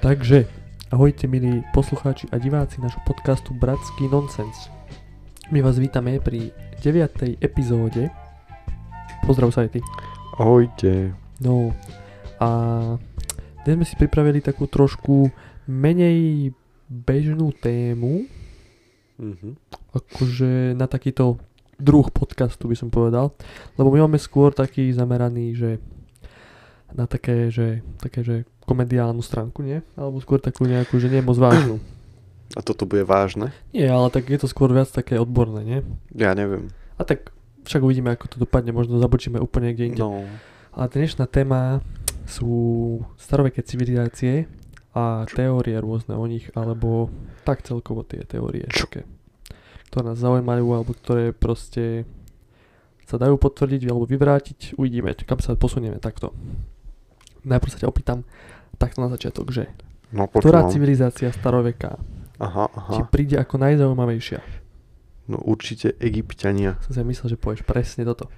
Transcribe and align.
Takže, 0.00 0.48
ahojte 0.90 1.28
milí 1.28 1.60
poslucháči 1.76 2.24
a 2.32 2.40
diváci 2.40 2.80
nášho 2.80 3.04
podcastu 3.04 3.52
Bratský 3.52 4.08
nonsens. 4.08 4.72
My 5.52 5.60
vás 5.60 5.76
vítame 5.76 6.16
pri 6.16 6.56
9. 6.80 7.36
epizóde. 7.44 8.08
Pozdrav 9.28 9.52
sa 9.52 9.68
aj 9.68 9.76
ty. 9.76 9.80
Ahojte. 10.40 11.12
No 11.44 11.76
a 12.40 12.48
dnes 13.68 13.76
sme 13.76 13.84
si 13.84 14.00
pripravili 14.00 14.40
takú 14.40 14.64
trošku 14.64 15.28
menej 15.68 16.50
bežnú 16.88 17.52
tému, 17.52 18.24
Mhm. 19.20 19.52
akože 19.92 20.72
na 20.80 20.88
takýto 20.88 21.36
druh 21.76 22.08
podcastu 22.08 22.72
by 22.72 22.76
som 22.76 22.88
povedal, 22.88 23.36
lebo 23.76 23.92
my 23.92 24.08
máme 24.08 24.16
skôr 24.16 24.48
taký 24.48 24.96
zameraný, 24.96 25.52
že 25.52 25.70
na 26.96 27.04
také, 27.04 27.52
že, 27.52 27.84
také, 28.00 28.24
že 28.24 28.36
komediálnu 28.70 29.18
stránku, 29.18 29.66
nie? 29.66 29.82
Alebo 29.98 30.22
skôr 30.22 30.38
takú 30.38 30.62
nejakú, 30.62 31.02
že 31.02 31.10
nie 31.10 31.18
moc 31.18 31.34
vážnu. 31.34 31.82
A 32.58 32.62
toto 32.62 32.86
bude 32.86 33.02
vážne? 33.02 33.50
Nie, 33.74 33.90
ale 33.90 34.10
tak 34.10 34.30
je 34.30 34.38
to 34.38 34.50
skôr 34.50 34.70
viac 34.70 34.90
také 34.90 35.18
odborné, 35.18 35.62
nie? 35.66 35.78
Ja 36.14 36.34
neviem. 36.34 36.70
A 36.98 37.06
tak 37.06 37.34
však 37.66 37.82
uvidíme, 37.82 38.14
ako 38.14 38.26
to 38.26 38.36
dopadne, 38.42 38.74
možno 38.74 38.98
zabočíme 38.98 39.38
úplne 39.38 39.70
niekde 39.70 39.86
inde. 39.94 40.02
No, 40.02 40.26
Ale 40.74 40.86
dnešná 40.90 41.30
téma 41.30 41.82
sú 42.26 42.50
staroveké 43.18 43.62
civilizácie 43.62 44.50
a 44.94 45.26
teórie 45.30 45.78
rôzne 45.78 46.18
o 46.18 46.26
nich, 46.26 46.50
alebo 46.54 47.10
tak 47.46 47.62
celkovo 47.62 48.02
tie 48.02 48.26
teórie, 48.26 48.66
také, 48.66 49.06
ktoré 49.90 50.10
nás 50.10 50.18
zaujímajú, 50.18 50.66
alebo 50.74 50.90
ktoré 50.94 51.30
proste 51.30 52.06
sa 53.06 53.18
dajú 53.18 53.38
potvrdiť 53.42 53.90
alebo 53.90 54.06
vyvrátiť. 54.06 54.78
Uvidíme, 54.78 55.14
kam 55.26 55.42
sa 55.42 55.58
posunieme 55.58 55.98
takto. 55.98 56.30
Najprv 57.42 57.70
sa 57.70 57.80
ťa 57.82 57.90
opýtam 57.90 58.22
takto 58.80 59.04
na 59.04 59.12
začiatok, 59.12 59.52
že 59.52 59.68
no 60.10 60.24
ktorá 60.24 60.64
počúvam. 60.64 60.72
civilizácia 60.72 61.28
staroveká 61.30 62.00
Aha, 62.40 62.72
ti 62.88 62.98
aha. 62.98 63.12
príde 63.12 63.36
ako 63.36 63.60
najzaujímavejšia? 63.60 64.40
No 65.28 65.36
určite 65.38 65.92
egyptiania. 66.00 66.80
Som 66.82 66.96
si 66.96 67.00
myslel, 67.06 67.28
že 67.30 67.38
povieš 67.38 67.62
presne 67.62 68.02
toto. 68.02 68.32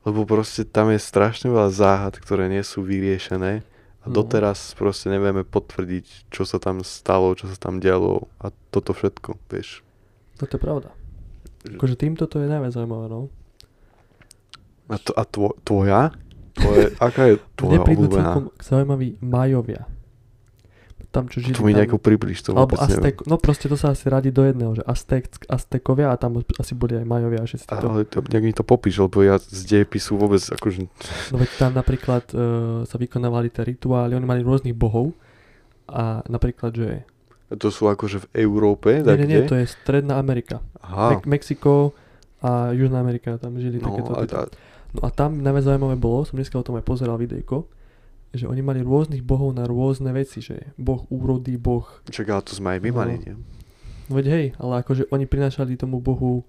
Lebo 0.00 0.24
proste 0.24 0.64
tam 0.64 0.88
je 0.88 0.96
strašne 0.96 1.50
veľa 1.50 1.68
záhad, 1.68 2.14
ktoré 2.16 2.46
nie 2.46 2.62
sú 2.62 2.80
vyriešené. 2.80 3.66
A 4.00 4.06
No. 4.08 4.16
doteraz 4.16 4.72
proste 4.72 5.12
nevieme 5.12 5.44
potvrdiť, 5.44 6.32
čo 6.32 6.48
sa 6.48 6.56
tam 6.56 6.80
stalo, 6.80 7.36
čo 7.36 7.44
sa 7.44 7.60
tam 7.60 7.84
dialo 7.84 8.32
a 8.40 8.48
toto 8.72 8.96
všetko, 8.96 9.36
vieš. 9.52 9.84
Toto 10.40 10.56
je 10.56 10.62
pravda. 10.62 10.88
Akože 11.68 12.00
týmto 12.00 12.24
to 12.24 12.40
je 12.40 12.48
najviac 12.48 12.72
zaujímavé, 12.72 13.12
no. 13.12 13.28
A, 14.88 14.96
to, 14.96 15.12
a 15.12 15.28
tvo, 15.28 15.52
tvoja? 15.60 16.16
Tvoje, 16.60 16.84
aká 17.00 17.22
je 17.26 17.34
Mne 17.64 17.78
tvoja 17.82 18.08
celkom 18.12 18.44
zaujímaví 18.60 19.08
Majovia. 19.24 19.88
Tam, 21.10 21.26
čo 21.26 21.42
žili 21.42 21.58
To 21.58 21.66
mi 21.66 21.74
nejako 21.74 21.98
približ, 21.98 22.38
to 22.38 22.54
Alebo. 22.54 22.78
Aztek, 22.78 23.26
no 23.26 23.34
proste 23.34 23.66
to 23.66 23.74
sa 23.74 23.90
asi 23.90 24.06
radí 24.06 24.30
do 24.30 24.46
jedného, 24.46 24.78
že 24.78 24.86
Aztek, 24.86 25.26
Aztekovia 25.50 26.14
a 26.14 26.14
tam 26.14 26.38
asi 26.38 26.78
boli 26.78 26.94
aj 26.94 27.02
Majovia 27.02 27.42
všetci 27.42 27.66
to. 27.66 27.74
Ale 27.74 28.06
to, 28.06 28.22
nejak 28.22 28.44
mi 28.46 28.54
to 28.54 28.62
popíš, 28.62 29.02
lebo 29.02 29.26
ja 29.26 29.42
z 29.42 29.60
dejepisu 29.66 30.14
vôbec 30.14 30.38
akože... 30.38 30.86
No 31.34 31.42
veď 31.42 31.50
tam 31.58 31.74
napríklad 31.74 32.30
uh, 32.30 32.86
sa 32.86 32.94
vykonávali 32.94 33.50
tie 33.50 33.66
rituály, 33.66 34.14
oni 34.14 34.22
mali 34.22 34.46
rôznych 34.46 34.78
bohov 34.78 35.10
a 35.90 36.22
napríklad, 36.30 36.78
že... 36.78 37.02
To 37.58 37.74
sú 37.74 37.90
akože 37.90 38.30
v 38.30 38.46
Európe, 38.46 39.02
Nie, 39.02 39.18
nie, 39.18 39.42
nie, 39.42 39.50
to 39.50 39.58
je 39.58 39.66
Stredná 39.66 40.14
Amerika. 40.14 40.62
Aha, 40.78 41.18
Mek- 41.18 41.26
Mexiko 41.26 41.90
a 42.38 42.70
Južná 42.70 43.02
Amerika, 43.02 43.34
tam 43.34 43.58
žili 43.58 43.82
no, 43.82 43.90
takéto... 43.90 44.10
a, 44.14 44.22
a, 44.22 44.69
No 44.96 45.06
a 45.06 45.10
tam 45.10 45.38
najviac 45.38 45.70
zaujímavé 45.70 45.96
bolo, 45.96 46.26
som 46.26 46.34
dneska 46.34 46.58
o 46.58 46.66
tom 46.66 46.78
aj 46.78 46.84
pozeral 46.84 47.14
videjko, 47.14 47.66
že 48.30 48.46
oni 48.46 48.62
mali 48.62 48.82
rôznych 48.82 49.22
bohov 49.22 49.54
na 49.54 49.66
rôzne 49.66 50.10
veci, 50.14 50.38
že 50.42 50.70
boh 50.78 51.06
úrody, 51.10 51.58
boh 51.58 51.86
Čak, 52.06 52.26
ale 52.30 52.42
to 52.46 52.54
sme 52.54 52.78
aj 52.78 52.80
my 52.82 52.90
No. 52.90 52.96
mali, 52.98 53.14
nie? 53.18 53.34
No 54.06 54.12
veď 54.18 54.26
hej, 54.30 54.46
ale 54.58 54.82
akože 54.82 55.06
oni 55.14 55.26
prinášali 55.26 55.78
tomu 55.78 56.02
bohu 56.02 56.42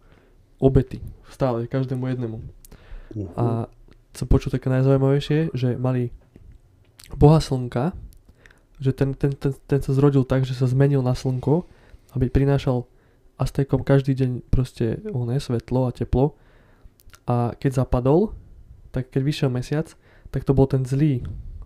obety. 0.57 1.01
Stále, 1.29 1.65
každému 1.69 2.05
jednému. 2.09 2.37
Uh-huh. 2.37 3.29
A 3.37 3.45
som 4.13 4.25
počul 4.29 4.49
také 4.53 4.69
najzaujímavejšie, 4.69 5.53
že 5.53 5.77
mali 5.77 6.09
boha 7.13 7.37
slnka, 7.41 7.93
že 8.81 8.93
ten, 8.97 9.13
ten, 9.13 9.33
ten, 9.37 9.53
ten 9.53 9.79
sa 9.81 9.93
zrodil 9.93 10.25
tak, 10.25 10.45
že 10.45 10.57
sa 10.57 10.65
zmenil 10.65 11.05
na 11.05 11.13
slnko, 11.13 11.65
aby 12.17 12.29
prinášal 12.29 12.85
Aztékom 13.41 13.81
každý 13.81 14.13
deň 14.13 14.31
proste 14.53 15.01
oné 15.13 15.41
svetlo 15.41 15.89
a 15.89 15.91
teplo. 15.93 16.37
A 17.25 17.53
keď 17.55 17.85
zapadol, 17.85 18.33
tak 18.91 19.07
keď 19.09 19.21
vyšiel 19.23 19.49
mesiac, 19.49 19.87
tak 20.29 20.43
to 20.43 20.51
bol 20.51 20.67
ten 20.67 20.83
zlý. 20.83 21.23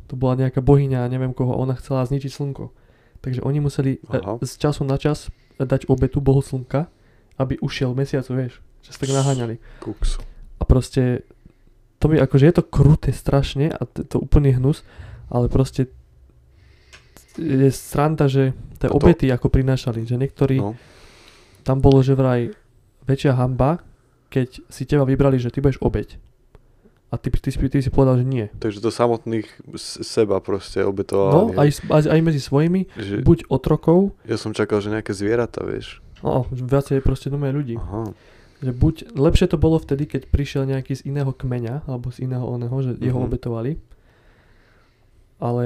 To 0.10 0.14
bola 0.14 0.38
nejaká 0.38 0.62
bohyňa, 0.62 1.10
neviem 1.10 1.34
koho, 1.34 1.58
ona 1.58 1.74
chcela 1.74 2.06
zničiť 2.06 2.30
slnko. 2.30 2.70
Takže 3.22 3.42
oni 3.42 3.58
museli 3.58 3.98
e, 3.98 4.22
Aha. 4.22 4.38
z 4.38 4.54
času 4.62 4.86
na 4.86 5.02
čas 5.02 5.34
dať 5.58 5.90
obetu 5.90 6.22
bohu 6.22 6.46
slnka, 6.46 6.86
aby 7.42 7.58
ušiel 7.58 7.98
mesiac, 7.98 8.22
vieš. 8.30 8.62
Že 8.86 8.90
sa 8.94 9.00
tak 9.02 9.12
naháňali. 9.18 9.56
Kuks. 9.82 10.22
A 10.62 10.64
proste, 10.64 11.26
to 11.98 12.06
mi 12.06 12.22
akože 12.22 12.46
je 12.46 12.56
to 12.56 12.64
kruté 12.64 13.10
strašne 13.10 13.74
a 13.74 13.82
to, 13.90 14.06
to 14.06 14.18
úplný 14.22 14.54
hnus, 14.54 14.86
ale 15.34 15.50
proste 15.50 15.90
je 17.36 17.70
sranda, 17.74 18.30
že 18.30 18.54
tie 18.80 18.88
obety 18.88 19.28
ako 19.28 19.50
prinášali, 19.52 20.06
že 20.06 20.16
niektorí, 20.16 20.62
No. 20.62 20.78
tam 21.66 21.82
bolo, 21.82 22.00
že 22.00 22.16
vraj 22.16 22.54
väčšia 23.04 23.36
hamba, 23.36 23.82
keď 24.28 24.62
si 24.66 24.84
teba 24.84 25.04
vybrali, 25.04 25.36
že 25.36 25.48
ty 25.48 25.60
budeš 25.60 25.80
obeť. 25.80 26.18
A 27.08 27.16
ty, 27.16 27.30
ty, 27.30 27.48
ty, 27.48 27.68
ty 27.70 27.80
si 27.80 27.88
povedal, 27.88 28.18
že 28.18 28.26
nie. 28.26 28.46
Takže 28.54 28.80
to 28.80 28.90
samotných 28.90 29.48
seba 29.78 30.38
proste 30.40 30.82
No, 30.82 30.90
obetovali. 30.90 31.56
aj, 31.56 31.70
aj, 31.88 32.04
aj 32.08 32.20
medzi 32.22 32.42
svojimi, 32.42 32.92
že, 32.92 33.22
buď 33.22 33.48
otrokov, 33.48 34.12
Ja 34.24 34.36
som 34.36 34.52
čakal, 34.52 34.80
že 34.80 34.90
nejaké 34.90 35.12
zvieratá, 35.12 35.64
vieš. 35.64 36.02
no, 36.20 36.44
viacej 36.50 37.00
proste 37.00 37.30
domé 37.30 37.50
ľudí. 37.50 37.78
Aha. 37.78 38.12
Že 38.58 38.72
buď, 38.74 38.96
lepšie 39.14 39.48
to 39.48 39.56
bolo 39.56 39.78
vtedy, 39.78 40.06
keď 40.06 40.28
prišiel 40.28 40.66
nejaký 40.66 40.96
z 40.96 41.06
iného 41.06 41.30
kmeňa, 41.30 41.86
alebo 41.86 42.10
z 42.10 42.26
iného 42.26 42.44
oného, 42.44 42.76
že 42.82 42.92
jeho 42.98 43.16
Mhm. 43.16 43.26
obetovali. 43.26 43.72
Ale 45.38 45.66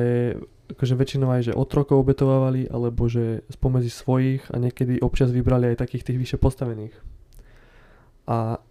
akože 0.69 0.93
väčšinou 0.93 1.29
aj, 1.31 1.41
že 1.49 1.53
otrokov 1.53 1.97
obetovávali, 1.99 2.65
alebo 2.67 3.05
že 3.05 3.41
spomedzi 3.47 3.89
svojich 3.89 4.41
a 4.49 4.57
niekedy 4.57 4.97
občas 4.99 5.29
vybrali 5.29 5.71
aj 5.71 5.79
takých 5.79 6.03
tých 6.03 6.17
vyššie 6.19 6.37
postavených. 6.37 6.93
A 8.29 8.61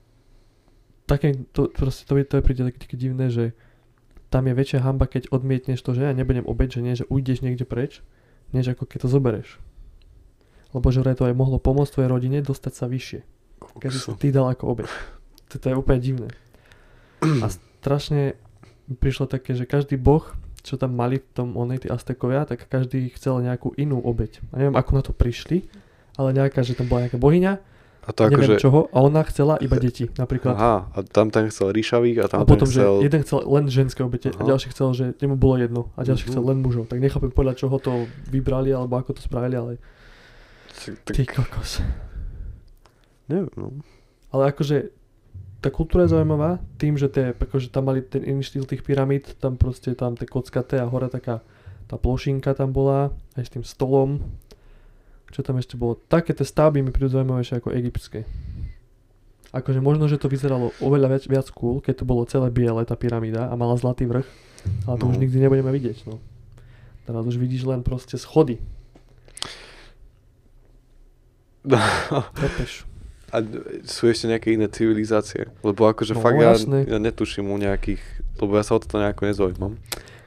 také, 1.10 1.34
to, 1.50 1.66
proste 1.66 2.06
to, 2.06 2.14
je- 2.14 2.28
to 2.28 2.38
je 2.38 2.46
príde 2.46 2.62
také, 2.62 2.78
také 2.78 2.94
divné, 2.94 3.26
že 3.26 3.58
tam 4.30 4.46
je 4.46 4.54
väčšia 4.54 4.86
hamba, 4.86 5.10
keď 5.10 5.34
odmietneš 5.34 5.82
to, 5.82 5.98
že 5.98 6.06
ja 6.06 6.12
nebudem 6.14 6.46
obeť, 6.46 6.78
že 6.78 6.84
nie, 6.84 6.94
že 6.94 7.08
ujdeš 7.10 7.42
niekde 7.42 7.66
preč, 7.66 8.06
než 8.54 8.70
ako 8.70 8.86
keď 8.86 8.98
to 9.02 9.08
zobereš. 9.10 9.48
Lebo 10.70 10.86
že 10.94 11.02
to 11.02 11.26
aj 11.26 11.34
mohlo 11.34 11.58
pomôcť 11.58 11.90
tvojej 11.90 12.12
rodine 12.12 12.38
dostať 12.44 12.72
sa 12.76 12.86
vyššie 12.86 13.20
keď 13.78 13.90
si 13.90 14.10
ty 14.18 14.28
dal 14.30 14.46
ako 14.50 14.74
obeď. 14.74 14.88
Toto 15.50 15.64
je 15.70 15.74
úplne 15.74 16.00
divné. 16.02 16.28
A 17.42 17.46
strašne 17.50 18.38
prišlo 18.88 19.26
také, 19.26 19.54
že 19.58 19.66
každý 19.66 19.98
boh, 19.98 20.22
čo 20.62 20.78
tam 20.78 20.94
mali 20.94 21.18
v 21.18 21.28
tom 21.34 21.48
onej, 21.56 21.86
tí 21.86 21.88
Aztekovia, 21.88 22.46
tak 22.46 22.66
každý 22.68 23.10
chcel 23.14 23.40
nejakú 23.42 23.74
inú 23.74 23.98
obeď. 23.98 24.38
A 24.52 24.62
neviem, 24.62 24.76
ako 24.76 24.90
na 24.94 25.02
to 25.02 25.12
prišli, 25.14 25.66
ale 26.14 26.34
nejaká, 26.34 26.62
že 26.62 26.76
tam 26.76 26.86
bola 26.90 27.06
nejaká 27.06 27.18
bohyňa, 27.18 27.58
A 28.08 28.10
to 28.10 28.24
neviem 28.24 28.40
akože... 28.40 28.56
čoho, 28.56 28.88
a 28.88 29.04
ona 29.04 29.20
chcela 29.22 29.60
iba 29.60 29.76
deti, 29.76 30.08
napríklad. 30.16 30.56
Aha, 30.56 30.88
a 30.88 30.98
tam 31.04 31.28
ten 31.28 31.52
chcel 31.52 31.76
ríšavých 31.76 32.16
a 32.18 32.24
a 32.24 32.28
tam 32.32 32.38
potom, 32.48 32.64
ten 32.64 32.72
že 32.72 32.80
chcel... 32.80 32.94
jeden 33.04 33.20
chcel 33.20 33.38
len 33.44 33.64
ženské 33.68 34.00
obete 34.00 34.32
a 34.32 34.40
Aha. 34.40 34.48
ďalší 34.48 34.72
chcel, 34.72 34.88
že 34.96 35.04
nemu 35.20 35.36
bolo 35.36 35.60
jedno 35.60 35.92
a 35.92 36.08
ďalší 36.08 36.24
Mhm. 36.24 36.30
chcel 36.32 36.42
len 36.42 36.58
mužov. 36.58 36.88
Tak 36.88 36.98
nechápem 36.98 37.28
podľa 37.28 37.54
čoho 37.54 37.76
to 37.76 37.92
vybrali 38.26 38.72
alebo 38.72 38.96
ako 38.96 39.12
to 39.12 39.20
spravili, 39.20 39.54
ale 39.54 39.72
Tak, 41.04 41.12
ty 41.12 41.28
kokos. 41.28 41.84
neviem, 43.28 43.52
no. 43.54 43.76
Ale 44.32 44.52
akože 44.52 44.88
tá 45.58 45.68
kultúra 45.68 46.06
je 46.06 46.14
zaujímavá 46.14 46.62
tým, 46.78 46.94
že 46.96 47.10
tie, 47.10 47.34
akože 47.34 47.68
tam 47.68 47.90
mali 47.90 48.00
ten 48.00 48.22
iný 48.22 48.40
štýl 48.40 48.64
tých 48.64 48.80
pyramíd, 48.80 49.36
tam 49.36 49.58
proste 49.58 49.92
tam 49.92 50.14
tie 50.14 50.24
kockaté 50.24 50.78
a 50.80 50.86
hore 50.88 51.10
taká 51.10 51.42
tá 51.88 51.96
plošinka 51.96 52.52
tam 52.54 52.70
bola, 52.70 53.10
aj 53.34 53.44
s 53.44 53.50
tým 53.52 53.64
stolom. 53.64 54.20
Čo 55.28 55.40
tam 55.42 55.56
ešte 55.56 55.74
bolo? 55.74 56.00
Také 56.02 56.32
tie 56.32 56.42
stavby 56.42 56.80
mi 56.80 56.88
prídu 56.88 57.10
zaujímavejšie 57.10 57.58
ako 57.58 57.68
egyptské. 57.70 58.24
Akože 59.48 59.80
možno, 59.80 60.06
že 60.06 60.16
to 60.16 60.26
vyzeralo 60.26 60.76
oveľa 60.78 61.08
viac, 61.10 61.24
viac 61.26 61.48
cool, 61.50 61.80
keď 61.80 62.00
to 62.00 62.04
bolo 62.04 62.24
celé 62.24 62.48
biele, 62.48 62.84
tá 62.84 62.92
pyramída 62.94 63.48
a 63.48 63.54
mala 63.54 63.76
zlatý 63.76 64.04
vrch, 64.04 64.28
ale 64.84 64.96
to 64.96 65.04
No. 65.04 65.12
už 65.12 65.16
nikdy 65.18 65.36
nebudeme 65.38 65.68
vidieť, 65.70 66.04
no. 66.04 66.20
Teraz 67.04 67.24
už 67.24 67.36
vidíš 67.36 67.64
len 67.64 67.80
proste 67.80 68.20
schody, 68.20 68.60
chápeš? 72.34 72.84
A 73.28 73.44
sú 73.84 74.08
ešte 74.08 74.24
nejaké 74.24 74.56
iné 74.56 74.68
civilizácie? 74.68 75.52
Lebo 75.60 75.84
akože 75.84 76.16
No, 76.16 76.20
fakt 76.20 76.40
ja, 76.40 76.56
jasné. 76.56 76.88
ja 76.88 76.96
netuším 76.96 77.52
u 77.52 77.60
nejakých, 77.60 78.00
lebo 78.40 78.56
ja 78.56 78.64
sa 78.64 78.72
o 78.72 78.80
toto 78.80 78.96
nejako 78.96 79.28
nezaujímam. 79.28 79.72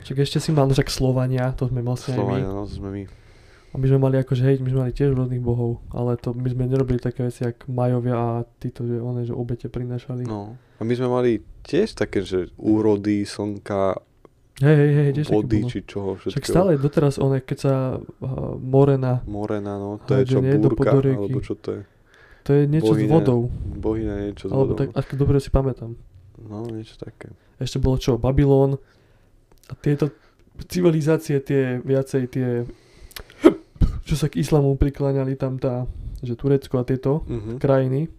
Však 0.01 0.18
ešte 0.19 0.38
si 0.38 0.50
mal, 0.50 0.65
no 0.65 0.74
však 0.74 0.89
Slovania, 0.89 1.50
to 1.53 1.65
sme 1.65 1.81
vlastne 1.81 2.13
my. 2.13 2.18
Slovania, 2.18 2.48
no 2.48 2.65
to 2.65 2.74
sme 2.74 2.89
my. 2.92 3.03
A 3.72 3.80
my 3.80 3.86
sme 3.88 4.00
mali 4.04 4.20
akože, 4.20 4.44
hej, 4.44 4.56
my 4.60 4.68
sme 4.68 4.80
mali 4.84 4.94
tiež 4.94 5.16
rôznych 5.16 5.40
bohov, 5.40 5.80
ale 5.96 6.20
to 6.20 6.36
my 6.36 6.48
sme 6.52 6.68
nerobili 6.68 7.00
také 7.00 7.24
veci, 7.24 7.48
jak 7.48 7.64
Majovia 7.72 8.16
a 8.20 8.28
títo, 8.60 8.84
že 8.84 9.00
one, 9.00 9.24
že 9.24 9.32
obete 9.32 9.72
prinášali. 9.72 10.28
No. 10.28 10.60
A 10.76 10.82
my 10.84 10.92
sme 10.92 11.08
mali 11.08 11.40
tiež 11.64 11.96
také, 11.96 12.20
že 12.20 12.52
úrody, 12.60 13.24
slnka, 13.24 14.04
Hej, 14.62 14.78
hej, 14.78 14.92
hej, 14.94 15.10
tiež 15.18 15.28
vody, 15.34 15.66
či 15.66 15.82
čoho 15.90 16.20
všetkého. 16.20 16.38
Však 16.38 16.46
stále 16.46 16.78
doteraz 16.78 17.18
one, 17.18 17.42
keď 17.42 17.58
sa 17.58 17.74
uh, 17.98 18.54
Morena, 18.62 19.26
Morena, 19.26 19.80
no, 19.82 19.98
to 20.06 20.22
je 20.22 20.38
čo, 20.38 20.44
nie 20.44 20.54
búrka, 20.60 20.94
alebo 20.94 21.42
čo 21.42 21.58
to 21.58 21.80
je? 21.80 21.82
to 22.46 22.50
je 22.58 22.64
niečo 22.70 22.94
s 22.94 22.98
Bohyňa. 22.98 23.10
vodou. 23.10 23.40
Bohyňa 23.78 24.16
niečo 24.28 24.46
s 24.50 24.52
Alebo 24.54 24.74
vodou. 24.74 24.80
tak, 24.82 24.88
ako 24.98 25.12
dobre 25.18 25.38
si 25.42 25.50
pamätám. 25.54 25.94
No, 26.42 26.66
niečo 26.70 26.98
také. 26.98 27.34
Ešte 27.62 27.78
bolo 27.78 28.02
čo, 28.02 28.18
Babylon. 28.18 28.78
A 29.70 29.74
tieto 29.78 30.10
civilizácie, 30.66 31.38
tie 31.42 31.82
viacej 31.82 32.24
tie, 32.30 32.66
čo 34.12 34.19
sa 34.19 34.28
k 34.28 34.44
islamu 34.44 34.75
prikláňali 34.75 35.40
tam 35.40 35.56
tá, 35.56 35.88
že 36.19 36.36
Turecko 36.36 36.75
a 36.75 36.84
tieto 36.84 37.24
Mhm. 37.31 37.63
krajiny, 37.63 38.12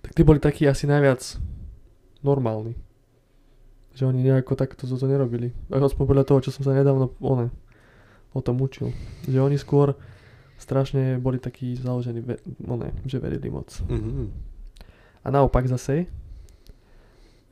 tak 0.00 0.16
tí 0.16 0.24
boli 0.24 0.40
takí 0.40 0.64
asi 0.64 0.88
najviac 0.88 1.36
normálni. 2.24 2.72
Že 3.92 4.16
oni 4.16 4.24
nejako 4.24 4.56
takto 4.56 4.88
toto 4.88 5.04
nerobili. 5.04 5.52
Aspoň 5.68 6.04
podľa 6.08 6.24
toho, 6.24 6.40
čo 6.40 6.50
som 6.56 6.64
sa 6.64 6.72
nedávno 6.72 7.12
one, 7.20 7.52
o 8.32 8.40
tom 8.40 8.56
učil. 8.64 8.96
Že 9.28 9.44
oni 9.44 9.60
skôr 9.60 9.92
strašne 10.56 11.20
boli 11.20 11.36
takí 11.36 11.76
založení, 11.76 12.24
ve, 12.24 12.40
one, 12.64 12.96
že 13.04 13.20
verili 13.20 13.52
moc. 13.52 13.68
Mhm. 13.92 14.32
A 15.20 15.28
naopak 15.28 15.68
zase 15.68 16.08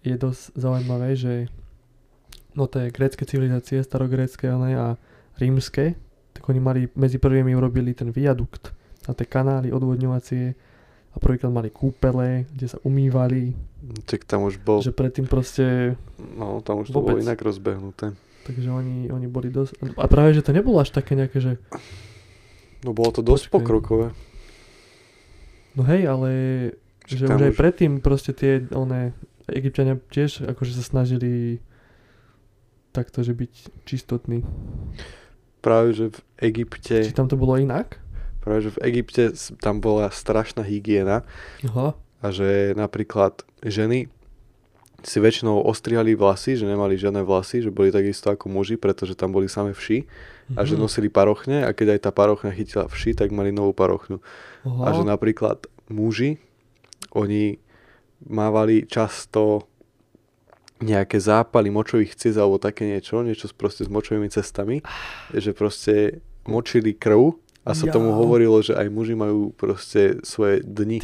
je 0.01 0.17
dosť 0.17 0.56
zaujímavé, 0.56 1.12
že 1.21 1.53
no 2.56 2.65
tie 2.65 2.89
grécke 2.89 3.29
civilizácie, 3.29 3.85
starogrécké 3.85 4.49
one 4.49 4.73
a 4.73 4.97
rímske, 5.37 6.01
tak 6.35 6.43
oni 6.45 6.59
mali, 6.59 6.81
medzi 6.93 7.17
prvými 7.17 7.53
urobili 7.53 7.91
ten 7.91 8.11
viadukt 8.11 8.75
a 9.05 9.13
tie 9.13 9.25
kanály 9.25 9.71
odvodňovacie 9.71 10.45
a 11.11 11.17
prvýkrát 11.17 11.49
mali 11.49 11.71
kúpele, 11.71 12.29
kde 12.51 12.67
sa 12.67 12.79
umývali, 12.81 13.55
Tak 14.03 14.25
tam 14.25 14.43
už 14.43 14.59
bol, 14.59 14.81
že 14.81 14.91
predtým 14.91 15.25
proste, 15.25 15.95
no 16.35 16.59
tam 16.59 16.83
už 16.83 16.89
to 16.89 16.93
bolo 16.93 17.15
vôbec. 17.15 17.23
inak 17.23 17.39
rozbehnuté. 17.39 18.19
takže 18.43 18.69
oni, 18.69 19.09
oni 19.09 19.27
boli 19.27 19.49
dosť, 19.49 19.79
a 19.95 20.07
práve, 20.07 20.33
že 20.33 20.43
to 20.43 20.51
nebolo 20.51 20.77
až 20.77 20.91
také 20.91 21.15
nejaké, 21.15 21.39
že 21.39 21.53
No 22.81 22.93
bolo 22.93 23.09
to 23.11 23.23
dosť 23.23 23.47
Počkaj. 23.47 23.55
pokrokové. 23.55 24.07
no 25.73 25.83
hej, 25.85 26.03
ale 26.05 26.31
že 27.05 27.25
tam 27.25 27.39
už 27.39 27.43
aj 27.43 27.53
už- 27.53 27.59
predtým 27.59 27.93
proste 27.99 28.33
tie, 28.33 28.53
one, 28.71 29.15
Egyptiania 29.47 29.97
tiež 30.07 30.45
akože 30.47 30.73
sa 30.73 30.83
snažili 30.83 31.61
takto, 32.91 33.21
že 33.21 33.33
byť 33.33 33.53
čistotní. 33.85 34.41
Práve, 35.65 35.97
že 35.97 36.13
v 36.13 36.19
Egypte, 36.45 37.01
Či 37.01 37.17
tam 37.17 37.25
to 37.25 37.35
bolo 37.35 37.57
inak? 37.57 37.97
práve, 38.39 38.61
že 38.61 38.77
v 38.77 38.83
Egypte 38.85 39.33
tam 39.59 39.81
bola 39.81 40.13
strašná 40.13 40.61
hygiena 40.61 41.25
Aha. 41.65 41.97
a 42.21 42.27
že 42.29 42.77
napríklad 42.77 43.33
ženy 43.59 44.13
si 45.01 45.17
väčšinou 45.19 45.61
ostrihali 45.61 46.13
vlasy, 46.13 46.53
že 46.55 46.65
nemali 46.65 46.95
žiadne 46.95 47.21
vlasy, 47.21 47.61
že 47.61 47.69
boli 47.69 47.89
takisto 47.89 48.29
ako 48.29 48.49
muži, 48.49 48.77
pretože 48.77 49.13
tam 49.13 49.33
boli 49.33 49.49
samé 49.49 49.73
vši 49.73 50.05
a 50.53 50.61
že 50.63 50.77
Mhm. 50.77 50.81
nosili 50.83 51.09
parochne 51.09 51.61
a 51.61 51.73
keď 51.73 51.97
aj 51.97 52.01
tá 52.03 52.11
parochňa 52.11 52.53
chytila 52.53 52.85
vši, 52.85 53.13
tak 53.15 53.29
mali 53.31 53.49
novú 53.49 53.73
parochňu. 53.73 54.21
Aha. 54.63 54.83
A 54.83 54.89
že 54.93 55.03
napríklad 55.03 55.61
muži, 55.87 56.37
oni 57.11 57.57
mávali 58.23 58.85
často 58.85 59.69
nejaké 60.76 61.17
zápaly 61.17 61.69
močových 61.69 62.15
ciest 62.15 62.35
alebo 62.35 62.56
také 62.56 62.85
niečo, 62.85 63.21
niečo 63.21 63.47
s- 63.47 63.53
proste 63.53 63.82
s 63.82 63.88
močovými 63.88 64.26
cestami, 64.26 64.82
že 65.31 65.50
proste 65.50 66.19
močili 66.44 66.93
krv 66.93 67.35
a 67.62 67.73
sa 67.73 67.88
tomu 67.88 68.11
Jau. 68.11 68.19
hovorilo, 68.19 68.61
že 68.61 68.73
aj 68.73 68.87
muži 68.87 69.15
majú 69.15 69.49
proste 69.50 70.21
svoje 70.21 70.61
dni. 70.61 71.00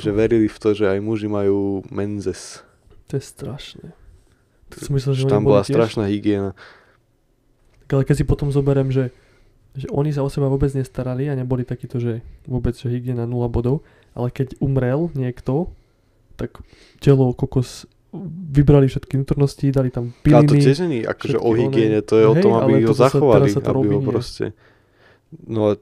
Že 0.00 0.10
verili 0.10 0.46
v 0.46 0.56
to, 0.56 0.72
že 0.72 0.86
aj 0.86 0.98
muži 0.98 1.26
majú 1.26 1.84
menzes. 1.88 2.64
To 3.06 3.14
je 3.14 3.22
strašné. 3.22 3.88
To 4.70 4.76
som 4.78 4.92
myslel, 4.94 5.12
že 5.14 5.24
tam 5.26 5.44
bola 5.44 5.60
tiež- 5.60 5.76
strašná 5.76 6.06
hygiena. 6.06 6.56
Tak 7.84 7.90
Ale 7.92 8.04
keď 8.04 8.16
si 8.16 8.24
potom 8.24 8.48
zoberiem, 8.48 8.88
že, 8.88 9.12
že 9.74 9.84
oni 9.90 10.08
sa 10.08 10.24
o 10.24 10.32
seba 10.32 10.48
vôbec 10.48 10.72
nestarali 10.72 11.28
a 11.28 11.36
neboli 11.36 11.60
takíto, 11.60 12.00
že 12.00 12.24
vôbec, 12.42 12.72
že 12.72 12.88
hygiena 12.88 13.28
0 13.28 13.52
bodov, 13.52 13.84
ale 14.10 14.28
keď 14.28 14.56
umrel 14.58 15.12
niekto, 15.12 15.68
tak 16.34 16.64
telo 16.96 17.36
kokos 17.36 17.84
vybrali 18.52 18.86
všetky 18.86 19.16
vnútornosti, 19.16 19.68
dali 19.68 19.88
tam 19.88 20.12
Ale 20.22 20.44
to 20.44 20.52
piliny. 20.52 20.60
tiež 20.60 20.78
není 20.80 21.00
akože 21.02 21.36
o 21.36 21.50
hygiene, 21.50 22.00
to 22.00 22.14
je 22.14 22.26
o 22.26 22.34
Hej, 22.36 22.42
tom, 22.44 22.52
ale 22.54 22.64
aby 22.68 22.84
ho 22.84 22.92
zachovali, 22.92 23.48
sa 23.48 23.58
to 23.58 23.72
aby 23.72 23.88
ho 23.90 24.00
proste... 24.00 24.52
No 25.42 25.72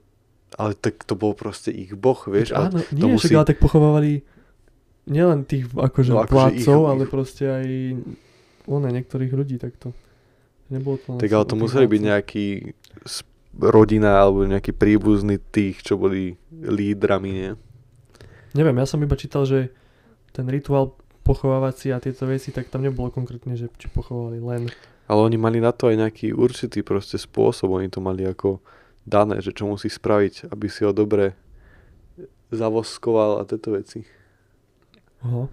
ale 0.53 0.73
tak 0.75 1.03
to 1.03 1.15
bol 1.15 1.35
proste 1.35 1.71
ich 1.71 1.91
boh, 1.93 2.19
vieš, 2.25 2.51
a 2.53 2.67
Áno, 2.67 2.79
nie, 2.89 3.03
to 3.03 3.07
však 3.09 3.15
musí- 3.27 3.35
ale 3.35 3.47
tak 3.47 3.59
pochovávali 3.59 4.13
nielen 5.07 5.43
tých 5.43 5.67
akože 5.69 6.11
No, 6.11 6.23
akože 6.23 6.31
vládcov, 6.31 6.79
ich- 6.79 6.89
ale 6.89 7.03
ich- 7.03 7.11
proste 7.11 7.45
aj 7.47 7.67
one, 8.65 8.89
niektorých 8.89 9.33
ľudí 9.33 9.57
takto. 9.57 9.91
Nebolo 10.69 10.99
to 10.99 11.19
Tak 11.19 11.31
ale 11.31 11.45
to 11.45 11.57
museli 11.57 11.87
byť 11.89 12.03
nejaký 12.05 12.47
rodina 13.59 14.23
alebo 14.23 14.47
nejaký 14.47 14.71
príbuzný 14.71 15.43
tých, 15.45 15.83
čo 15.83 15.99
boli 15.99 16.39
lídrami, 16.53 17.31
nie? 17.33 17.51
Neviem, 18.53 18.79
ja 18.79 18.87
som 18.87 18.99
iba 18.99 19.15
čítal, 19.15 19.43
že 19.43 19.75
ten 20.31 20.47
rituál 20.47 20.95
pochovávací 21.31 21.91
a 21.91 21.99
tieto 21.99 22.27
veci, 22.27 22.51
tak 22.51 22.67
tam 22.67 22.83
nebolo 22.83 23.09
konkrétne, 23.09 23.55
že 23.55 23.71
či 23.79 23.87
pochovali 23.87 24.39
len. 24.39 24.67
Ale 25.07 25.21
oni 25.23 25.37
mali 25.37 25.59
na 25.59 25.71
to 25.71 25.87
aj 25.87 25.97
nejaký 25.97 26.31
určitý 26.31 26.83
proste 26.83 27.15
spôsob, 27.17 27.71
oni 27.71 27.87
to 27.87 27.99
mali 27.99 28.23
ako 28.25 28.59
dané, 29.03 29.39
že 29.39 29.51
čo 29.51 29.67
musí 29.67 29.87
spraviť, 29.87 30.49
aby 30.49 30.67
si 30.67 30.83
ho 30.83 30.91
dobre 30.91 31.35
zavoskoval 32.51 33.39
a 33.39 33.47
tieto 33.47 33.73
veci. 33.73 34.03
Aha. 35.23 35.47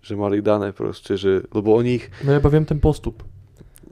Že 0.00 0.12
mali 0.14 0.40
dané 0.40 0.72
proste, 0.72 1.16
že, 1.16 1.44
lebo 1.48 1.72
oni 1.74 2.00
ich, 2.00 2.06
No 2.24 2.32
ja 2.32 2.40
viem 2.40 2.64
ten 2.64 2.78
postup. 2.78 3.24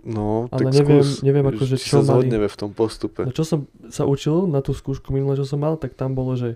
no, 0.04 0.46
Ale 0.48 0.70
tak 0.70 0.74
neviem- 0.76 1.02
skús, 1.02 1.20
neviem 1.20 1.46
akože 1.46 1.74
či 1.76 1.88
čo 1.88 1.98
sa 1.98 2.14
mali. 2.14 2.28
zhodneme 2.28 2.46
v 2.46 2.56
tom 2.56 2.70
postupe. 2.70 3.24
No 3.24 3.32
čo 3.32 3.42
som 3.42 3.66
sa 3.88 4.06
učil 4.06 4.46
na 4.46 4.62
tú 4.62 4.70
skúšku 4.70 5.10
minule, 5.10 5.34
čo 5.34 5.42
som 5.42 5.58
mal, 5.58 5.74
tak 5.74 5.92
tam 5.92 6.14
bolo, 6.14 6.36
že 6.38 6.54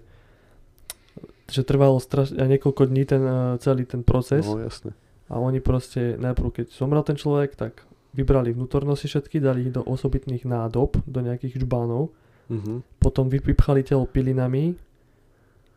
že 1.50 1.62
trvalo 1.62 1.98
straš- 1.98 2.32
niekoľko 2.32 2.82
dní 2.84 3.04
ten 3.04 3.20
uh, 3.20 3.34
celý 3.56 3.84
ten 3.84 4.00
proces 4.00 4.42
No 4.42 4.58
jasné. 4.58 4.94
a 5.26 5.36
oni 5.36 5.58
proste 5.58 6.14
najprv 6.16 6.48
keď 6.52 6.66
zomrel 6.70 7.02
ten 7.02 7.14
človek, 7.14 7.54
tak 7.54 7.82
vybrali 8.10 8.50
vnútornosti 8.50 9.06
všetky, 9.06 9.38
dali 9.38 9.64
ich 9.64 9.72
do 9.72 9.80
osobitných 9.80 10.42
nádob, 10.42 10.98
do 11.04 11.20
nejakých 11.20 11.60
žbánov, 11.60 12.10
Mhm. 12.48 12.82
potom 12.98 13.28
vypchali 13.28 13.80
telo 13.80 14.02
pilinami 14.04 14.74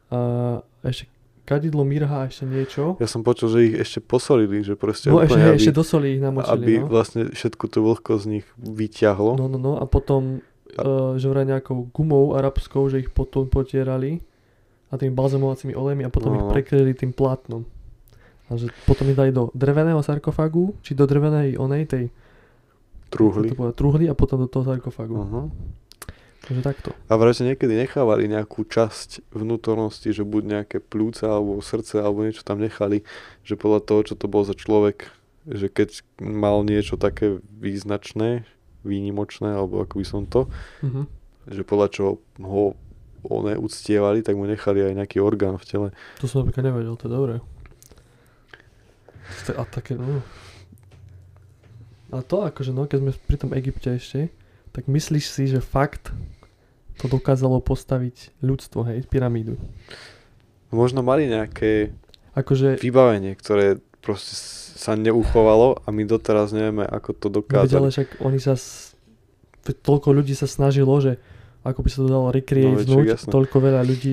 a 0.10 0.20
ešte 0.84 1.06
kadidlo, 1.44 1.84
mirha 1.84 2.24
a 2.24 2.27
ešte 2.27 2.46
niečo. 2.46 2.96
Ja 2.98 3.06
som 3.06 3.22
počul, 3.22 3.50
že 3.50 3.60
ich 3.63 3.75
ešte 3.77 4.00
posolili, 4.00 4.62
že 4.62 4.74
proste 4.74 5.10
No 5.10 5.20
ešte, 5.20 5.36
úplne, 5.36 5.46
aby, 5.50 5.58
ešte 5.60 5.70
do 5.72 5.84
soli 5.84 6.08
ich 6.12 6.18
aby 6.18 6.25
namočili, 6.25 6.74
no. 6.80 6.88
vlastne 6.88 7.22
všetku 7.27 7.65
tú 7.68 7.84
vlhkosť 7.84 8.22
z 8.22 8.30
nich 8.32 8.46
vyťahlo. 8.56 9.36
No, 9.36 9.46
no, 9.48 9.58
no 9.58 9.72
a 9.75 9.86
potom, 9.86 10.39
uh, 10.74 11.13
že 11.13 11.27
vraj 11.27 11.46
nejakou 11.46 11.86
gumou 11.88 12.34
arabskou, 12.34 12.88
že 12.88 13.01
ich 13.01 13.12
potom 13.12 13.46
potierali 13.46 14.24
a 14.93 14.95
tými 14.95 15.09
balzamovacími 15.12 15.73
olejmi 15.73 16.05
a 16.05 16.09
potom 16.09 16.29
No. 16.29 16.38
ich 16.38 16.45
prekryli 16.53 16.93
tým 16.93 17.09
plátnom. 17.09 17.65
A 18.45 18.53
že 18.53 18.69
potom 18.85 19.09
ich 19.09 19.15
dali 19.15 19.33
do 19.33 19.50
dreveného 19.51 19.97
sarkofágu, 20.00 20.77
či 20.79 20.93
do 20.93 21.03
drevenej 21.03 21.57
onej 21.57 21.83
tej 21.85 22.05
Truhli. 23.09 23.50
to 23.50 23.55
povedať, 23.55 23.75
truhly 23.75 24.05
a 24.05 24.13
potom 24.13 24.38
do 24.38 24.47
toho 24.47 24.62
sarkofágu. 24.63 25.15
Aha. 25.15 25.41
Takže 26.43 26.62
takto. 26.62 26.89
A 27.07 27.15
vraj, 27.15 27.39
niekedy 27.39 27.71
nechávali 27.71 28.27
nejakú 28.27 28.62
časť 28.63 29.31
vnútornosti, 29.31 30.12
že 30.12 30.21
buď 30.21 30.43
nejaké 30.43 30.77
plúca 30.77 31.31
alebo 31.31 31.55
srdce 31.57 31.97
alebo 31.97 32.21
niečo 32.21 32.43
tam 32.43 32.59
nechali, 32.59 33.07
že 33.41 33.55
podľa 33.55 33.79
toho, 33.81 34.00
čo 34.03 34.13
to 34.13 34.27
bol 34.27 34.43
za 34.43 34.51
človek, 34.51 35.07
že 35.47 35.71
keď 35.71 36.03
mal 36.19 36.62
niečo 36.62 37.00
také 37.00 37.39
význačné, 37.53 38.43
výnimočné, 38.83 39.55
alebo 39.55 39.79
ako 39.79 39.95
by 39.95 40.05
som 40.05 40.27
to, 40.27 40.51
Mhm. 40.83 41.07
že 41.47 41.63
podľa 41.63 41.88
čoho 41.89 42.12
ho 42.38 42.75
one 43.24 43.56
uctievali, 43.56 44.22
tak 44.22 44.36
mu 44.36 44.44
nechali 44.46 44.84
aj 44.84 44.94
nejaký 45.00 45.18
orgán 45.24 45.56
v 45.56 45.65
tele. 45.65 45.88
To 46.20 46.27
som 46.27 46.44
napríklad 46.44 46.70
nevedel, 46.72 46.96
to 47.00 47.08
je 47.08 47.12
dobré. 47.12 47.36
A 49.56 49.63
také, 49.65 49.96
no. 49.98 50.22
A 52.13 52.22
to 52.22 52.46
akože, 52.46 52.75
no, 52.75 52.86
keď 52.86 53.00
sme 53.01 53.12
pri 53.25 53.38
tom 53.39 53.51
Egypte 53.58 53.89
ešte, 53.98 54.30
tak 54.75 54.86
myslíš 54.86 55.25
si, 55.25 55.44
že 55.50 55.63
fakt 55.63 56.13
to 57.01 57.10
dokázalo 57.10 57.58
postaviť 57.63 58.38
ľudstvo, 58.46 58.86
hej, 58.86 59.10
pyramídu. 59.10 59.58
Možno 60.70 61.01
mali 61.01 61.25
nejaké 61.25 61.94
Akože, 62.34 62.82
vybavenie, 62.82 63.34
ktoré 63.38 63.82
proste 64.01 64.34
sa 64.77 64.98
neuchovalo 65.00 65.80
a 65.86 65.88
my 65.94 66.03
doteraz 66.03 66.51
nevieme, 66.51 66.84
ako 66.84 67.10
to 67.15 67.27
no, 67.30 67.32
ale 67.32 67.38
dokázali. 67.39 67.88
však 67.94 68.10
oni 68.20 68.39
sa, 68.42 68.53
toľko 69.63 70.10
ľudí 70.12 70.36
sa 70.36 70.50
snažilo, 70.50 70.92
že 71.00 71.22
ako 71.63 71.79
by 71.79 71.89
sa 71.89 72.00
to 72.03 72.08
dalo 72.08 72.27
No, 72.27 72.36
recreate, 72.36 72.84
jasné. 73.08 73.32
toľko 73.32 73.58
veľa 73.58 73.82
ľudí 73.82 74.12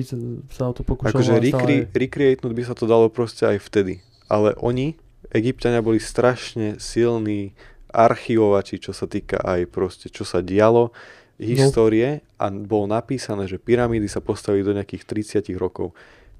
sa 0.49 0.63
o 0.67 0.73
to 0.73 0.81
pokúšalo. 0.81 1.11
Akože 1.11 1.31
a 1.31 1.37
stále- 1.37 1.43
recre- 1.43 1.83
recreatenúť 1.91 2.53
by 2.55 2.63
sa 2.63 2.73
to 2.73 2.87
dalo 2.87 3.11
proste 3.11 3.43
aj 3.43 3.59
vtedy. 3.61 3.99
Ale 4.25 4.55
oni, 4.57 4.95
Egyptiania, 5.29 5.83
boli 5.83 5.99
strašne 5.99 6.79
silní 6.79 7.51
archivovači, 7.91 8.79
čo 8.79 8.95
sa 8.95 9.03
týka 9.03 9.35
aj 9.37 9.67
proste, 9.67 10.07
čo 10.07 10.23
sa 10.23 10.39
dialo, 10.39 10.95
histórie 11.35 12.23
a 12.37 12.47
bolo 12.47 12.87
napísané, 12.87 13.49
že 13.49 13.57
pyramídy 13.57 14.07
sa 14.07 14.21
postavili 14.21 14.63
do 14.63 14.71
nejakých 14.71 15.03
30 15.03 15.51
rokov. 15.57 15.91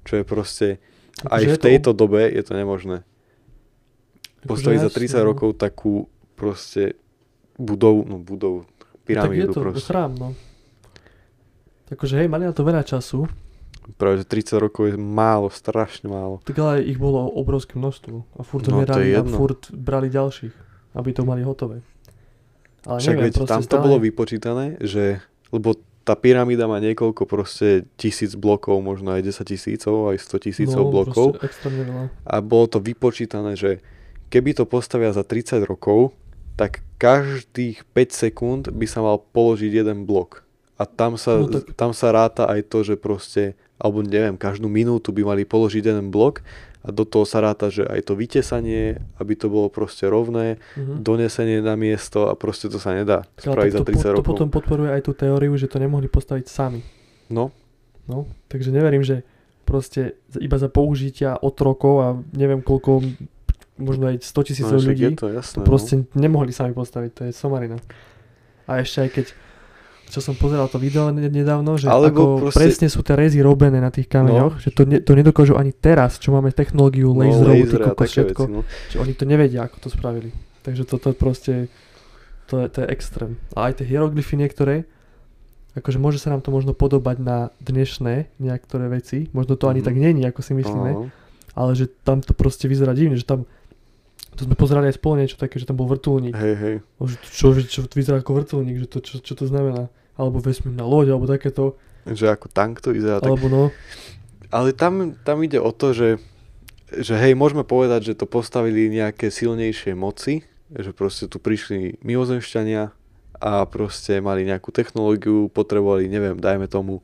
Čo 0.02 0.22
je 0.22 0.24
proste, 0.24 0.68
aj 1.28 1.42
Akože 1.42 1.44
v 1.44 1.52
je 1.52 1.58
to 1.58 1.64
tejto 1.68 1.90
dobe 1.92 2.22
je 2.24 2.40
to 2.40 2.52
nemožné. 2.54 3.04
akože 4.40 4.48
Postaviť 4.48 4.78
za 4.80 4.90
jasné, 4.90 5.12
30 5.12 5.18
no. 5.18 5.24
rokov 5.28 5.48
takú 5.54 5.94
proste 6.34 6.96
budov, 7.60 8.06
no 8.08 8.16
budov, 8.16 8.64
pyramídu 9.04 9.52
tak 9.52 9.54
je 9.54 9.54
to 9.54 9.60
proste. 9.60 9.86
chrám, 9.86 10.12
no. 10.16 10.28
Takže 11.92 12.14
hej, 12.16 12.28
mali 12.28 12.44
na 12.44 12.52
to 12.52 12.62
veľa 12.62 12.82
času, 12.82 13.28
Práve, 13.98 14.22
že 14.22 14.26
30 14.46 14.62
rokov 14.62 14.82
je 14.86 14.96
málo, 14.96 15.50
strašne 15.50 16.06
málo. 16.06 16.38
tak 16.46 16.54
ale 16.56 16.86
ich 16.86 16.96
bolo 16.96 17.26
obrovské 17.26 17.74
množstvo. 17.74 18.38
A 18.38 18.46
furt 18.46 18.62
No, 18.62 18.78
to 18.78 18.86
zomierali 18.86 19.10
je 19.10 19.14
a 19.14 19.20
jedno. 19.20 19.34
furt 19.34 19.62
brali 19.74 20.06
ďalších, 20.06 20.54
aby 20.94 21.10
to 21.10 21.26
mali 21.26 21.42
hotové. 21.42 21.82
Ale 22.86 22.98
Však 23.02 23.10
neviem, 23.10 23.24
veď 23.26 23.34
tam 23.42 23.58
to 23.60 23.66
stále- 23.66 23.82
bolo 23.82 23.98
vypočítané, 23.98 24.78
že, 24.78 25.18
lebo 25.50 25.74
tá 26.02 26.14
pyramída 26.14 26.66
má 26.66 26.78
niekoľko 26.78 27.26
proste 27.26 27.86
tisíc 27.94 28.34
blokov, 28.34 28.78
možno 28.78 29.14
aj 29.14 29.22
10 29.22 29.50
tisícov, 29.50 30.10
aj 30.10 30.18
100 30.18 30.46
tisícov 30.46 30.82
no, 30.82 30.90
blokov. 30.90 31.26
A 32.22 32.34
bolo 32.38 32.66
to 32.66 32.78
vypočítané, 32.78 33.54
že 33.54 33.82
keby 34.30 34.54
to 34.54 34.66
postavia 34.66 35.10
za 35.10 35.22
30 35.22 35.62
rokov, 35.62 36.14
tak 36.54 36.82
každých 36.98 37.82
5 37.90 38.10
sekúnd 38.14 38.62
by 38.70 38.86
sa 38.86 39.02
mal 39.02 39.18
položiť 39.18 39.72
jeden 39.74 40.06
blok. 40.06 40.42
A 40.74 40.84
tam 40.84 41.14
sa, 41.14 41.38
No 41.38 41.48
tak- 41.48 41.72
tam 41.72 41.90
sa 41.92 42.10
ráta 42.10 42.44
aj 42.44 42.60
to, 42.64 42.82
že 42.82 42.94
proste, 42.96 43.42
alebo 43.76 44.00
neviem, 44.00 44.34
každú 44.34 44.66
minútu 44.66 45.10
by 45.10 45.22
mali 45.24 45.42
položiť 45.42 45.82
jeden 45.84 46.08
blok 46.08 46.40
a 46.80 46.90
do 46.90 47.04
toho 47.04 47.22
sa 47.22 47.38
ráta, 47.38 47.68
že 47.68 47.84
aj 47.84 48.00
to 48.04 48.14
vytesanie, 48.14 48.84
aby 49.16 49.32
to 49.32 49.46
bolo 49.46 49.68
proste 49.68 50.02
rovné, 50.04 50.58
Mhm. 50.74 50.98
donesenie 51.00 51.58
na 51.60 51.74
miesto 51.74 52.26
a 52.26 52.34
proste 52.34 52.66
to 52.66 52.76
sa 52.76 52.90
nedá 52.90 53.22
spraviť 53.36 53.72
za 53.72 53.78
to, 53.78 53.86
30 53.86 53.94
po, 53.94 54.02
to 54.02 54.10
rokov. 54.12 54.26
potom 54.26 54.48
podporuje 54.48 54.90
aj 54.90 55.02
tú 55.02 55.12
teóriu, 55.12 55.54
že 55.54 55.66
to 55.66 55.76
nemohli 55.76 56.06
postaviť 56.06 56.46
sami. 56.46 56.82
No, 57.28 57.52
No, 58.02 58.26
takže 58.48 58.68
neverím, 58.68 59.00
že 59.00 59.22
proste 59.62 60.18
iba 60.34 60.56
za 60.56 60.66
použitia 60.66 61.38
otrokov 61.38 61.94
a 61.96 62.08
neviem 62.32 62.58
koľko, 62.58 62.98
možno 63.78 64.10
aj 64.10 64.18
100 64.20 64.42
tisícov 64.42 64.74
no 64.74 64.82
ľudí, 64.84 65.06
je 65.06 65.14
to 65.16 65.30
jasné. 65.30 65.54
to 65.54 65.62
proste 65.62 65.94
nemohli 66.12 66.50
sami 66.50 66.72
postaviť, 66.72 67.10
to 67.12 67.22
je 67.24 67.32
somarina. 67.32 67.78
A 68.64 68.78
ešte 68.78 68.98
aj 69.00 69.10
keď, 69.12 69.26
čo 70.12 70.20
som 70.20 70.34
pozeral 70.34 70.68
to 70.68 70.76
video 70.76 71.08
ne- 71.08 71.24
nedávno, 71.24 71.74
že 71.74 71.88
Alebo 71.88 72.12
ako 72.12 72.22
proste- 72.46 72.58
presne 72.60 72.86
sú 72.86 73.00
tie 73.00 73.16
rezy 73.16 73.40
robené 73.40 73.78
na 73.78 73.88
tých 73.88 74.06
kameňoch, 74.06 74.60
že 74.60 74.68
to, 74.68 74.84
ne, 74.84 75.00
to 75.00 75.12
nedokážu 75.12 75.56
ani 75.56 75.72
teraz, 75.72 76.16
čo 76.16 76.30
máme 76.30 76.50
technológiu 76.50 77.10
no, 77.10 77.18
laserovú, 77.18 77.64
a 77.80 77.90
kokos, 77.90 78.06
všetko, 78.06 78.42
veci, 78.42 78.52
no. 78.52 78.60
že 78.86 78.96
oni 78.98 79.12
to 79.12 79.24
nevedia, 79.24 79.60
ako 79.62 79.76
to 79.78 79.88
spravili. 79.88 80.28
Takže 80.60 80.84
toto 80.84 81.10
proste, 81.12 81.72
to 82.46 82.60
je, 82.60 82.66
to 82.68 82.78
je 82.78 82.88
extrém. 82.88 83.40
A 83.50 83.66
aj 83.66 83.80
tie 83.80 83.88
hieroglyfy 83.88 84.36
niektoré, 84.36 84.84
akože 85.72 85.96
môže 85.96 86.18
sa 86.18 86.28
nám 86.28 86.38
to 86.38 86.48
možno 86.48 86.70
podobať 86.70 87.16
na 87.18 87.38
dnešné 87.58 88.36
niektoré 88.36 88.86
veci, 88.86 89.26
možno 89.30 89.56
to 89.56 89.66
ani 89.66 89.80
Mhm. 89.80 89.86
tak 89.86 89.96
není, 89.96 90.22
ako 90.22 90.40
si 90.40 90.52
myslíme, 90.52 90.90
Áno. 90.92 91.08
ale 91.50 91.70
že 91.72 91.88
tam 91.88 92.20
to 92.20 92.30
proste 92.32 92.68
vyzerá 92.68 92.92
divne, 92.92 93.16
že 93.16 93.24
tam, 93.24 93.48
to 94.32 94.44
sme 94.44 94.52
pozerali 94.54 94.86
aj 94.86 94.96
spolu 94.96 95.14
niečo 95.18 95.36
také, 95.36 95.56
že 95.56 95.64
tam 95.64 95.74
bol 95.74 95.84
vrtulník. 95.86 96.32
Hej, 96.32 96.54
hej. 96.54 96.76
Čo, 97.30 97.52
čo 97.58 97.80
to 97.82 97.94
vyzerá 97.94 98.16
ako 98.18 98.32
vrtulník, 98.34 98.76
že 98.78 98.86
to, 98.86 98.98
čo, 98.98 99.14
čo 99.18 99.32
to 99.32 99.44
znamená. 99.44 99.88
Alebo 100.16 100.42
vesmírna 100.42 100.84
loď, 100.84 101.16
alebo 101.16 101.26
takéto. 101.28 101.76
Že 102.04 102.34
ako 102.34 102.46
tank 102.52 102.82
to 102.84 102.92
vyzerá. 102.92 103.22
Tak... 103.22 103.30
Alebo 103.30 103.46
no, 103.48 103.62
Ale 104.52 104.76
tam, 104.76 105.16
tam 105.24 105.40
ide 105.40 105.56
o 105.62 105.72
to, 105.72 105.96
že, 105.96 106.20
že 106.92 107.14
hej, 107.16 107.32
môžeme 107.32 107.64
povedať, 107.64 108.12
že 108.12 108.18
to 108.18 108.28
postavili 108.28 108.92
nejaké 108.92 109.32
silnejšie 109.32 109.96
moci, 109.96 110.44
že 110.72 110.92
proste 110.92 111.28
tu 111.28 111.40
prišli 111.40 112.00
mimozemšťania 112.04 112.92
a 113.42 113.66
proste 113.66 114.22
mali 114.22 114.46
nejakú 114.46 114.70
technológiu, 114.70 115.50
potrebovali, 115.50 116.06
neviem, 116.06 116.38
dajme 116.38 116.70
tomu, 116.70 117.02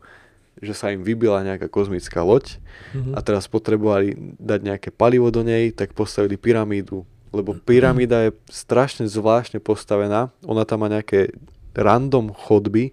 že 0.62 0.74
sa 0.74 0.90
im 0.90 1.02
vybila 1.02 1.42
nejaká 1.42 1.66
kozmická 1.70 2.22
loď 2.22 2.58
mhm. 2.94 3.14
a 3.14 3.18
teraz 3.22 3.46
potrebovali 3.46 4.14
dať 4.38 4.60
nejaké 4.62 4.88
palivo 4.94 5.30
do 5.30 5.42
nej, 5.42 5.70
tak 5.74 5.94
postavili 5.94 6.38
pyramídu. 6.38 7.02
Lebo 7.28 7.52
pyramída 7.60 8.24
je 8.24 8.30
strašne 8.48 9.04
zvláštne 9.04 9.60
postavená, 9.60 10.32
ona 10.46 10.64
tam 10.64 10.80
má 10.80 10.88
nejaké 10.88 11.36
random 11.72 12.30
chodby, 12.30 12.92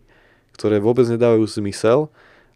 ktoré 0.52 0.78
vôbec 0.78 1.06
nedávajú 1.06 1.44
zmysel 1.46 2.08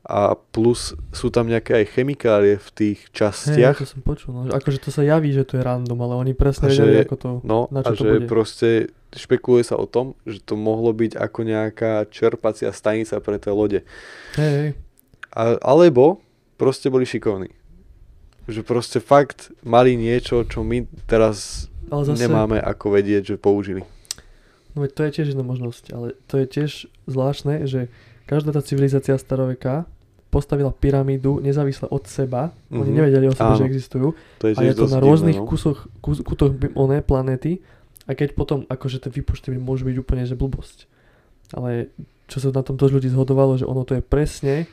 a 0.01 0.31
plus 0.33 0.95
sú 1.11 1.27
tam 1.27 1.45
nejaké 1.45 1.75
aj 1.75 1.91
chemikálie 1.91 2.55
v 2.55 2.69
tých 2.71 2.99
častiach. 3.11 3.75
to 3.75 3.85
som 3.85 3.99
počul. 3.99 4.31
No. 4.31 4.39
že 4.45 4.55
Akože 4.55 4.79
to 4.79 4.89
sa 4.89 5.03
javí, 5.03 5.29
že 5.29 5.43
to 5.43 5.55
je 5.55 5.61
random, 5.61 5.99
ale 5.99 6.13
oni 6.17 6.33
presne 6.33 6.65
A 6.65 6.71
že- 6.71 7.03
ako 7.03 7.15
to, 7.15 7.29
No 7.43 7.67
na 7.67 7.79
a 7.79 7.85
čo 7.85 7.93
to 7.93 8.03
že 8.03 8.11
bude. 8.15 8.25
proste 8.25 8.69
špekuluje 9.11 9.63
sa 9.63 9.75
o 9.75 9.85
tom, 9.85 10.15
že 10.23 10.39
to 10.39 10.55
mohlo 10.55 10.89
byť 10.89 11.13
ako 11.13 11.39
nejaká 11.41 12.07
čerpacia 12.07 12.71
stanica 12.71 13.19
pre 13.19 13.35
tie 13.35 13.51
lode. 13.51 13.79
Hej, 14.33 14.53
hej. 14.55 14.69
A, 15.29 15.59
alebo 15.59 16.23
proste 16.55 16.87
boli 16.87 17.03
šikovní. 17.03 17.51
Že 18.45 18.61
proste 18.63 18.97
fakt 18.97 19.53
mali 19.61 19.93
niečo, 19.93 20.41
čo 20.41 20.61
my 20.61 20.89
teraz 21.05 21.67
Ale 21.85 22.01
zase, 22.03 22.17
nemáme 22.19 22.57
ako 22.57 22.85
vedieť, 22.91 23.23
že 23.25 23.35
použili. 23.35 23.83
No 24.79 24.87
to 24.87 25.03
je 25.03 25.11
tiež 25.11 25.27
jedna 25.31 25.43
možnosť, 25.43 25.83
ale 25.91 26.07
to 26.25 26.39
je 26.39 26.45
tiež 26.47 26.71
zvláštne, 27.05 27.67
že 27.67 27.91
každá 28.25 28.55
tá 28.55 28.63
civilizácia 28.63 29.13
staroveka 29.15 29.83
postavila 30.29 30.69
pyramídu 30.69 31.41
nezávisle 31.41 31.89
od 31.89 32.05
seba. 32.05 32.53
Oni 32.69 32.93
Mhm. 32.93 32.95
nevedeli 32.95 33.25
o 33.27 33.33
sebe, 33.33 33.49
Áno. 33.49 33.59
že 33.59 33.65
existujú. 33.65 34.07
To 34.39 34.45
je 34.45 34.53
A 34.55 34.61
je 34.61 34.73
to 34.77 34.85
na 34.85 34.97
divné, 34.97 35.05
rôznych 35.05 35.37
no. 35.41 35.45
kusoch, 35.49 35.89
kus, 35.99 36.21
kutoch 36.21 36.53
oné 36.77 37.01
planéty 37.01 37.59
a 38.05 38.13
keď 38.13 38.37
potom, 38.37 38.63
akože 38.69 39.01
tie 39.01 39.11
výpočty 39.11 39.49
môžu 39.57 39.89
byť 39.89 39.95
úplne, 39.97 40.23
že 40.23 40.37
blbosť. 40.37 40.85
Ale 41.49 41.89
čo 42.29 42.37
sa 42.37 42.53
na 42.53 42.61
tom 42.61 42.77
dosť 42.77 42.93
ľudí 42.93 43.09
zhodovalo, 43.09 43.57
že 43.57 43.65
ono 43.65 43.81
to 43.81 43.97
je 43.97 44.05
presne 44.05 44.69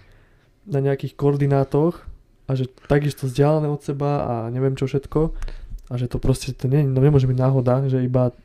na 0.68 0.84
nejakých 0.84 1.16
koordinátoch 1.16 2.04
a 2.44 2.52
že 2.52 2.68
takisto 2.84 3.24
vzdialené 3.24 3.72
od 3.72 3.80
seba 3.80 4.28
a 4.28 4.34
neviem 4.52 4.76
čo 4.76 4.84
všetko 4.84 5.32
a 5.88 5.94
že 5.96 6.04
to 6.06 6.20
proste 6.20 6.52
to 6.52 6.68
nie, 6.68 6.84
no 6.84 7.00
nemôže 7.00 7.24
byť 7.24 7.38
náhoda, 7.40 7.88
že 7.88 8.04
iba 8.04 8.36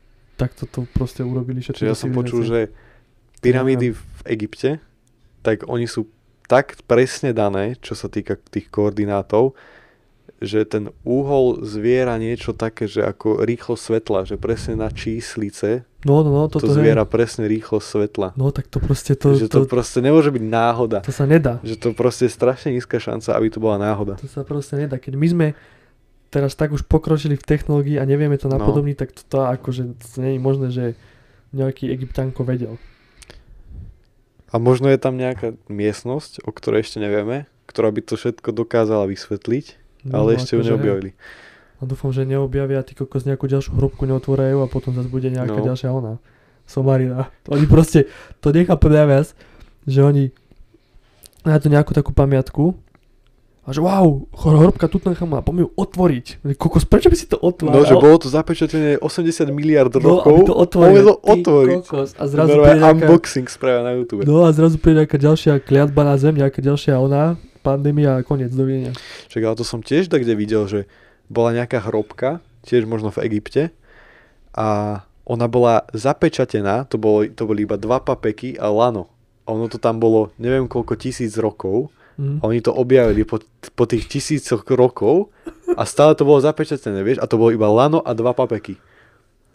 takto 0.42 0.66
to 0.66 0.80
proste 0.90 1.22
urobili 1.22 1.62
všetky 1.62 1.86
Čiže 1.86 1.90
ja 1.90 1.96
som 1.96 2.10
počul, 2.10 2.42
že 2.42 2.74
pyramídy 3.38 3.94
v 3.94 4.22
Egypte, 4.26 4.82
tak 5.46 5.66
oni 5.70 5.86
sú 5.86 6.10
tak 6.50 6.82
presne 6.84 7.30
dané, 7.30 7.78
čo 7.78 7.94
sa 7.94 8.10
týka 8.10 8.34
tých 8.50 8.68
koordinátov, 8.68 9.54
že 10.42 10.66
ten 10.66 10.90
úhol 11.06 11.62
zviera 11.62 12.18
niečo 12.18 12.50
také, 12.50 12.90
že 12.90 13.06
ako 13.06 13.46
rýchlo 13.46 13.78
svetla, 13.78 14.26
že 14.26 14.34
presne 14.34 14.74
na 14.74 14.90
číslice 14.90 15.86
No, 16.02 16.26
no, 16.26 16.34
no, 16.34 16.50
to 16.50 16.58
toto 16.58 16.74
zviera 16.74 17.06
presne 17.06 17.46
rýchlo 17.46 17.78
svetla. 17.78 18.34
No 18.34 18.50
tak 18.50 18.66
to 18.66 18.82
proste 18.82 19.14
to, 19.14 19.38
že 19.38 19.46
to, 19.46 19.62
to, 19.62 19.70
proste 19.70 20.02
nemôže 20.02 20.34
byť 20.34 20.42
náhoda. 20.42 20.98
to 20.98 21.14
sa 21.14 21.30
nedá. 21.30 21.62
Že 21.62 21.78
to 21.78 21.88
proste 21.94 22.26
je 22.26 22.34
strašne 22.34 22.74
nízka 22.74 22.98
šanca, 22.98 23.38
aby 23.38 23.46
to 23.54 23.62
bola 23.62 23.78
náhoda. 23.78 24.18
To 24.18 24.26
sa 24.26 24.42
proste 24.42 24.82
nedá. 24.82 24.98
Keď 24.98 25.14
my 25.14 25.26
sme 25.30 25.46
teraz 26.32 26.56
tak 26.56 26.72
už 26.72 26.82
pokročili 26.82 27.36
v 27.36 27.44
technológii 27.44 27.96
a 27.96 28.04
nevieme 28.04 28.34
to 28.34 28.48
No. 28.48 28.56
napodobniť, 28.56 28.96
tak 28.96 29.12
to, 29.12 29.22
to 29.22 29.38
akože 29.44 29.82
to 29.94 30.16
nie 30.18 30.34
je 30.34 30.40
možné, 30.40 30.66
že 30.68 30.84
nejaký 31.52 31.92
Egyptánko 31.92 32.40
vedel. 32.42 32.80
A 34.48 34.56
možno 34.56 34.88
je 34.88 34.96
tam 34.96 35.14
nejaká 35.14 35.56
miestnosť, 35.66 36.42
o 36.42 36.50
ktorej 36.50 36.82
ešte 36.82 36.98
nevieme, 36.98 37.44
ktorá 37.64 37.88
by 37.88 38.00
to 38.02 38.16
všetko 38.16 38.48
dokázala 38.50 39.04
vysvetliť, 39.06 39.80
No, 40.02 40.18
ale 40.18 40.34
ešte 40.34 40.56
ju 40.56 40.60
akože- 40.60 40.70
neobjavili. 40.72 41.10
A 41.78 41.82
dúfam, 41.82 42.10
že 42.10 42.24
neobjavia 42.24 42.80
ty 42.80 42.92
kokos 42.92 43.22
nejakú 43.22 43.46
ďalšiu 43.46 43.72
hrobku 43.72 44.02
neotvorajú 44.02 44.58
a 44.58 44.66
potom 44.66 44.92
zase 44.92 45.06
bude 45.06 45.28
nejaká 45.28 45.56
No. 45.56 45.64
ďalšia 45.64 45.90
ona. 45.90 46.18
Somarina. 46.64 47.30
Oni 47.46 47.66
proste, 47.66 48.06
to 48.38 48.50
nechápem 48.50 48.88
najviac, 48.88 49.34
že 49.84 50.00
oni 50.00 50.30
na 51.42 51.58
to 51.58 51.66
nejakú 51.66 51.90
takú 51.90 52.10
pamiatku 52.10 52.78
a 53.62 53.70
že 53.70 53.78
wow, 53.78 54.26
hrobka 54.34 54.90
Tutanchamona, 54.90 55.38
poďme 55.38 55.66
ju 55.66 55.70
otvoriť. 55.78 56.26
Kokos, 56.58 56.82
prečo 56.82 57.06
by 57.06 57.14
si 57.14 57.30
to 57.30 57.38
otváral? 57.38 57.78
No, 57.78 57.86
že 57.86 57.94
bolo 57.94 58.18
to 58.18 58.26
zapečatené 58.26 58.98
80 58.98 59.54
miliard 59.54 59.94
No, 60.02 60.18
rokov, 60.18 60.34
aby 60.34 60.40
to 60.50 60.54
otvoril. 60.58 61.06
Ty 61.14 61.30
otvoriť. 61.30 61.76
kokos. 61.86 62.10
A 62.18 62.24
zrazu 62.26 62.58
príde 62.58 62.82
nejaká, 62.82 63.06
unboxing 63.06 63.46
spravia 63.46 63.86
na 63.86 63.94
YouTube. 63.94 64.26
no 64.26 64.42
a 64.42 64.50
zrazu 64.50 64.82
príde 64.82 65.06
nejaká 65.06 65.14
ďalšia 65.14 65.52
kliatba 65.62 66.02
na 66.02 66.18
zem, 66.18 66.34
nejaká 66.34 66.58
ďalšia 66.58 66.98
ona, 66.98 67.38
pandémia 67.62 68.18
a 68.18 68.26
koniec, 68.26 68.50
dovidenia. 68.50 68.98
Čak, 69.30 69.46
ale 69.46 69.54
to 69.54 69.62
som 69.62 69.78
tiež 69.78 70.10
tak 70.10 70.26
kde 70.26 70.34
videl, 70.34 70.66
že 70.66 70.90
bola 71.30 71.54
nejaká 71.54 71.86
hrobka, 71.86 72.42
tiež 72.66 72.82
možno 72.84 73.14
v 73.14 73.30
Egypte, 73.30 73.70
a 74.50 75.00
ona 75.22 75.46
bola 75.46 75.86
zapečatená, 75.94 76.82
to, 76.90 76.98
bolo, 76.98 77.24
to 77.30 77.46
boli 77.46 77.62
iba 77.62 77.78
dva 77.78 78.02
papeky 78.02 78.58
a 78.58 78.68
lano. 78.74 79.06
A 79.46 79.54
ono 79.54 79.70
to 79.70 79.78
tam 79.78 80.02
bolo 80.02 80.34
neviem 80.34 80.66
koľko 80.66 80.98
tisíc 80.98 81.38
rokov 81.38 81.94
Mhm. 82.22 82.38
a 82.38 82.44
oni 82.46 82.60
to 82.60 82.70
objavili 82.70 83.26
po, 83.26 83.42
po 83.74 83.84
tých 83.84 84.06
tisícoch 84.06 84.62
rokov 84.70 85.34
a 85.74 85.82
stále 85.82 86.14
to 86.14 86.22
bolo 86.22 86.38
zapečatené, 86.38 87.02
vieš, 87.02 87.18
a 87.18 87.26
to 87.26 87.34
bolo 87.34 87.50
iba 87.50 87.66
lano 87.66 87.98
a 87.98 88.14
dva 88.14 88.30
papeky. 88.30 88.78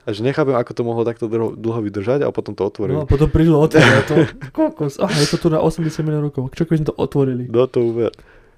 A 0.04 0.12
že 0.12 0.24
nechápem, 0.24 0.52
ako 0.52 0.72
to 0.72 0.84
mohlo 0.84 1.04
takto 1.04 1.28
dlho, 1.28 1.56
dlho 1.56 1.84
vydržať 1.84 2.24
a 2.24 2.32
potom 2.32 2.56
to 2.56 2.64
No 2.64 2.68
a 2.68 2.72
otvorili. 2.72 2.98
potom 3.04 3.28
prišlo 3.28 3.60
otvorili 3.60 4.02
to. 4.04 4.14
Kokos, 4.56 5.00
aha, 5.00 5.12
je 5.14 5.28
to 5.28 5.38
tu 5.38 5.48
na 5.48 5.60
80 5.60 5.84
miliónov 6.02 6.32
rokov. 6.32 6.52
Čo 6.52 6.64
keby 6.64 6.80
sme 6.80 6.88
to 6.92 6.96
otvorili? 6.96 7.44
No 7.48 7.68
to 7.68 7.84
uver. 7.84 8.12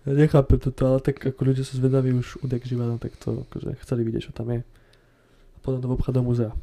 Ja 0.06 0.14
nechápem 0.16 0.58
toto, 0.58 0.82
ale 0.86 1.02
tak 1.02 1.18
ako 1.20 1.42
ľudia 1.44 1.66
sú 1.66 1.78
zvedaví 1.78 2.14
už 2.14 2.42
udek 2.42 2.66
živa, 2.66 2.86
no 2.86 2.98
tak 2.98 3.18
to 3.18 3.46
akože 3.46 3.82
chceli 3.82 4.02
vidieť, 4.06 4.30
čo 4.30 4.34
tam 4.34 4.50
je. 4.50 4.62
A 4.62 5.58
potom 5.60 5.82
to 5.82 5.90
obchá 5.90 6.14
do 6.14 6.22
muzea. 6.22 6.54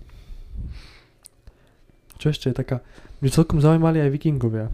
Čo 2.16 2.32
ešte 2.32 2.48
je 2.48 2.56
taká, 2.56 2.80
mňa 3.18 3.28
celkom 3.28 3.58
zaujímali 3.58 4.00
aj 4.00 4.10
vikingovia. 4.10 4.68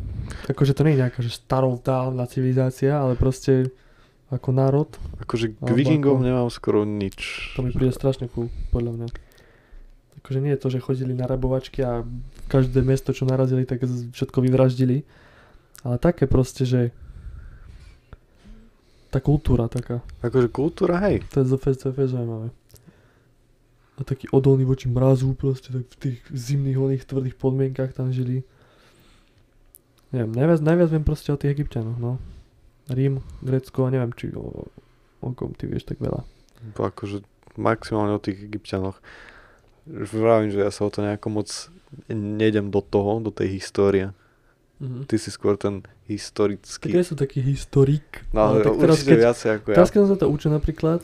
Akože 0.50 0.75
to 0.75 0.82
nie 0.82 0.99
je 0.99 1.02
nejaká 1.06 1.20
že 1.22 1.30
starovdávna 1.30 2.26
civilizácia, 2.26 2.99
ale 2.99 3.14
proste 3.14 3.70
ako 4.32 4.49
národ, 4.50 4.88
Akože 5.20 5.52
k 5.54 5.70
vikingom 5.70 6.18
ako- 6.18 6.26
nemám 6.26 6.49
skoro 6.49 6.82
nič. 6.82 7.52
to 7.54 7.61
mi 7.61 7.70
príde 7.70 7.92
strašne 7.92 8.32
cool, 8.32 8.49
podľa 8.72 8.92
mňa. 8.96 9.08
Akože 10.22 10.38
nie 10.40 10.54
je 10.54 10.61
to, 10.62 10.68
že 10.70 10.78
chodili 10.80 11.12
na 11.12 11.26
rabovačky 11.26 11.82
a 11.84 12.00
každé 12.49 12.80
mesto, 12.80 13.12
čo 13.12 13.26
narazili, 13.26 13.66
tak 13.66 13.82
všetko 13.84 14.38
vyvraždili. 14.40 15.02
Ale 15.82 15.99
také 15.99 16.30
proste, 16.30 16.62
že 16.62 16.94
tá 19.11 19.20
kultúra 19.20 19.68
taká. 19.68 20.00
Akože 20.25 20.49
kultúra, 20.49 20.96
hej. 21.04 21.20
To 21.34 21.42
je, 21.42 21.52
zaujímavé. 22.08 22.49
A 23.96 24.04
taký 24.04 24.28
odolný 24.32 24.64
voči 24.64 24.88
mrazu, 24.88 25.37
proste 25.37 25.68
tak 25.68 25.84
v 25.84 25.96
tých 26.00 26.18
zimných, 26.32 26.78
oných 26.80 27.04
tvrdých 27.04 27.37
podmienkach 27.37 27.92
tam 27.92 28.08
žili. 28.08 28.40
Neviem, 30.12 30.32
najviac, 30.32 30.61
najviac 30.61 30.88
viem 30.92 31.04
proste 31.04 31.32
o 31.32 31.40
tých 31.40 31.56
egyptianoch, 31.56 31.96
no. 31.96 32.16
Rím, 32.88 33.20
Grécko, 33.40 33.88
neviem, 33.88 34.12
či 34.12 34.32
o, 34.37 34.68
o 35.20 35.26
kom 35.32 35.52
ty 35.56 35.68
vieš 35.68 35.88
tak 35.88 36.00
veľa. 36.00 36.25
To 36.76 36.80
akože 36.84 37.25
maximálne 37.56 38.16
o 38.16 38.20
tých 38.20 38.44
egyptianoch. 38.44 39.00
Vravím, 39.88 40.52
že 40.52 40.62
ja 40.62 40.70
sa 40.72 40.84
o 40.84 40.90
to 40.92 41.00
nejako 41.00 41.28
moc 41.32 41.49
nejdem 42.08 42.72
do 42.72 42.80
toho, 42.80 43.20
do 43.20 43.30
tej 43.32 43.61
histórie. 43.61 44.12
Mhm. 44.82 45.06
Ty 45.06 45.16
si 45.16 45.30
skôr 45.30 45.54
ten 45.54 45.84
Tak 45.84 45.94
historický. 46.11 46.90
ja 46.90 47.06
som 47.06 47.16
taký 47.16 47.38
historik. 47.40 48.26
No 48.34 48.52
ale 48.52 48.66
tak 48.66 48.76
teraz, 48.82 48.99
keď, 49.06 49.16
viacej 49.30 49.49
ako 49.62 49.66
ja. 49.72 49.76
teraz, 49.78 49.90
keď 49.94 50.00
som 50.04 50.11
sa 50.12 50.18
to 50.18 50.26
učil 50.28 50.50
napríklad, 50.50 51.00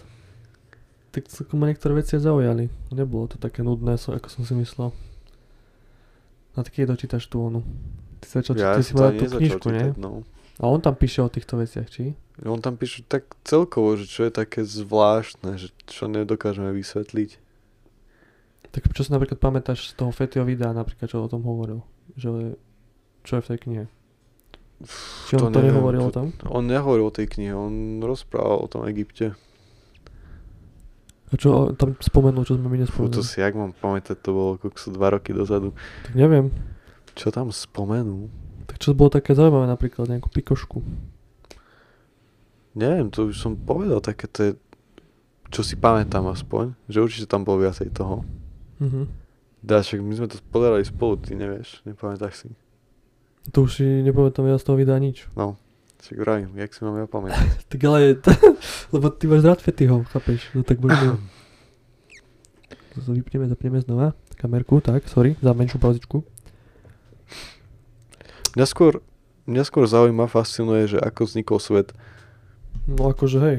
tak 1.12 1.25
ma 1.57 1.69
niektoré 1.69 1.97
veci 1.97 2.21
zaujali. 2.21 2.69
Nebolo 2.93 3.33
to 3.33 3.37
také 3.41 3.65
nudné, 3.65 3.97
ako 3.97 4.29
som 4.29 4.43
si 4.45 4.53
myslel. 4.57 4.93
A 6.55 6.67
tak 6.67 6.75
keď 6.75 6.95
dočítaš 6.95 7.31
tú 7.31 7.43
onu. 7.43 7.62
Ty, 8.19 8.27
sa 8.27 8.38
čo, 8.43 8.53
ja 8.59 8.75
ty 8.75 8.83
si 8.83 8.93
to 8.93 9.00
mal 9.00 9.15
tú 9.15 9.27
knižku, 9.31 9.67
nie? 9.71 9.95
čítať, 9.95 9.99
no. 10.03 10.27
A 10.59 10.67
on 10.67 10.83
tam 10.83 10.99
píše 10.99 11.23
o 11.23 11.31
týchto 11.31 11.55
veciach, 11.55 11.87
či? 11.87 12.19
On 12.43 12.59
tam 12.59 12.75
píše 12.75 13.07
tak 13.07 13.31
celkovo, 13.47 13.95
že 13.95 14.11
čo 14.11 14.27
je 14.27 14.33
také 14.35 14.67
zvláštne, 14.67 15.55
že 15.55 15.71
čo 15.87 16.11
nedokážeme 16.11 16.75
vysvetliť. 16.75 17.38
Tak 18.75 18.91
čo 18.91 19.07
si 19.07 19.15
napríklad 19.15 19.38
pamätáš 19.38 19.95
z 19.95 20.03
toho 20.03 20.11
Fetio 20.11 20.43
videa, 20.43 20.75
napríklad, 20.75 21.07
čo 21.07 21.23
o 21.23 21.31
tom 21.31 21.47
hovoril? 21.47 21.87
Že, 22.19 22.59
čo 23.23 23.38
je 23.38 23.43
v 23.47 23.49
tej 23.55 23.59
knihe? 23.65 23.85
Či 25.31 25.38
on 25.38 25.50
to, 25.50 25.62
neviem, 25.62 25.79
nehovoril 25.79 26.03
o 26.03 26.11
to- 26.11 26.17
tom? 26.23 26.27
On 26.50 26.62
nehovoril 26.67 27.07
o 27.07 27.15
tej 27.15 27.27
knihe, 27.31 27.55
on 27.55 28.03
rozprával 28.03 28.67
o 28.67 28.71
tom 28.71 28.83
Egypte. 28.87 29.35
A 31.28 31.37
čo 31.37 31.76
tam 31.76 31.92
spomenul, 32.00 32.49
čo 32.49 32.56
sme 32.56 32.73
my 32.73 32.80
Fú, 32.88 33.04
to 33.08 33.20
nespomenuli? 33.20 33.25
si, 33.28 33.37
jak 33.38 33.52
mám 33.52 33.76
pamätať, 33.76 34.16
to 34.16 34.30
bolo 34.32 34.50
kokso 34.56 34.88
dva 34.88 35.12
roky 35.12 35.37
dozadu. 35.37 35.76
Tak 36.08 36.16
neviem. 36.16 36.49
Čo 37.12 37.28
tam 37.28 37.52
spomenul? 37.52 38.32
Tak 38.64 38.80
čo 38.80 38.97
bolo 38.97 39.12
také 39.12 39.37
zaujímavé 39.37 39.68
napríklad, 39.68 40.08
nejakú 40.08 40.32
pikošku. 40.32 40.80
Neviem, 42.78 43.11
to 43.11 43.28
už 43.28 43.37
som 43.37 43.58
povedal, 43.58 43.99
také 44.00 44.25
to 44.30 44.38
je, 44.40 44.52
čo 45.50 45.61
si 45.66 45.75
pamätám 45.75 46.25
aspoň, 46.30 46.73
že 46.87 47.02
určite 47.02 47.26
tam 47.28 47.42
bolo 47.42 47.64
viacej 47.64 47.90
toho. 47.92 48.23
Mhm. 48.80 49.28
Dá, 49.58 49.82
však 49.82 49.99
my 49.99 50.14
sme 50.14 50.30
to 50.30 50.38
pozerali 50.54 50.87
spolu, 50.87 51.18
ty 51.18 51.35
nevieš, 51.35 51.82
nepamätáš 51.82 52.47
si. 52.47 52.49
To 53.50 53.66
už 53.66 53.82
si 53.82 53.87
nepamätám 54.06 54.47
ja 54.47 54.54
z 54.54 54.64
toho 54.64 54.78
videa 54.78 54.94
nič. 55.02 55.26
Však 55.99 56.19
vravím, 56.19 56.50
jak 56.55 56.75
si 56.75 56.85
mám 56.85 56.97
ja 56.97 57.07
pamätať. 57.11 57.49
Tak 57.75 57.85
ale, 57.85 58.14
lebo 58.95 59.11
ty 59.11 59.26
máš 59.26 59.45
rád 59.45 59.61
Fetiho, 59.61 60.05
chápeš? 60.09 60.47
No 60.55 60.62
tak. 60.62 60.78
To 60.78 61.19
vypneme, 63.19 63.50
zapneme 63.50 63.83
znova 63.83 64.14
kamerku, 64.38 64.78
tak, 64.78 65.11
sorry, 65.11 65.35
za 65.43 65.50
menšiu 65.50 65.83
pauzičku. 65.83 66.23
Mňa 68.55 68.67
skôr, 68.71 69.02
mňa 69.50 69.67
skôr 69.67 69.90
zaujíma, 69.90 70.31
fascinuje, 70.31 70.95
že 70.95 70.99
ako 71.02 71.26
vznikol 71.26 71.59
svet. 71.59 71.90
No 72.87 73.11
akože 73.11 73.38
hej, 73.43 73.57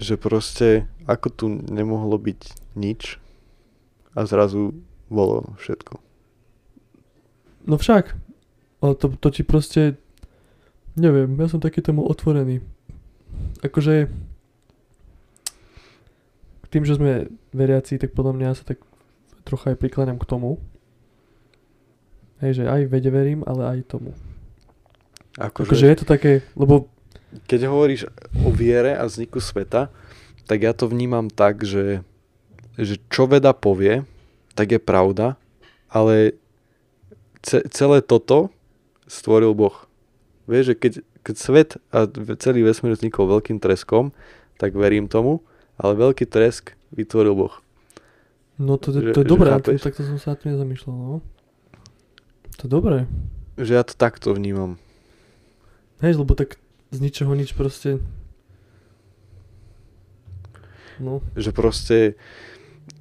Že 0.00 0.14
proste, 0.16 0.68
ako 1.04 1.28
tu 1.28 1.46
nemohlo 1.52 2.16
byť 2.16 2.40
nič 2.72 3.20
a 4.16 4.24
zrazu 4.24 4.72
bolo 5.12 5.52
všetko. 5.60 6.00
no 7.68 7.76
však, 7.76 8.16
ale 8.80 8.92
to, 8.96 9.12
to 9.12 9.28
ti 9.28 9.44
proste, 9.44 10.00
neviem, 10.96 11.30
ja 11.36 11.46
som 11.46 11.60
taký 11.60 11.84
tomu 11.84 12.02
otvorený. 12.08 12.64
Akože, 13.60 14.08
tým, 16.72 16.84
že 16.84 16.96
sme 16.98 17.30
veriaci, 17.52 18.00
tak 18.00 18.16
podľa 18.16 18.32
mňa 18.36 18.48
sa 18.56 18.64
tak 18.64 18.82
trocha 19.46 19.72
aj 19.72 19.80
prikláňam 19.80 20.18
k 20.18 20.28
tomu. 20.28 20.58
Hej, 22.42 22.60
že 22.60 22.64
aj 22.68 22.90
vede 22.90 23.08
verím, 23.08 23.40
ale 23.48 23.80
aj 23.80 23.88
tomu. 23.88 24.12
Akože, 25.40 25.72
Akože 25.72 25.86
je 25.88 25.98
to 26.00 26.06
také, 26.08 26.32
lebo 26.56 26.88
keď 27.44 27.68
hovoríš 27.68 28.08
o 28.44 28.50
viere 28.52 28.96
a 28.96 29.04
vzniku 29.04 29.40
sveta, 29.40 29.92
tak 30.48 30.64
ja 30.64 30.72
to 30.72 30.88
vnímam 30.88 31.28
tak, 31.28 31.64
že, 31.64 32.00
že 32.76 32.96
čo 33.12 33.28
veda 33.28 33.52
povie, 33.52 34.04
tak 34.56 34.72
je 34.72 34.80
pravda, 34.80 35.36
ale 35.92 36.36
ce, 37.44 37.60
celé 37.68 38.00
toto 38.00 38.48
stvoril 39.06 39.52
Boh. 39.52 39.85
Vieš, 40.46 40.64
že 40.64 40.74
keď, 40.74 40.92
keď 41.22 41.34
svet 41.36 41.70
a 41.90 42.06
celý 42.38 42.62
vesmír 42.62 42.94
vznikol 42.94 43.26
veľkým 43.28 43.58
treskom, 43.58 44.14
tak 44.56 44.72
verím 44.72 45.06
tomu, 45.06 45.42
ale 45.76 45.98
veľký 45.98 46.24
tresk 46.24 46.72
vytvoril 46.90 47.34
Boh. 47.34 47.54
No 48.56 48.78
to, 48.78 48.88
Že- 48.88 49.12
to 49.12 49.20
je 49.20 49.26
že 49.26 49.32
dobré, 49.34 49.48
chápeš? 49.52 49.82
takto 49.82 50.06
som 50.06 50.16
sa 50.16 50.32
tým 50.32 50.54
nezamýšľal, 50.54 50.94
no. 50.96 51.18
To 52.56 52.62
je 52.64 52.70
dobré. 52.70 52.98
Že 53.58 53.72
ja 53.74 53.82
to 53.84 53.92
takto 53.92 54.32
vnímam. 54.32 54.80
Hej, 56.00 56.16
lebo 56.16 56.32
tak 56.32 56.56
z 56.88 56.98
ničoho 57.02 57.36
nič 57.36 57.52
proste... 57.52 58.00
No, 60.96 61.20
Že 61.36 61.50
proste 61.52 61.96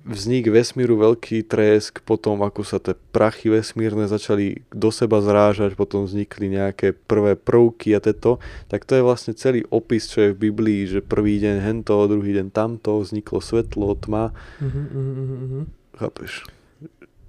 vznik 0.06 0.54
vesmíru, 0.54 1.02
veľký 1.02 1.50
tresk, 1.50 2.06
potom 2.06 2.46
ako 2.46 2.62
sa 2.62 2.78
tie 2.78 2.94
prachy 2.94 3.50
vesmírne 3.50 4.06
začali 4.06 4.62
do 4.70 4.94
seba 4.94 5.18
zrážať, 5.18 5.74
potom 5.74 6.06
vznikli 6.06 6.54
nejaké 6.54 6.94
prvé 6.94 7.34
prvky 7.34 7.98
a 7.98 8.00
teto, 8.00 8.38
tak 8.70 8.86
to 8.86 8.94
je 8.94 9.02
vlastne 9.02 9.34
celý 9.34 9.66
opis, 9.74 10.06
čo 10.06 10.30
je 10.30 10.38
v 10.38 10.54
Biblii, 10.54 10.86
že 10.86 11.02
prvý 11.02 11.42
deň 11.42 11.58
hento, 11.66 11.98
druhý 12.06 12.38
deň 12.38 12.54
tamto, 12.54 13.02
vzniklo 13.02 13.42
svetlo, 13.42 13.98
tma, 13.98 14.30
uh-huh. 14.62 15.66
chápeš? 15.98 16.46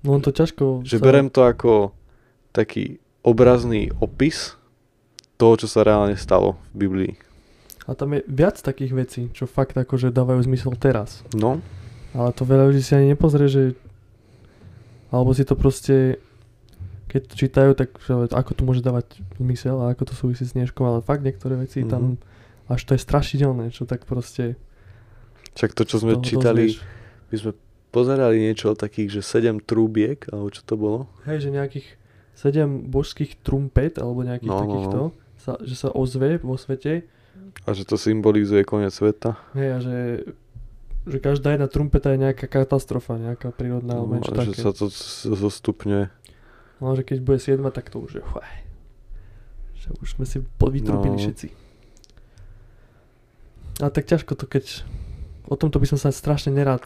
no 0.04 0.14
on 0.14 0.22
to 0.22 0.30
ťažko... 0.30 0.84
Že 0.84 0.96
sa- 1.00 1.04
berem 1.04 1.28
to 1.32 1.42
ako 1.42 1.96
taký 2.52 3.00
obrazný 3.24 3.90
opis 3.98 4.54
toho, 5.40 5.56
čo 5.56 5.66
sa 5.66 5.82
reálne 5.82 6.14
stalo 6.14 6.60
v 6.76 6.86
Biblii. 6.86 7.12
A 7.86 7.94
tam 7.94 8.14
je 8.14 8.22
viac 8.26 8.58
takých 8.58 8.92
vecí, 8.92 9.22
čo 9.34 9.50
fakt 9.50 9.78
akože 9.78 10.10
dávajú 10.10 10.42
zmysel 10.46 10.74
teraz. 10.78 11.22
No, 11.34 11.62
Ale 12.16 12.33
to 12.33 12.42
veľa 12.42 12.64
ľudí 12.66 12.81
si 12.81 12.92
ani 12.92 13.12
nepozrie, 13.12 13.46
že... 13.46 13.62
Alebo 15.09 15.31
si 15.31 15.44
to 15.44 15.52
proste... 15.52 16.16
Keď 17.07 17.20
to 17.22 17.35
čítajú, 17.37 17.70
tak 17.72 17.94
ako 18.29 18.50
to 18.52 18.62
môže 18.64 18.83
dávať 18.83 19.20
zmysel 19.37 19.79
a 19.79 19.94
ako 19.94 20.11
to 20.11 20.14
súvisí 20.16 20.42
s 20.42 20.52
dneškom, 20.52 20.83
ale 20.83 20.98
fakt 21.00 21.22
niektoré 21.22 21.55
veci 21.55 21.85
Mhm. 21.85 21.88
tam... 21.88 22.02
Až 22.66 22.83
to 22.83 22.92
je 22.92 23.00
strašidelné, 23.00 23.70
čo 23.70 23.87
tak 23.87 24.02
proste... 24.02 24.59
však 25.55 25.70
to, 25.72 25.87
čo 25.87 26.02
sme 26.02 26.18
čítali, 26.18 26.74
dozvieš. 26.74 26.83
my 27.31 27.37
sme 27.38 27.52
pozerali 27.88 28.42
niečo 28.42 28.72
o 28.72 28.76
takých, 28.76 29.09
že 29.14 29.22
7 29.22 29.62
trúbiek, 29.62 30.26
alebo 30.26 30.50
čo 30.50 30.66
to 30.66 30.74
bolo? 30.74 31.07
Hej, 31.22 31.46
že 31.46 31.55
nejakých 31.55 31.87
7 32.35 32.90
božských 32.90 33.38
trumpet, 33.38 33.96
alebo 33.96 34.20
nejakých 34.20 34.50
No, 34.50 34.57
no, 34.57 34.59
no. 34.59 34.66
takýchto, 34.66 35.00
Sa, 35.38 35.52
že 35.62 35.79
sa 35.79 35.88
ozve 35.88 36.42
vo 36.42 36.59
svete. 36.59 37.07
A 37.62 37.70
že 37.70 37.87
to 37.87 37.94
symbolizuje 37.94 38.66
koniec 38.66 38.90
sveta. 38.90 39.38
Hej, 39.55 39.68
a 39.70 39.79
že, 39.79 39.96
že 41.06 41.16
každá 41.16 41.50
jedna 41.50 41.66
trumpeta 41.66 42.10
je 42.10 42.18
nejaká 42.20 42.46
katastrofa, 42.46 43.14
nejaká 43.16 43.48
prírodná, 43.48 43.94
alebo 43.94 44.12
No, 44.12 44.16
niečo 44.16 44.32
že 44.32 44.38
také. 44.44 44.58
sa 44.58 44.70
to 44.70 44.86
z- 44.86 45.30
zostupňuje. 45.30 46.04
No, 46.76 46.92
že 46.92 47.02
keď 47.02 47.18
bude 47.20 47.38
7, 47.38 47.62
tak 47.70 47.88
to 47.88 47.98
už 47.98 48.12
je 48.12 48.22
chuaj. 48.22 48.50
Že 49.76 49.88
už 49.96 50.08
sme 50.12 50.24
si 50.24 50.38
podvytrubili 50.56 51.14
No. 51.14 51.20
všetci. 51.20 51.48
A 53.78 53.88
tak 53.88 54.04
ťažko 54.04 54.34
to, 54.34 54.46
keď... 54.46 54.82
O 55.46 55.54
tomto 55.54 55.78
by 55.78 55.86
som 55.86 55.96
sa 55.96 56.10
strašne 56.10 56.50
nerád 56.50 56.82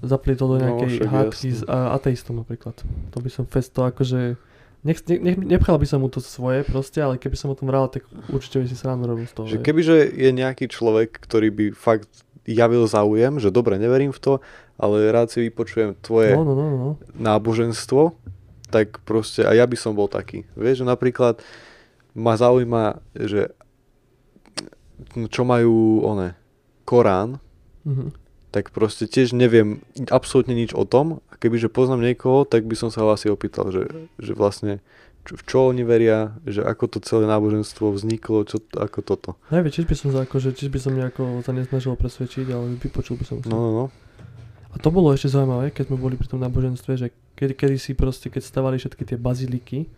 zaplietol 0.00 0.50
do 0.50 0.58
No, 0.58 0.62
nejakej 0.66 0.88
však 0.90 1.06
hádky 1.06 1.48
s 1.52 1.60
a, 1.62 1.94
ateistom 1.94 2.36
napríklad. 2.36 2.74
To 3.12 3.18
by 3.18 3.28
som 3.28 3.44
fest 3.44 3.70
to 3.70 3.84
akože... 3.84 4.34
Nech, 4.80 5.04
ne, 5.06 5.20
ne, 5.20 5.32
nepchal 5.36 5.76
by 5.76 5.84
som 5.84 6.00
mu 6.00 6.08
to 6.08 6.18
svoje 6.18 6.64
proste, 6.64 6.96
ale 6.96 7.16
keby 7.16 7.36
som 7.36 7.48
o 7.48 7.54
tom 7.54 7.68
hral, 7.68 7.86
tak 7.86 8.02
určite 8.26 8.56
by 8.56 8.66
si 8.66 8.72
srandu 8.74 9.04
robil 9.04 9.28
z 9.28 9.36
toho. 9.36 9.44
Že 9.46 9.60
kebyže 9.60 9.96
je 10.10 10.30
nejaký 10.32 10.66
človek, 10.66 11.20
ktorý 11.20 11.52
by 11.52 11.64
fakt 11.70 12.08
javil 12.50 12.84
záujem, 12.84 13.38
že 13.38 13.48
dobre, 13.48 13.78
neverím 13.78 14.10
v 14.10 14.18
to, 14.18 14.32
ale 14.74 15.08
rád 15.08 15.30
si 15.30 15.40
vypočujem 15.42 15.94
tvoje 16.00 16.34
No, 16.34 16.42
no, 16.42 16.52
no, 16.52 16.66
no. 16.68 16.90
náboženstvo, 17.14 18.12
tak 18.68 18.98
proste 19.02 19.42
aj 19.42 19.56
ja 19.56 19.66
by 19.66 19.76
som 19.76 19.94
bol 19.94 20.06
taký. 20.06 20.46
Vieš, 20.54 20.82
že 20.82 20.86
napríklad 20.86 21.38
ma 22.12 22.34
zaujíma, 22.34 22.98
že 23.14 23.50
čo 25.28 25.42
majú 25.42 26.04
one, 26.04 26.34
Korán, 26.84 27.38
Mhm. 27.86 28.12
tak 28.50 28.74
proste 28.74 29.06
tiež 29.06 29.32
neviem 29.32 29.80
absolútne 30.10 30.52
nič 30.52 30.74
o 30.74 30.82
tom 30.84 31.22
a 31.30 31.38
kebyže 31.38 31.70
poznám 31.70 32.02
niekoho, 32.02 32.42
tak 32.44 32.66
by 32.66 32.74
som 32.74 32.90
sa 32.90 33.06
ho 33.06 33.14
asi 33.14 33.30
opýtal, 33.30 33.70
že, 33.70 33.86
že 34.18 34.34
vlastne 34.34 34.82
čo, 35.24 35.32
v 35.36 35.42
čo 35.44 35.58
oni 35.68 35.84
veria, 35.84 36.32
že 36.48 36.64
ako 36.64 36.84
to 36.96 36.98
celé 37.04 37.28
náboženstvo 37.28 37.92
vzniklo, 37.92 38.48
čo, 38.48 38.62
ako 38.72 38.98
toto. 39.04 39.30
Neviem, 39.52 39.72
čiž 39.72 39.84
by 39.84 39.94
som 39.96 40.08
sa 40.10 40.24
akože, 40.24 40.56
čiž 40.56 40.72
by 40.72 40.78
som 40.80 40.92
nejako 40.96 41.44
sa 41.44 41.52
nesnažil 41.52 41.92
presvedčiť, 41.96 42.46
ale 42.50 42.76
vypočul 42.80 43.20
by 43.20 43.24
som 43.28 43.36
si. 43.44 43.48
No, 43.52 43.58
no, 43.58 43.70
no. 43.72 43.86
A 44.70 44.76
to 44.78 44.94
bolo 44.94 45.10
ešte 45.10 45.34
zaujímavé, 45.34 45.74
keď 45.74 45.90
sme 45.90 45.98
boli 45.98 46.14
pri 46.14 46.30
tom 46.30 46.38
náboženstve, 46.40 46.92
že 46.94 47.06
kedy, 47.34 47.58
kedy 47.58 47.76
si 47.76 47.92
proste, 47.98 48.30
keď 48.30 48.42
stavali 48.46 48.78
všetky 48.78 49.02
tie 49.02 49.18
baziliky, 49.18 49.90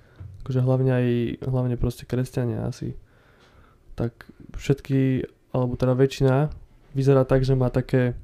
akože 0.43 0.61
hlavne 0.65 0.91
aj, 0.91 1.07
hlavne 1.45 1.77
proste 1.77 2.09
kresťania 2.09 2.65
asi, 2.65 2.97
tak 3.95 4.17
všetky, 4.57 5.29
alebo 5.53 5.77
teda 5.77 5.93
väčšina, 5.93 6.37
vyzerá 6.97 7.29
tak, 7.29 7.45
že 7.45 7.53
má 7.53 7.69
také, 7.69 8.17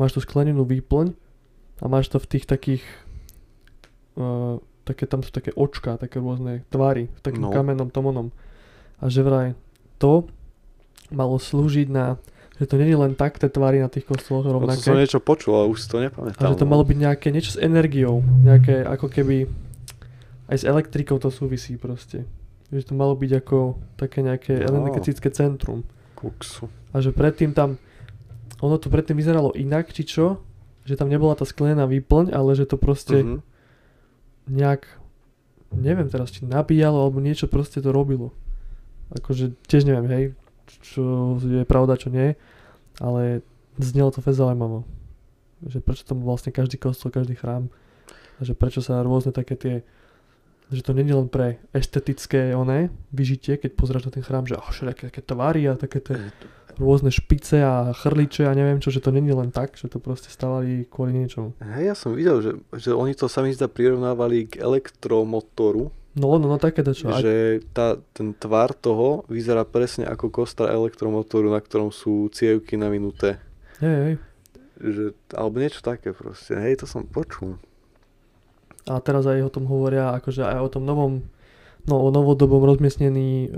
máš 0.00 0.16
tú 0.16 0.24
sklenenú 0.24 0.64
výplň 0.64 1.12
a 1.80 1.84
máš 1.86 2.08
to 2.08 2.16
v 2.16 2.26
tých 2.32 2.44
takých, 2.48 2.84
uh, 4.16 4.56
také, 4.90 5.04
tam 5.04 5.20
sú 5.20 5.30
také 5.30 5.50
očka, 5.52 5.94
také 5.96 6.16
rôzne 6.16 6.66
tvary, 6.68 7.06
v 7.08 7.20
takým 7.20 7.42
No. 7.42 7.50
kamennom 7.50 7.86
tomonom. 7.86 8.34
A 8.96 9.06
že 9.06 9.20
vraj 9.20 9.54
to 9.96 10.26
malo 11.08 11.36
slúžiť 11.36 11.86
na, 11.86 12.18
že 12.54 12.64
to 12.64 12.74
nie 12.74 12.86
je 12.86 12.96
len 12.96 13.12
tak, 13.12 13.34
tie 13.34 13.48
tvary 13.48 13.78
na 13.78 13.86
tých 13.86 14.04
kostoloch 14.04 14.42
No 14.42 14.50
to 14.50 14.56
rovnaké. 14.60 14.82
som 14.82 14.94
niečo 14.94 15.18
počul, 15.18 15.54
ale 15.54 15.66
už 15.66 15.78
si 15.78 15.88
to 15.88 15.98
nepamätám. 15.98 16.38
A 16.38 16.48
že 16.48 16.56
to 16.56 16.64
no. 16.64 16.70
malo 16.70 16.82
byť 16.82 16.98
nejaké, 16.98 17.26
niečo 17.28 17.54
s 17.54 17.58
energiou, 17.58 18.20
nejaké 18.40 18.84
ako 18.84 19.06
keby 19.08 19.48
aj 20.46 20.56
s 20.56 20.64
elektrikou 20.64 21.16
to 21.16 21.28
súvisí 21.28 21.74
proste. 21.74 22.26
Že 22.68 22.82
to 22.84 22.94
malo 22.94 23.14
byť 23.14 23.30
ako 23.36 23.58
také 23.96 24.20
nejaké 24.20 24.62
No. 24.62 24.80
energetické 24.80 25.28
centrum. 25.28 25.82
Kuksu. 26.12 26.68
A 26.90 26.98
že 26.98 27.10
predtým 27.10 27.50
tam, 27.50 27.78
ono 28.58 28.76
to 28.76 28.86
predtým 28.86 29.14
vyzeralo 29.14 29.50
inak, 29.52 29.88
či 29.88 30.04
čo? 30.04 30.38
Že 30.82 30.96
tam 30.96 31.08
nebola 31.08 31.32
tá 31.32 31.42
sklenená 31.42 31.84
výplň, 31.84 32.30
ale 32.30 32.52
že 32.52 32.64
to 32.64 32.76
proste 32.76 33.20
Mhm. 33.20 33.36
Nejak, 34.50 34.86
neviem 35.72 36.10
teraz, 36.10 36.34
či 36.34 36.44
nabíjalo, 36.44 37.06
alebo 37.06 37.22
niečo 37.22 37.46
proste 37.46 37.78
to 37.78 37.94
robilo. 37.94 38.34
Akože 39.14 39.54
tiež 39.66 39.86
neviem, 39.86 40.06
hej, 40.10 40.24
čo 40.82 41.34
je 41.38 41.66
pravda, 41.66 41.98
čo 41.98 42.10
nie, 42.10 42.34
ale 42.98 43.42
znelo 43.78 44.10
to 44.10 44.22
fest 44.22 44.38
zaujímavo. 44.42 44.86
Že 45.66 45.78
prečo 45.82 46.04
tam 46.06 46.22
vlastne 46.26 46.50
každý 46.50 46.76
kostol, 46.76 47.14
každý 47.14 47.38
chrám 47.38 47.70
a 48.36 48.40
že 48.42 48.56
prečo 48.56 48.80
sa 48.80 49.04
rôzne 49.04 49.30
také 49.30 49.54
tie 49.54 49.74
že 50.70 50.86
to 50.86 50.94
nie 50.94 51.02
je 51.02 51.18
len 51.18 51.26
pre 51.26 51.58
estetické 51.74 52.54
oné 52.54 52.94
vyžitie, 53.10 53.58
keď 53.58 53.74
pozráš 53.74 54.06
na 54.06 54.14
ten 54.14 54.22
chrám, 54.22 54.46
že 54.46 54.54
oh, 54.54 54.70
všelijaké 54.70 55.10
také 55.10 55.22
tvary 55.26 55.66
a 55.66 55.74
také 55.74 55.98
tie 55.98 56.30
rôzne 56.76 57.10
špice 57.10 57.58
a 57.64 57.90
chrliče 57.96 58.46
a 58.46 58.52
neviem 58.54 58.78
čo, 58.78 58.92
že 58.92 59.02
to 59.02 59.10
je 59.10 59.22
len 59.22 59.50
tak, 59.50 59.74
že 59.74 59.90
to 59.90 59.98
proste 59.98 60.30
stavali 60.30 60.86
kvôli 60.86 61.16
niečomu. 61.16 61.56
Hej, 61.58 61.84
ja 61.90 61.94
som 61.96 62.14
videl, 62.14 62.38
že, 62.44 62.52
že 62.76 62.90
oni 62.94 63.16
to 63.16 63.26
sa 63.26 63.42
mi 63.42 63.50
zdá 63.50 63.66
prirovnávali 63.66 64.46
k 64.46 64.62
elektromotoru, 64.62 65.90
No, 66.10 66.42
no, 66.42 66.50
no 66.50 66.58
také 66.58 66.82
dačo. 66.82 67.06
Aj, 67.06 67.22
že 67.22 67.62
tá, 67.70 67.94
ten 68.10 68.34
tvar 68.34 68.74
toho 68.74 69.22
vyzerá 69.30 69.62
presne 69.62 70.10
ako 70.10 70.26
kostra 70.42 70.66
elektromotoru, 70.74 71.54
na 71.54 71.62
ktorom 71.62 71.94
sú 71.94 72.26
cievky 72.34 72.74
navinuté. 72.74 73.38
hej, 73.78 73.96
hej. 74.02 74.14
Že, 74.80 75.04
alebo 75.38 75.62
niečo 75.62 75.86
také 75.86 76.10
proste. 76.10 76.58
Hej, 76.58 76.82
to 76.82 76.86
som 76.90 77.06
počul. 77.06 77.62
A 78.90 78.98
teraz 78.98 79.22
aj 79.28 79.38
o 79.46 79.54
tom 79.54 79.70
hovoria, 79.70 80.10
akože 80.18 80.42
aj 80.42 80.60
o 80.66 80.72
tom 80.72 80.82
novom, 80.82 81.22
no 81.86 81.94
o 82.02 82.08
novodobom 82.10 82.64
rozmiestnení 82.64 83.46
e, 83.46 83.48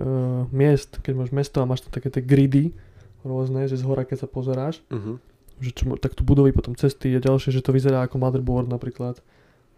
miest, 0.53 1.01
keď 1.01 1.25
máš 1.25 1.31
mesto 1.33 1.63
a 1.63 1.69
máš 1.69 1.89
tam 1.89 1.95
také 1.95 2.13
tie 2.13 2.21
gridy 2.21 2.75
rôzne, 3.23 3.67
že 3.67 3.75
z 3.75 3.85
hora 3.85 4.03
keď 4.03 4.25
sa 4.25 4.29
pozeráš, 4.29 4.83
Uh-huh. 4.89 5.17
že 5.59 5.71
čo, 5.73 5.95
tak 5.97 6.13
tu 6.13 6.23
budovy, 6.23 6.51
potom 6.51 6.75
cesty 6.75 7.15
a 7.15 7.21
ďalšie, 7.21 7.51
že 7.51 7.63
to 7.63 7.71
vyzerá 7.71 8.03
ako 8.03 8.19
motherboard 8.19 8.67
napríklad. 8.67 9.23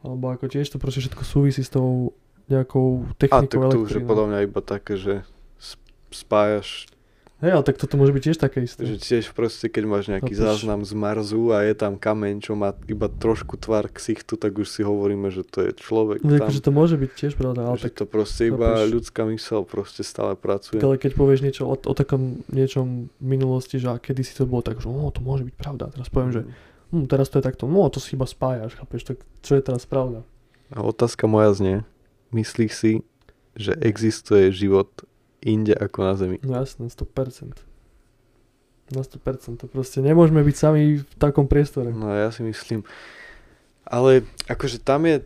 Alebo 0.00 0.28
ako 0.28 0.48
tiež 0.48 0.68
to 0.68 0.76
proste 0.76 1.00
všetko 1.00 1.22
súvisí 1.22 1.60
s 1.60 1.72
tou 1.72 2.12
nejakou 2.44 3.08
A 3.08 3.16
tak 3.16 3.28
technikou 3.48 3.68
tu 3.68 3.78
už 3.84 3.92
je 3.96 4.04
podľa 4.04 4.26
mňa 4.28 4.38
iba 4.44 4.60
také, 4.60 4.96
že 4.96 5.24
sp- 5.56 5.80
spájaš 6.10 6.88
Hej, 7.44 7.52
ale 7.52 7.60
tak 7.62 7.76
toto 7.76 8.00
môže 8.00 8.16
byť 8.16 8.22
tiež 8.24 8.38
také 8.40 8.64
isté. 8.64 8.88
Že 8.88 8.96
tiež 8.96 9.24
proste, 9.36 9.68
keď 9.68 9.84
máš 9.84 10.08
nejaký 10.08 10.32
Chápeš? 10.32 10.64
záznam 10.64 10.80
z 10.80 10.96
Marsu 10.96 11.52
a 11.52 11.60
je 11.60 11.76
tam 11.76 12.00
kameň, 12.00 12.40
čo 12.40 12.56
má 12.56 12.72
iba 12.88 13.04
trošku 13.06 13.60
tvar 13.60 13.92
ksichtu, 13.92 14.40
tak 14.40 14.56
už 14.56 14.64
si 14.64 14.80
hovoríme, 14.80 15.28
že 15.28 15.44
to 15.44 15.60
je 15.60 15.76
človek 15.76 16.24
No, 16.24 16.40
tam. 16.40 16.48
akože 16.48 16.60
to 16.64 16.70
môže 16.72 16.96
byť 16.96 17.10
tiež 17.12 17.32
pravda, 17.36 17.68
ale 17.68 17.76
že 17.76 17.92
tak 17.92 18.00
to 18.00 18.04
proste 18.08 18.48
iba 18.48 18.80
chápeš? 18.80 18.96
ľudská 18.96 19.22
mysel 19.28 19.60
proste 19.68 20.00
stále 20.00 20.32
pracuje. 20.34 20.80
ale 20.80 20.96
keď 20.96 21.12
povieš 21.12 21.40
niečo 21.44 21.62
o, 21.68 21.76
o 21.76 21.92
takom 21.92 22.40
niečom 22.48 23.12
minulosti, 23.20 23.76
že 23.76 23.92
a 23.92 24.00
kedy 24.00 24.24
si 24.24 24.32
to 24.32 24.48
bolo 24.48 24.64
tak, 24.64 24.80
že 24.80 24.88
o, 24.88 25.04
to 25.12 25.20
môže 25.20 25.44
byť 25.44 25.54
pravda. 25.60 25.92
Teraz 25.92 26.08
poviem, 26.08 26.32
že 26.32 26.40
hm, 26.96 27.04
teraz 27.04 27.28
to 27.28 27.36
je 27.38 27.44
takto, 27.44 27.68
no 27.68 27.84
to 27.92 28.00
si 28.00 28.16
iba 28.16 28.24
spájaš, 28.24 28.72
chápeš, 28.80 29.04
tak 29.04 29.16
čo 29.44 29.52
je 29.52 29.60
teraz 29.60 29.84
pravda? 29.84 30.24
A 30.72 30.80
otázka 30.80 31.28
moja 31.28 31.52
znie, 31.52 31.76
myslíš 32.32 32.72
si, 32.72 32.92
že 33.52 33.76
existuje 33.84 34.48
život 34.48 34.88
inde 35.44 35.76
ako 35.76 35.98
na 36.02 36.14
Zemi? 36.16 36.36
No 36.40 36.56
jasné, 36.56 36.88
100%. 36.88 37.60
Na 38.92 39.00
100%, 39.00 39.60
to 39.60 39.66
proste 39.68 40.00
nemôžeme 40.00 40.40
byť 40.44 40.56
sami 40.56 41.00
v 41.00 41.14
takom 41.16 41.48
priestore. 41.48 41.92
No 41.92 42.12
ja 42.12 42.28
si 42.32 42.44
myslím. 42.44 42.84
Ale 43.84 44.24
akože 44.48 44.80
tam 44.80 45.04
je, 45.04 45.24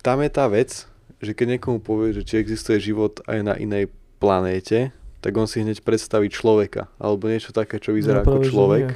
tam 0.00 0.20
je 0.24 0.30
tá 0.32 0.48
vec, 0.48 0.88
že 1.20 1.36
keď 1.36 1.56
niekomu 1.56 1.80
povie, 1.84 2.16
že 2.16 2.24
či 2.24 2.40
existuje 2.40 2.80
život 2.80 3.20
aj 3.28 3.38
na 3.44 3.54
inej 3.56 3.92
planéte, 4.16 4.92
tak 5.20 5.36
on 5.36 5.44
si 5.44 5.60
hneď 5.60 5.84
predstaví 5.84 6.32
človeka, 6.32 6.88
alebo 6.96 7.28
niečo 7.28 7.52
také, 7.52 7.76
čo 7.76 7.92
vyzerá 7.92 8.24
No, 8.24 8.40
ako 8.40 8.48
človek. 8.48 8.86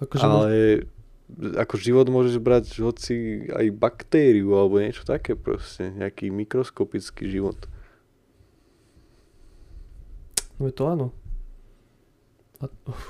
Akože 0.00 0.24
ale... 0.24 0.36
Ale 0.36 0.56
ako 1.36 1.74
život 1.82 2.06
môžeš 2.06 2.38
brať 2.38 2.78
hoci 2.78 3.48
aj 3.50 3.66
baktériu 3.74 4.54
alebo 4.54 4.78
niečo 4.78 5.02
také 5.02 5.34
proste, 5.34 5.90
nejaký 5.90 6.30
mikroskopický 6.30 7.26
život. 7.26 7.58
No 10.56 10.72
to 10.72 10.82
áno. 10.88 11.06
A, 12.58 12.68
uf, 12.88 13.02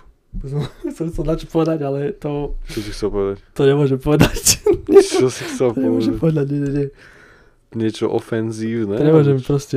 som 0.43 0.61
chcel 0.91 1.25
na 1.25 1.35
čo 1.39 1.47
povedať, 1.47 1.79
ale 1.81 2.13
to, 2.13 2.59
Čo 2.69 2.81
si 2.83 2.91
chcel 2.93 3.09
povedať? 3.09 3.37
to 3.55 3.63
nemôžem 3.65 3.99
povedať. 3.99 4.61
Čo 5.21 5.31
si 5.31 5.43
chcel 5.47 5.73
to 5.73 5.79
nemôžem 5.81 6.19
povedať? 6.19 6.45
povedať, 6.45 6.47
nie, 6.53 6.61
nie, 6.61 6.73
nie. 6.75 6.87
Niečo 7.77 8.09
ofenzívne? 8.09 8.97
To 8.97 9.05
nemôžem 9.05 9.39
čo? 9.39 9.47
proste. 9.47 9.77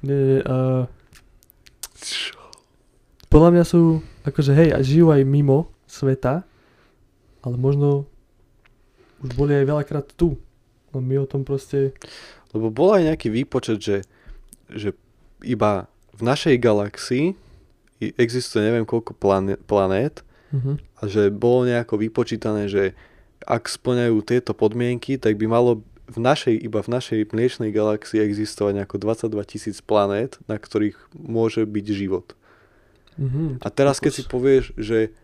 Nie, 0.00 0.16
nie, 0.16 0.40
uh, 0.40 0.84
Čo? 1.98 2.36
podľa 3.28 3.50
mňa 3.52 3.64
sú, 3.64 3.80
akože 4.24 4.52
hej, 4.56 4.68
a 4.72 4.78
žijú 4.80 5.12
aj 5.12 5.22
mimo 5.22 5.68
sveta, 5.84 6.42
ale 7.40 7.54
možno 7.56 8.08
už 9.20 9.36
boli 9.36 9.52
aj 9.52 9.68
veľakrát 9.68 10.06
tu. 10.16 10.40
No 10.90 10.98
my 10.98 11.22
o 11.22 11.26
tom 11.28 11.44
proste, 11.44 11.94
Lebo 12.50 12.72
bol 12.72 12.96
aj 12.96 13.12
nejaký 13.12 13.28
výpočet, 13.30 13.78
že, 13.78 13.96
že 14.66 14.90
iba 15.46 15.86
v 16.20 16.22
našej 16.28 16.56
galaxii 16.60 17.26
existuje 18.00 18.60
neviem 18.64 18.84
koľko 18.84 19.16
plané- 19.16 19.60
planét 19.64 20.20
uh-huh. 20.52 20.76
a 21.00 21.02
že 21.08 21.32
bolo 21.32 21.68
nejako 21.68 22.00
vypočítané, 22.00 22.68
že 22.68 22.92
ak 23.44 23.68
splňajú 23.68 24.20
tieto 24.20 24.52
podmienky, 24.52 25.16
tak 25.16 25.40
by 25.40 25.48
malo 25.48 25.80
v 26.10 26.18
našej, 26.18 26.54
iba 26.60 26.84
v 26.84 26.92
našej 26.92 27.20
mliečnej 27.32 27.70
galaxii 27.72 28.20
existovať 28.20 28.82
nejako 28.82 28.96
22 29.00 29.40
tisíc 29.46 29.78
planét, 29.80 30.36
na 30.50 30.58
ktorých 30.58 30.98
môže 31.14 31.64
byť 31.64 31.86
život. 31.94 32.36
Uh-huh. 33.16 33.56
A 33.62 33.68
teraz 33.72 34.02
keď 34.02 34.12
si 34.12 34.22
povieš, 34.26 34.76
že 34.76 35.14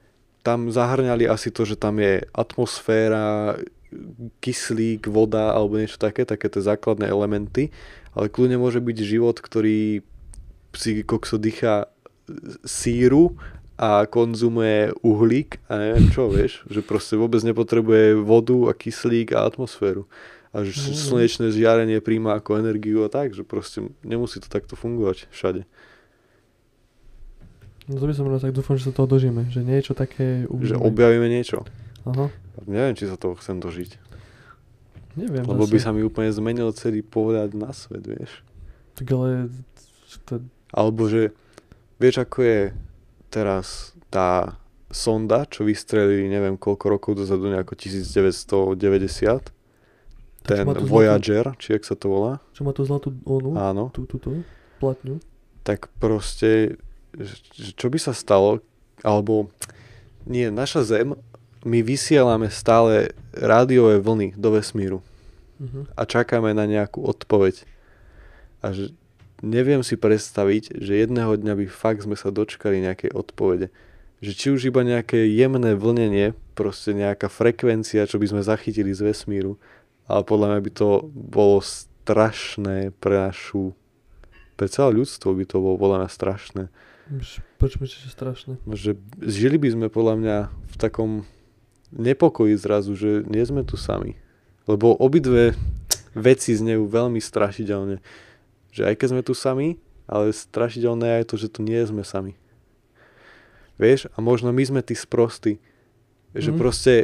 tam 0.47 0.71
zahrňali 0.71 1.27
asi 1.27 1.51
to, 1.51 1.67
že 1.67 1.75
tam 1.75 1.99
je 1.99 2.23
atmosféra, 2.31 3.59
kyslík, 4.43 5.11
voda 5.11 5.55
alebo 5.55 5.79
niečo 5.79 5.99
také, 5.99 6.23
také 6.27 6.47
tie 6.51 6.63
základné 6.63 7.07
elementy, 7.07 7.75
ale 8.15 8.31
kľudne 8.31 8.59
môže 8.61 8.79
byť 8.79 8.97
život, 9.03 9.37
ktorý 9.39 10.07
si 10.77 11.03
kokso 11.03 11.37
dýcha 11.37 11.89
síru 12.63 13.37
a 13.77 14.05
konzumuje 14.05 14.93
uhlík 15.01 15.61
a 15.67 15.77
neviem 15.77 16.09
čo, 16.09 16.29
vieš, 16.29 16.65
že 16.67 16.81
proste 16.81 17.15
vôbec 17.15 17.41
nepotrebuje 17.41 18.17
vodu 18.19 18.57
a 18.67 18.73
kyslík 18.73 19.31
a 19.31 19.45
atmosféru. 19.45 20.09
A 20.51 20.63
že 20.63 20.73
Mhm. 20.73 20.97
slnečné 20.97 21.47
žiarenie 21.51 22.01
príjma 22.01 22.33
ako 22.35 22.57
energiu 22.57 23.03
a 23.03 23.09
tak, 23.09 23.31
že 23.31 23.43
proste 23.43 23.85
nemusí 24.01 24.39
to 24.39 24.49
takto 24.49 24.73
fungovať 24.73 25.29
všade. 25.31 25.69
No 27.87 27.97
to 27.97 28.05
by 28.05 28.15
som 28.15 28.27
raz 28.27 28.41
tak 28.41 28.51
dúfam, 28.51 28.75
že 28.75 28.89
sa 28.89 28.93
toho 28.93 29.07
dožijeme, 29.07 29.47
že 29.47 29.61
niečo 29.61 29.93
také 29.93 30.43
Že 30.43 30.51
uvidíme. 30.51 30.83
objavíme 30.83 31.29
niečo. 31.29 31.63
Aha, 32.05 32.31
Neviem, 32.65 32.95
či 32.95 33.05
sa 33.05 33.15
toho 33.15 33.37
chcem 33.37 33.57
dožiť. 33.57 34.01
neviem 35.15 35.45
Lebo 35.45 35.63
by 35.63 35.77
zase. 35.77 35.85
sa 35.85 35.91
mi 35.91 36.01
úplne 36.01 36.29
zmenil 36.29 36.73
celý 36.73 37.01
pohľad 37.01 37.53
na 37.53 37.71
svet, 37.71 38.03
vieš. 38.03 38.43
Tak 38.95 39.07
ale 39.09 39.53
to, 40.25 40.41
Alebo 40.71 41.07
že, 41.07 41.31
vieš 41.97 42.23
ako 42.23 42.39
je 42.41 42.61
teraz 43.29 43.93
tá 44.09 44.57
sonda, 44.89 45.45
čo 45.45 45.63
vystrelili 45.63 46.27
neviem 46.27 46.55
koľko 46.55 46.85
rokov 46.89 47.13
dozadu, 47.17 47.51
nejako 47.51 47.75
1990. 47.75 49.53
Tak, 50.47 50.55
čo 50.55 50.63
Ten 50.63 50.63
tú 50.65 50.73
zlatú- 50.79 50.87
Voyager, 50.89 51.45
či 51.59 51.75
jak 51.75 51.83
sa 51.83 51.99
to 51.99 52.07
volá. 52.07 52.39
čo 52.55 52.63
má 52.63 52.71
tú 52.71 52.87
zlatú 52.87 53.11
onu, 53.25 53.59
Áno. 53.59 53.91
tú, 53.91 54.07
tú, 54.07 54.23
tú, 54.23 54.47
platňu. 54.79 55.19
Tak 55.67 55.91
proste, 55.99 56.79
čo 57.75 57.91
by 57.91 57.99
sa 57.99 58.15
stalo, 58.15 58.63
alebo 59.03 59.51
nie, 60.23 60.47
naša 60.49 60.87
Zem, 60.87 61.19
my 61.67 61.83
vysielame 61.83 62.47
stále 62.47 63.11
rádiové 63.33 63.99
vlny 63.99 64.39
do 64.39 64.55
vesmíru. 64.55 65.03
Uh-huh. 65.57 65.89
a 65.97 66.05
čakáme 66.05 66.53
na 66.53 66.69
nejakú 66.69 67.01
odpoveď. 67.01 67.65
A 68.61 68.77
že 68.77 68.93
neviem 69.45 69.85
si 69.85 69.97
predstaviť, 69.97 70.77
že 70.81 71.03
jedného 71.05 71.37
dňa 71.37 71.55
by 71.61 71.67
fakt 71.69 72.05
sme 72.05 72.17
sa 72.17 72.33
dočkali 72.33 72.81
nejakej 72.85 73.13
odpovede. 73.13 73.69
že 74.17 74.33
či 74.33 74.49
už 74.49 74.73
iba 74.73 74.81
nejaké 74.81 75.29
jemné 75.29 75.77
vlnenie, 75.77 76.33
proste 76.57 76.97
nejaká 76.97 77.29
frekvencia, 77.29 78.09
čo 78.09 78.17
by 78.17 78.33
sme 78.33 78.41
zachytili 78.41 78.97
z 78.97 79.13
vesmíru, 79.13 79.61
ale 80.09 80.25
podľa 80.25 80.57
mňa 80.57 80.61
by 80.65 80.71
to 80.73 80.89
bolo 81.13 81.61
strašné 81.61 82.97
pre 82.97 83.29
našu, 83.29 83.77
pre 84.57 84.73
celé 84.73 84.97
ľudstvo 84.97 85.37
by 85.37 85.45
to 85.45 85.61
bolo 85.61 85.77
podľa 85.77 85.97
mňa 86.01 86.11
strašné. 86.11 86.65
Prečo 87.61 87.77
myslíš, 87.79 88.09
že 88.09 88.11
strašné? 88.11 88.53
Že 88.67 88.91
žili 89.21 89.61
by 89.61 89.69
sme 89.77 89.87
podľa 89.93 90.15
mňa 90.17 90.37
v 90.49 90.77
takom 90.81 91.11
nepokoji 91.93 92.57
zrazu, 92.59 92.97
že 92.99 93.23
nie 93.29 93.45
sme 93.45 93.63
tu 93.63 93.79
sami. 93.79 94.19
Lebo 94.67 94.97
obidve 94.97 95.55
veci 96.17 96.57
znejú 96.57 96.91
veľmi 96.91 97.21
strašidelne. 97.23 98.03
Že 98.77 98.93
aj 98.93 98.95
keď 99.01 99.09
sme 99.09 99.23
tu 99.25 99.33
sami, 99.33 99.81
ale 100.05 100.37
strašidelné 100.37 101.25
je 101.25 101.29
to, 101.33 101.37
že 101.41 101.49
tu 101.49 101.65
nie 101.65 101.81
sme 101.89 102.05
sami. 102.05 102.37
Vieš, 103.81 104.13
a 104.13 104.21
možno 104.21 104.53
my 104.53 104.61
sme 104.61 104.81
tí 104.85 104.93
sprostí. 104.93 105.57
Že 106.37 106.53
mm. 106.53 106.59
proste 106.61 106.95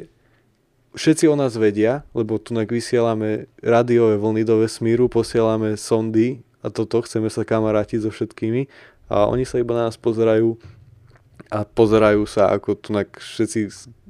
všetci 0.93 1.25
o 1.29 1.37
nás 1.37 1.57
vedia, 1.57 2.05
lebo 2.13 2.37
tu 2.37 2.53
vysielame 2.53 3.49
rádiové 3.65 4.21
vlny 4.21 4.43
do 4.45 4.61
vesmíru, 4.61 5.09
posielame 5.09 5.81
sondy 5.81 6.45
a 6.61 6.69
toto, 6.69 7.01
chceme 7.05 7.33
sa 7.33 7.45
kamarátiť 7.49 8.05
so 8.05 8.11
všetkými 8.13 8.69
a 9.09 9.29
oni 9.29 9.49
sa 9.49 9.61
iba 9.61 9.73
na 9.73 9.89
nás 9.89 9.97
pozerajú 9.97 10.57
a 11.53 11.69
pozerajú 11.69 12.25
sa, 12.25 12.49
ako 12.49 12.77
tu 12.81 12.97
všetci 12.97 13.61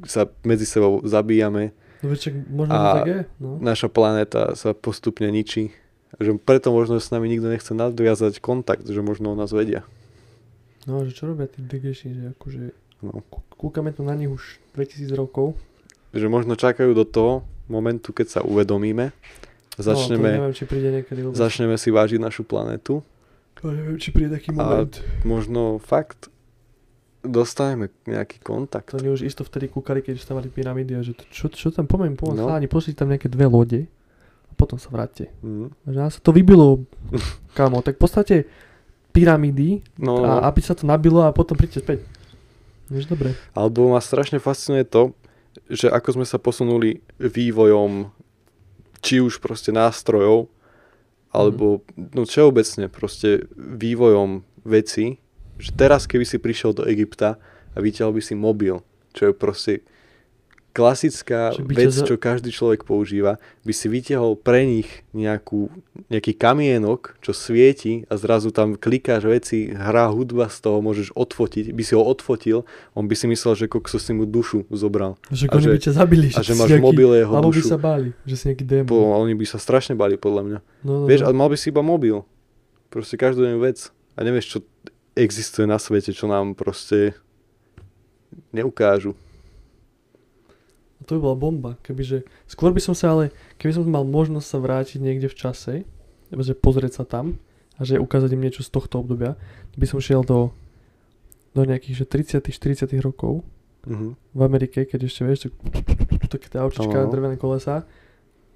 sa 0.07 0.31
medzi 0.47 0.63
sebou 0.63 1.03
zabíjame. 1.03 1.75
No 2.03 2.15
čak, 2.15 2.35
možno 2.51 2.75
a 2.75 2.83
tak 2.99 3.07
je. 3.07 3.21
No. 3.39 3.59
naša 3.63 3.87
planéta 3.87 4.55
sa 4.59 4.75
postupne 4.75 5.31
ničí. 5.31 5.75
Že 6.15 6.37
preto 6.37 6.69
možno 6.69 6.97
s 6.97 7.09
nami 7.09 7.27
nikto 7.27 7.47
nechce 7.47 7.71
nadviazať 7.71 8.37
kontakt, 8.39 8.85
že 8.85 9.01
možno 9.01 9.33
o 9.33 9.39
nás 9.39 9.49
vedia. 9.49 9.81
No, 10.83 11.01
že 11.01 11.13
čo 11.13 11.25
robia 11.27 11.47
tí 11.47 11.61
degeši, 11.61 12.09
že 12.11 12.25
akože 12.33 12.63
No. 13.03 13.19
kúkame 13.51 13.91
tu 13.91 14.01
na 14.01 14.13
nich 14.13 14.27
už 14.27 14.41
2000 14.73 15.11
rokov. 15.13 15.59
Že 16.11 16.29
možno 16.29 16.55
čakajú 16.55 16.93
do 16.93 17.03
toho 17.03 17.43
momentu, 17.67 18.11
keď 18.11 18.27
sa 18.29 18.41
uvedomíme. 18.41 19.11
Začneme, 19.75 20.29
no, 20.31 20.37
neviem, 20.39 20.55
či 20.55 20.65
príde 20.65 20.93
niekedy 20.93 21.21
vôbec. 21.23 21.35
začneme 21.35 21.75
si 21.75 21.89
vážiť 21.89 22.21
našu 22.21 22.45
planetu. 22.45 23.01
To 23.57 23.71
neviem, 23.71 23.97
či 23.97 24.13
príde 24.13 24.31
taký 24.31 24.53
moment. 24.53 24.93
A 24.93 25.03
možno 25.25 25.61
fakt 25.79 26.29
dostaneme 27.21 27.89
nejaký 28.05 28.39
kontakt. 28.39 28.91
To 28.91 28.99
oni 28.99 29.11
už 29.11 29.23
isto 29.25 29.43
vtedy 29.43 29.67
kúkali, 29.67 29.99
keď 29.99 30.19
stavali 30.19 30.47
pyramídy 30.47 30.93
a 30.93 31.01
že 31.01 31.15
to, 31.15 31.25
čo, 31.27 31.47
čo 31.49 31.71
tam 31.71 31.87
pomeň, 31.87 32.15
pomeň, 32.15 32.35
No. 32.35 32.41
no. 32.41 32.49
chalani, 32.49 32.67
pošli 32.67 32.93
tam 32.93 33.09
nejaké 33.09 33.27
dve 33.27 33.47
lode 33.47 33.81
potom 34.63 34.79
sa 34.79 34.89
vráte. 34.95 35.35
Mm. 35.43 35.75
Že 35.91 35.99
nás 35.99 36.15
sa 36.15 36.21
to 36.23 36.31
vybilo, 36.31 36.87
kámo, 37.59 37.83
tak 37.83 37.99
v 37.99 38.03
podstate 38.07 38.37
pyramídy 39.13 39.85
No, 40.01 40.23
a 40.25 40.49
aby 40.49 40.63
sa 40.65 40.73
to 40.73 40.89
nabilo 40.89 41.27
a 41.27 41.35
potom 41.35 41.59
príďte 41.59 41.83
späť. 41.85 42.01
Vieš, 42.89 43.11
dobre. 43.11 43.35
Alebo 43.53 43.91
ma 43.91 44.01
strašne 44.01 44.39
fascinuje 44.39 44.87
to, 44.87 45.13
že 45.69 45.91
ako 45.91 46.21
sme 46.21 46.27
sa 46.29 46.41
posunuli 46.41 47.05
vývojom 47.21 48.09
či 49.03 49.19
už 49.19 49.43
proste 49.43 49.75
nástrojov, 49.75 50.47
alebo 51.35 51.83
no 51.97 52.23
všeobecne 52.23 52.87
proste 52.87 53.51
vývojom 53.59 54.47
veci, 54.63 55.19
že 55.59 55.71
teraz 55.75 56.07
keby 56.07 56.23
si 56.23 56.39
prišiel 56.39 56.77
do 56.77 56.87
Egypta 56.87 57.41
a 57.73 57.79
vyťahol 57.81 58.21
by 58.21 58.23
si 58.23 58.35
mobil, 58.39 58.79
čo 59.17 59.29
je 59.29 59.35
proste 59.35 59.73
klasická 60.73 61.53
vec, 61.61 61.93
za- 61.93 62.03
čo 62.03 62.17
každý 62.17 62.49
človek 62.49 62.83
používa, 62.83 63.37
by 63.61 63.71
si 63.71 63.87
vytiahol 63.87 64.35
pre 64.35 64.65
nich 64.65 64.89
nejakú, 65.13 65.69
nejaký 66.09 66.33
kamienok, 66.33 67.15
čo 67.21 67.31
svieti 67.31 68.09
a 68.09 68.17
zrazu 68.17 68.49
tam 68.49 68.75
klikáš 68.75 69.23
veci, 69.23 69.69
hrá 69.69 70.09
hudba 70.09 70.49
z 70.49 70.59
toho, 70.59 70.81
môžeš 70.81 71.13
odfotiť, 71.13 71.71
by 71.71 71.83
si 71.83 71.93
ho 71.93 72.01
odfotil, 72.01 72.65
on 72.93 73.05
by 73.05 73.13
si 73.13 73.25
myslel, 73.27 73.53
že 73.55 73.67
kokso 73.67 73.97
si 73.97 74.11
mu 74.11 74.25
dušu 74.25 74.65
zobral. 74.69 75.21
Že 75.29 75.45
A 75.47 75.55
že- 75.55 75.69
by 75.69 75.79
ťa 75.79 75.93
zabili. 75.95 76.29
A 76.33 76.41
že 76.41 76.53
máš 76.55 76.73
nejaký- 76.73 76.83
mobile 76.83 77.15
jeho 77.15 77.35
Alebo 77.35 77.49
by 77.49 77.59
dušu. 77.59 77.69
sa 77.69 77.77
báli, 77.77 78.09
že 78.25 78.35
si 78.35 78.45
nejaký 78.49 78.65
démon. 78.65 78.89
Po, 78.89 78.99
oni 79.15 79.35
by 79.35 79.45
sa 79.45 79.59
strašne 79.59 79.93
bali, 79.93 80.17
podľa 80.17 80.43
mňa. 80.43 80.59
No, 80.83 80.93
no, 80.95 81.07
Vieš, 81.07 81.21
no. 81.21 81.27
ale 81.29 81.35
mal 81.37 81.49
by 81.49 81.57
si 81.57 81.69
iba 81.69 81.81
mobil. 81.81 82.25
Proste 82.89 83.15
každodenný 83.15 83.57
vec. 83.59 83.93
A 84.13 84.21
nevieš, 84.21 84.47
čo 84.47 84.59
existuje 85.15 85.65
na 85.65 85.77
svete, 85.77 86.11
čo 86.11 86.25
nám 86.25 86.53
proste 86.53 87.13
neukážu. 88.51 89.13
To 91.07 91.19
by 91.19 91.21
bola 91.21 91.37
bomba, 91.37 91.71
kebyže, 91.83 92.25
skôr 92.47 92.71
by 92.71 92.81
som 92.81 92.95
sa 92.95 93.13
ale, 93.13 93.35
keby 93.59 93.73
som 93.75 93.83
mal 93.89 94.07
možnosť 94.07 94.47
sa 94.47 94.59
vrátiť 94.63 94.99
niekde 95.03 95.29
v 95.29 95.37
čase, 95.39 95.75
že 96.33 96.55
pozrieť 96.57 97.03
sa 97.03 97.05
tam 97.05 97.37
a 97.77 97.85
že 97.85 98.01
ukázať 98.01 98.33
im 98.33 98.43
niečo 98.43 98.63
z 98.63 98.71
tohto 98.71 99.03
obdobia, 99.03 99.37
by 99.75 99.87
som 99.89 99.99
šiel 100.01 100.23
do, 100.23 100.55
do 101.53 101.63
nejakých 101.67 102.03
že 102.03 102.05
30 102.41 102.49
40 102.49 103.01
rokov 103.03 103.43
Mhm. 103.83 104.15
v 104.35 104.41
Amerike, 104.47 104.87
keď 104.87 105.11
ešte 105.11 105.27
vieš, 105.27 105.39
tak, 105.51 105.55
také 106.31 106.47
tie 106.47 106.63
aučička, 106.63 107.11
drvené 107.11 107.35
kolesa, 107.35 107.83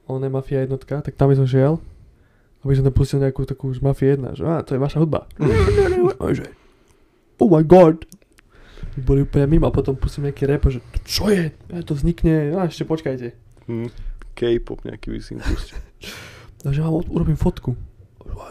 on 0.07 0.23
je 0.23 0.31
Mafia 0.31 0.63
jednotka, 0.63 1.03
tak 1.03 1.19
tam 1.19 1.35
by 1.35 1.35
som 1.35 1.51
šiel, 1.51 1.83
aby 2.63 2.73
som 2.79 2.87
tam 2.87 2.95
pustil 2.95 3.19
nejakú 3.19 3.43
takú 3.43 3.75
už 3.75 3.83
Mafia 3.83 4.15
1, 4.15 4.39
že 4.39 4.47
á, 4.47 4.63
to 4.63 4.79
je 4.79 4.81
vaša 4.83 5.03
hudba. 5.03 5.27
A 6.23 7.43
oh 7.43 7.51
my 7.51 7.63
god. 7.67 8.07
Boli 8.99 9.23
úplne 9.23 9.45
mimo 9.47 9.67
a 9.67 9.71
potom 9.71 9.93
pustím 9.93 10.25
nejaký 10.25 10.45
rap, 10.47 10.65
že 10.67 10.81
čo 11.03 11.29
je, 11.29 11.53
a 11.69 11.81
to 11.81 11.93
vznikne, 11.93 12.53
a 12.53 12.65
ešte 12.65 12.83
počkajte. 12.83 13.37
Mhm. 13.67 13.89
K-pop 14.33 14.81
nejaký 14.83 15.09
by 15.09 15.19
si 15.19 15.33
im 15.33 15.41
pustil. 15.41 15.77
A 16.63 16.73
že 16.75 16.81
vám 16.81 17.01
urobím 17.07 17.35
fotku. 17.35 17.73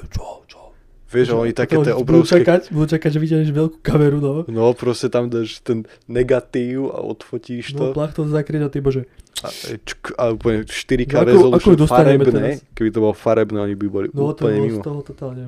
Čo, 0.08 0.46
čo? 0.46 0.60
Vieš, 1.08 1.28
ale 1.30 1.40
oni 1.44 1.54
také 1.54 1.76
to 1.76 1.84
tie 1.84 1.94
Budú 1.94 2.04
obrovské... 2.22 2.42
čakať, 2.42 2.62
budú 2.70 2.88
čakať, 2.90 3.10
že 3.12 3.20
vidíš 3.20 3.50
veľkú 3.52 3.78
kameru, 3.80 4.18
no. 4.18 4.34
No 4.46 4.74
proste 4.74 5.08
tam 5.08 5.30
dáš 5.30 5.62
ten 5.62 5.86
negatív 6.06 6.90
a 6.90 7.00
odfotíš 7.00 7.74
No, 7.74 7.90
to. 7.90 7.94
plach 7.94 8.12
to 8.12 8.26
zakryť 8.26 8.62
a 8.62 8.68
ty 8.68 8.82
bože, 8.82 9.06
A, 9.40 9.48
čk, 9.78 10.16
a 10.16 10.32
úplne 10.32 10.64
4K 10.64 11.14
No, 11.14 11.22
resolution 11.24 11.78
farebné. 11.86 12.26
teraz? 12.26 12.66
Keby 12.74 12.90
to 12.90 13.00
bolo 13.00 13.14
farebné, 13.14 13.58
oni 13.60 13.76
by 13.76 13.88
boli 13.88 14.08
no 14.10 14.32
to 14.32 14.42
úplne 14.42 14.58
bolo 14.58 14.66
mimo. 14.68 14.76
z 14.76 14.84
toho 14.84 15.00
totálne 15.04 15.44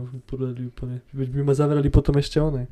úplne. 0.64 1.02
Veď 1.10 1.28
by 1.32 1.42
ma 1.44 1.54
zavreli 1.54 1.90
potom 1.90 2.14
ešte 2.16 2.38
one. 2.38 2.70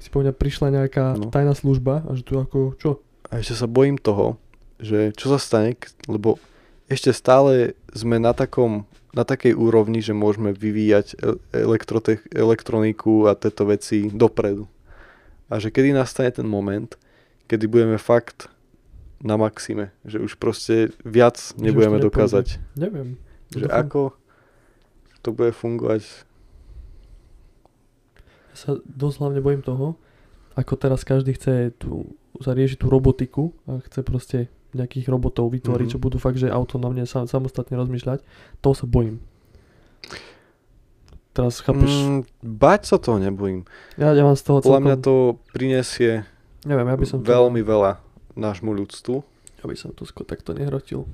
Si 0.00 0.08
po 0.08 0.24
mňa 0.24 0.32
prišla 0.32 0.68
nejaká 0.72 1.14
No. 1.14 1.28
tajná 1.28 1.52
služba 1.52 2.02
a 2.08 2.16
že 2.16 2.24
tu 2.24 2.40
ako, 2.40 2.74
čo? 2.80 3.04
A 3.28 3.38
ešte 3.38 3.54
sa 3.54 3.68
bojím 3.68 4.00
toho, 4.00 4.40
že 4.80 5.12
čo 5.14 5.28
sa 5.28 5.38
stane, 5.38 5.76
lebo 6.08 6.40
ešte 6.88 7.12
stále 7.12 7.76
sme 7.92 8.16
na 8.18 8.32
takom 8.32 8.88
na 9.10 9.26
takej 9.26 9.58
úrovni, 9.58 9.98
že 9.98 10.14
môžeme 10.14 10.54
vyvíjať 10.54 11.18
el- 11.18 11.42
elektrotech, 11.50 12.22
elektroniku 12.30 13.26
a 13.26 13.34
tieto 13.34 13.66
veci 13.66 14.06
dopredu. 14.06 14.70
A 15.50 15.58
že 15.58 15.74
kedy 15.74 15.90
nastane 15.90 16.30
ten 16.30 16.46
moment, 16.46 16.94
kedy 17.50 17.66
budeme 17.66 17.98
fakt 17.98 18.46
na 19.18 19.34
maxime, 19.34 19.90
že 20.06 20.22
už 20.22 20.38
proste 20.38 20.94
viac 21.02 21.42
nebudeme 21.58 21.98
dokázať. 21.98 22.62
Neviem. 22.78 23.18
Že 23.50 23.66
ako 23.66 24.14
to 25.26 25.34
bude 25.34 25.58
fungovať. 25.58 26.06
Sa 28.60 28.76
dosť 28.76 29.16
hlavne 29.18 29.40
bojím 29.40 29.62
toho, 29.62 29.96
ako 30.52 30.76
teraz 30.76 31.00
každý 31.02 31.32
chce 31.32 31.72
tu 31.74 32.04
zariešiť 32.36 32.76
tú 32.76 32.86
robotiku 32.86 33.56
a 33.64 33.80
chce 33.80 34.00
proste 34.02 34.38
nejakých 34.70 35.08
robotov 35.08 35.48
vytvoriť, 35.50 35.86
Mhm. 35.86 35.92
čo 35.92 35.98
budú 35.98 36.16
fakt, 36.16 36.36
že 36.36 36.46
autonómne 36.46 37.02
sam, 37.02 37.24
samostatne 37.24 37.74
rozmýšľať. 37.74 38.20
Toho 38.58 38.74
sa 38.74 38.84
bojím. 38.84 39.18
Teraz 41.32 41.58
chápeš, 41.58 41.88
mm. 41.88 42.20
Bať 42.42 42.80
sa 42.84 42.96
toho 42.98 43.16
nebojím. 43.16 43.62
ja, 43.94 44.10
ja 44.10 44.20
mám 44.20 44.34
z 44.34 44.42
toho 44.42 44.58
Podľa 44.58 44.66
celkom, 44.72 44.84
mňa 44.84 44.96
to 45.00 45.14
prinesie 45.48 46.12
neviem, 46.62 46.84
ja 46.84 46.96
by 46.96 47.06
som 47.06 47.18
to, 47.18 47.24
veľmi 47.24 47.62
veľa 47.62 48.02
nášmu 48.34 48.74
ľudstvu. 48.74 49.16
ja 49.56 49.64
by 49.64 49.74
som 49.74 49.90
to 49.90 50.02
sko- 50.02 50.26
takto 50.26 50.52
nehrotil. 50.52 51.06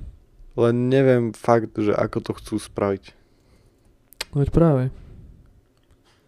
Len 0.55 0.89
neviem 0.89 1.29
fakt, 1.31 1.71
že 1.75 1.93
ako 1.93 2.17
to 2.19 2.31
chcú 2.33 2.55
spraviť. 2.57 3.13
Veď 4.33 4.49
práve. 4.49 4.83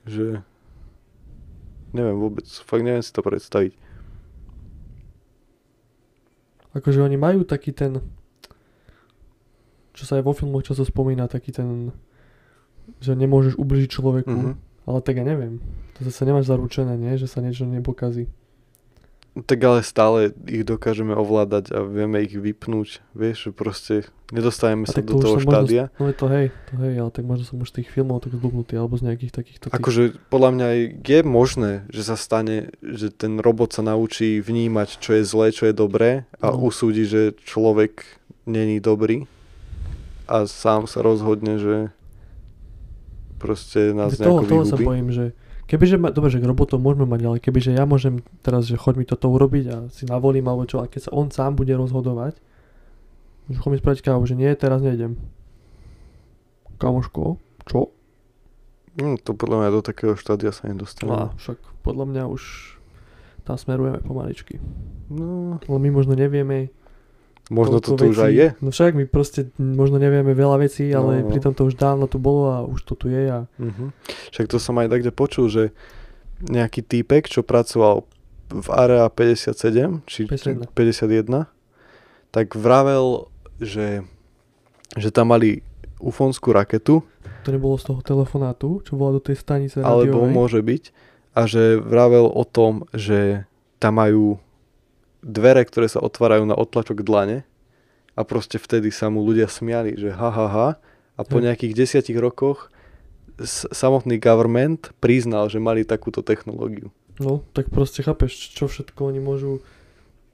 Že... 0.05 0.45
Neviem 1.89 2.17
vôbec, 2.17 2.45
fakt 2.45 2.85
neviem 2.85 3.01
si 3.01 3.09
to 3.09 3.21
predstaviť. 3.21 3.73
Akože 6.69 7.01
oni 7.01 7.17
majú 7.17 7.41
taký 7.41 7.73
ten, 7.73 7.97
čo 9.97 10.05
sa 10.05 10.21
aj 10.21 10.23
vo 10.23 10.37
filmoch 10.37 10.61
často 10.61 10.85
spomína, 10.85 11.25
taký 11.25 11.49
ten, 11.49 11.89
že 13.01 13.17
nemôžeš 13.17 13.57
ubližiť 13.57 13.89
človeku, 13.89 14.29
Mhm. 14.29 14.53
ale 14.85 14.99
tak 15.01 15.17
ja 15.17 15.25
neviem. 15.25 15.57
To 15.97 16.05
zase 16.05 16.29
nemáš 16.29 16.45
zaručené, 16.45 16.93
nie? 16.93 17.17
Že 17.17 17.27
sa 17.27 17.39
niečo 17.41 17.65
nepokazí. 17.65 18.29
Tak 19.41 19.59
ale 19.59 19.79
stále 19.79 20.19
ich 20.43 20.63
dokážeme 20.63 21.11
ovládať 21.11 21.71
a 21.71 21.81
vieme 21.81 22.19
ich 22.19 22.31
vypnúť. 22.31 22.99
Vieš, 23.11 23.51
proste 23.51 24.03
nedostaneme 24.29 24.83
A 24.83 24.91
sa 24.91 24.99
do 24.99 25.13
to 25.13 25.21
toho 25.21 25.35
som 25.35 25.39
možno- 25.39 25.51
štádia. 25.53 25.83
No 25.95 26.05
je 26.05 26.15
to 26.15 26.25
hej, 26.27 26.47
to 26.65 26.73
hej, 26.77 26.93
ale 26.95 27.09
tak 27.09 27.23
možno 27.23 27.43
som 27.43 27.57
už 27.57 27.69
z 27.69 27.75
tých 27.81 27.89
filmov 27.89 28.19
tak 28.19 28.33
zblbnutý, 28.33 28.73
alebo 28.75 28.95
z 28.95 29.03
nejakých 29.05 29.31
takýchto 29.31 29.65
tých... 29.69 29.77
Akože 29.77 30.03
podľa 30.27 30.49
mňa 30.51 30.67
je 30.99 31.19
možné, 31.21 31.71
že 31.87 32.01
sa 32.03 32.15
stane, 32.15 32.73
že 32.79 33.09
ten 33.09 33.37
robot 33.37 33.71
sa 33.71 33.81
naučí 33.81 34.37
vnímať, 34.39 34.97
čo 34.97 35.15
je 35.15 35.23
zlé, 35.23 35.49
čo 35.49 35.65
je 35.65 35.73
dobré 35.73 36.25
a 36.37 36.49
No. 36.49 36.65
usúdi, 36.65 37.05
že 37.05 37.31
človek 37.39 38.05
není 38.49 38.79
dobrý 38.79 39.29
a 40.25 40.45
sám 40.45 40.85
sa 40.85 41.01
rozhodne, 41.01 41.57
že 41.57 41.75
proste 43.37 43.93
nás 43.93 44.13
toho, 44.13 44.41
nejako 44.41 44.45
toho 44.45 44.63
sa 44.63 44.75
vygubí. 44.75 44.85
bojím, 44.85 45.09
že 45.09 45.25
Kebyže, 45.69 46.01
ma, 46.01 46.09
dobre, 46.09 46.33
že 46.33 46.41
k 46.41 46.49
robotov 46.49 46.81
môžeme 46.81 47.05
mať, 47.05 47.21
ale 47.29 47.37
kebyže 47.37 47.77
ja 47.77 47.85
môžem 47.85 48.25
teraz, 48.41 48.65
že 48.65 48.73
choď 48.73 48.93
mi 48.97 49.05
toto 49.05 49.29
urobiť 49.29 49.65
a 49.69 49.77
si 49.93 50.09
navolím 50.09 50.49
alebo 50.49 50.65
čo, 50.65 50.81
a 50.81 50.89
keď 50.89 51.09
sa 51.09 51.11
on 51.13 51.29
sám 51.29 51.53
bude 51.53 51.69
rozhodovať, 51.77 52.41
choď 53.53 53.69
mi 53.69 53.77
spraviť 53.77 54.01
kávu, 54.01 54.25
že 54.25 54.33
nie, 54.33 54.49
teraz 54.57 54.81
nejdem. 54.81 55.21
Kamoško, 56.81 57.37
čo? 57.69 57.93
No, 58.97 59.13
to 59.21 59.37
podľa 59.37 59.61
mňa 59.61 59.69
do 59.77 59.81
takého 59.85 60.17
štádia 60.17 60.49
sa 60.49 60.65
nedostane. 60.65 61.13
No, 61.13 61.37
však 61.37 61.61
podľa 61.85 62.05
mňa 62.09 62.23
už 62.33 62.41
tam 63.45 63.61
smerujeme 63.61 64.01
pomaličky. 64.01 64.57
No, 65.13 65.61
Ale 65.61 65.77
my 65.77 65.89
možno 65.93 66.17
nevieme, 66.17 66.73
možno 67.49 67.77
to 67.79 67.93
tu 67.93 68.05
už 68.05 68.17
aj 68.19 68.25
vecí. 68.27 68.37
je. 68.37 68.47
No 68.59 68.69
však 68.69 68.91
my 68.93 69.05
proste 69.05 69.39
možno 69.57 69.97
nevieme 69.97 70.31
veľa 70.31 70.57
vecí, 70.59 70.85
ale 70.89 71.19
No, 71.19 71.23
no. 71.23 71.29
pritom 71.29 71.51
to 71.51 71.65
už 71.65 71.75
dávno 71.75 72.05
tu 72.05 72.17
bolo 72.17 72.47
a 72.47 72.57
už 72.61 72.79
to 72.83 72.93
tu 72.93 73.09
je 73.09 73.25
a 73.25 73.49
Mhm. 73.57 73.89
Však 74.31 74.45
to 74.47 74.57
som 74.57 74.75
aj 74.75 74.87
takde 74.87 75.11
počul, 75.11 75.45
že 75.47 75.73
nejaký 76.41 76.79
týpek, 76.81 77.25
čo 77.25 77.41
pracoval 77.41 78.05
v 78.49 78.67
Area 78.71 79.05
57, 79.05 80.01
či 80.05 80.23
51. 80.23 80.69
51, 80.69 81.49
tak 82.29 82.53
vravel, 82.53 83.27
že, 83.57 84.01
že 84.93 85.09
tam 85.09 85.29
mali 85.29 85.61
ufonskú 85.97 86.49
raketu, 86.49 87.03
to 87.39 87.49
nebolo 87.49 87.75
z 87.75 87.85
toho 87.85 87.99
telefonátu, 87.99 88.79
čo 88.81 88.93
bola 88.93 89.15
do 89.15 89.21
tej 89.21 89.35
stanice 89.35 89.79
alebo 89.79 90.05
rádiovej. 90.21 90.31
môže 90.31 90.59
byť, 90.59 90.83
a 91.31 91.41
že 91.43 91.77
vravel 91.77 92.25
o 92.25 92.43
tom, 92.43 92.87
že 92.91 93.43
tam 93.77 93.95
majú 93.95 94.39
dvere, 95.21 95.63
ktoré 95.65 95.87
sa 95.87 95.99
otvárajú 95.99 96.47
na 96.47 96.55
otlačok 96.55 97.03
dlane 97.03 97.43
a 98.15 98.21
proste 98.23 98.59
vtedy 98.59 98.91
sa 98.91 99.07
mu 99.07 99.23
ľudia 99.23 99.47
smiali, 99.47 99.95
že 99.95 100.11
ha 100.11 100.29
ha 100.31 100.47
ha 100.47 100.69
a 101.15 101.21
po 101.27 101.39
Hej. 101.39 101.43
nejakých 101.51 101.73
desiatich 101.75 102.19
rokoch 102.19 102.71
samotný 103.71 104.19
government 104.19 104.91
priznal, 104.99 105.47
že 105.47 105.63
mali 105.63 105.87
takúto 105.87 106.19
technológiu 106.19 106.91
No, 107.19 107.43
tak 107.51 107.67
proste 107.67 107.99
chápeš, 107.99 108.55
čo 108.55 108.71
všetko 108.71 109.11
oni 109.11 109.19
môžu 109.19 109.59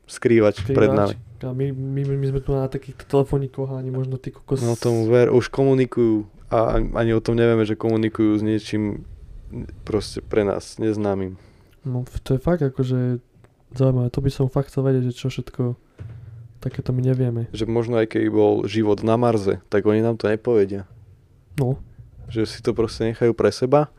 skrývať 0.06 0.62
skrývať. 0.62 0.78
pred 0.78 0.90
nami. 0.94 1.16
A 1.42 1.50
my, 1.50 1.74
my, 1.74 2.02
my 2.14 2.28
sme 2.30 2.42
tu 2.46 2.54
na 2.54 2.70
takýchto 2.70 3.10
telefónikoch 3.10 3.74
a 3.74 3.82
ani 3.82 3.90
možno 3.90 4.22
ty 4.22 4.30
kokos... 4.30 4.62
No 4.62 4.78
tomu 4.78 5.10
ver, 5.10 5.34
už 5.34 5.50
komunikujú 5.50 6.30
a 6.54 6.78
ani- 6.78 6.94
ani 6.94 7.12
o 7.18 7.22
tom 7.26 7.42
nevieme, 7.42 7.66
že 7.66 7.74
komunikujú 7.74 8.38
s 8.38 8.46
niečím 8.46 9.02
proste 9.82 10.22
pre 10.22 10.46
nás 10.46 10.78
neznámym. 10.78 11.42
No, 11.82 12.06
to 12.22 12.38
je 12.38 12.40
fakt 12.42 12.62
akože 12.62 13.18
zaujímavé. 13.76 14.08
To 14.10 14.20
by 14.20 14.32
som 14.32 14.48
fakt 14.48 14.72
chcel 14.72 14.84
vedieť, 14.84 15.12
že 15.12 15.18
čo 15.18 15.28
všetko 15.28 15.76
takéto 16.60 16.90
my 16.90 17.02
nevieme. 17.04 17.46
Že 17.54 17.70
možno 17.70 18.02
aj 18.02 18.10
keby 18.10 18.28
bol 18.28 18.66
život 18.66 19.06
na 19.06 19.16
Marze, 19.16 19.62
tak 19.70 19.86
oni 19.86 20.02
nám 20.02 20.18
to 20.18 20.26
nepovedia. 20.26 20.90
No, 21.56 21.78
Že 22.26 22.42
si 22.50 22.60
to 22.60 22.74
proste 22.74 23.06
nechajú 23.06 23.32
pre 23.32 23.54
seba 23.54 23.94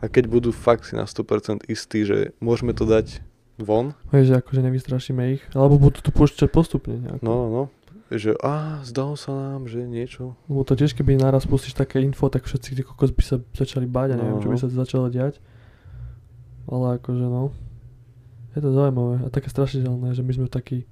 a 0.00 0.08
keď 0.08 0.24
budú 0.26 0.50
fakt 0.50 0.88
si 0.88 0.96
na 0.96 1.04
100% 1.04 1.68
istí, 1.68 2.08
že 2.08 2.32
môžeme 2.40 2.72
to 2.72 2.88
dať 2.88 3.20
von, 3.56 3.92
vieš, 4.12 4.32
že 4.32 4.34
akože 4.40 4.60
nevystrašíme 4.64 5.22
ich. 5.32 5.42
Alebo 5.52 5.76
budú 5.76 6.00
to 6.00 6.08
púšťať 6.08 6.48
postupne 6.48 6.96
nejako. 6.96 7.20
no, 7.20 7.32
no, 7.36 7.46
no, 7.48 7.62
že 8.08 8.32
a 8.40 8.80
zdalo 8.84 9.16
sa 9.16 9.32
nám, 9.32 9.68
že 9.68 9.84
niečo. 9.84 10.36
Lebo 10.48 10.64
to 10.64 10.72
tiež, 10.72 10.92
keby 10.92 11.16
naraz 11.16 11.44
pustíš 11.44 11.72
také 11.72 12.00
info, 12.00 12.28
tak 12.28 12.44
všetci 12.44 12.76
tí 12.76 12.82
kokos 12.84 13.12
by 13.12 13.22
sa 13.24 13.36
začali 13.52 13.84
báť 13.84 14.14
a 14.14 14.20
neviem, 14.20 14.36
No, 14.38 14.42
čo 14.44 14.48
by 14.48 14.56
no. 14.56 14.62
sa 14.62 14.68
začalo 14.68 15.06
diať. 15.08 15.36
Ale 16.66 16.96
akože 16.98 17.26
no, 17.26 17.50
je 18.56 18.62
to 18.62 18.70
zaujímavé 18.70 19.20
a 19.20 19.28
také 19.28 19.46
strašidelné, 19.46 20.10
že 20.10 20.20
my 20.20 20.32
sme 20.32 20.46
takí, 20.48 20.88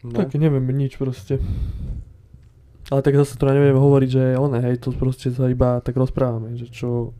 No, 0.00 0.12
také 0.12 0.36
nevieme 0.36 0.68
nič 0.68 0.94
proste. 0.94 1.40
Ale 2.86 3.00
tak 3.00 3.16
zase 3.16 3.34
to 3.34 3.48
nevieme 3.48 3.72
hovoriť, 3.74 4.08
že 4.10 4.22
one, 4.36 4.60
hej, 4.60 4.76
to 4.76 4.92
proste 4.92 5.32
sa 5.32 5.48
iba 5.48 5.80
tak 5.80 5.96
rozprávame, 5.96 6.52
že 6.54 6.68
čo... 6.68 7.16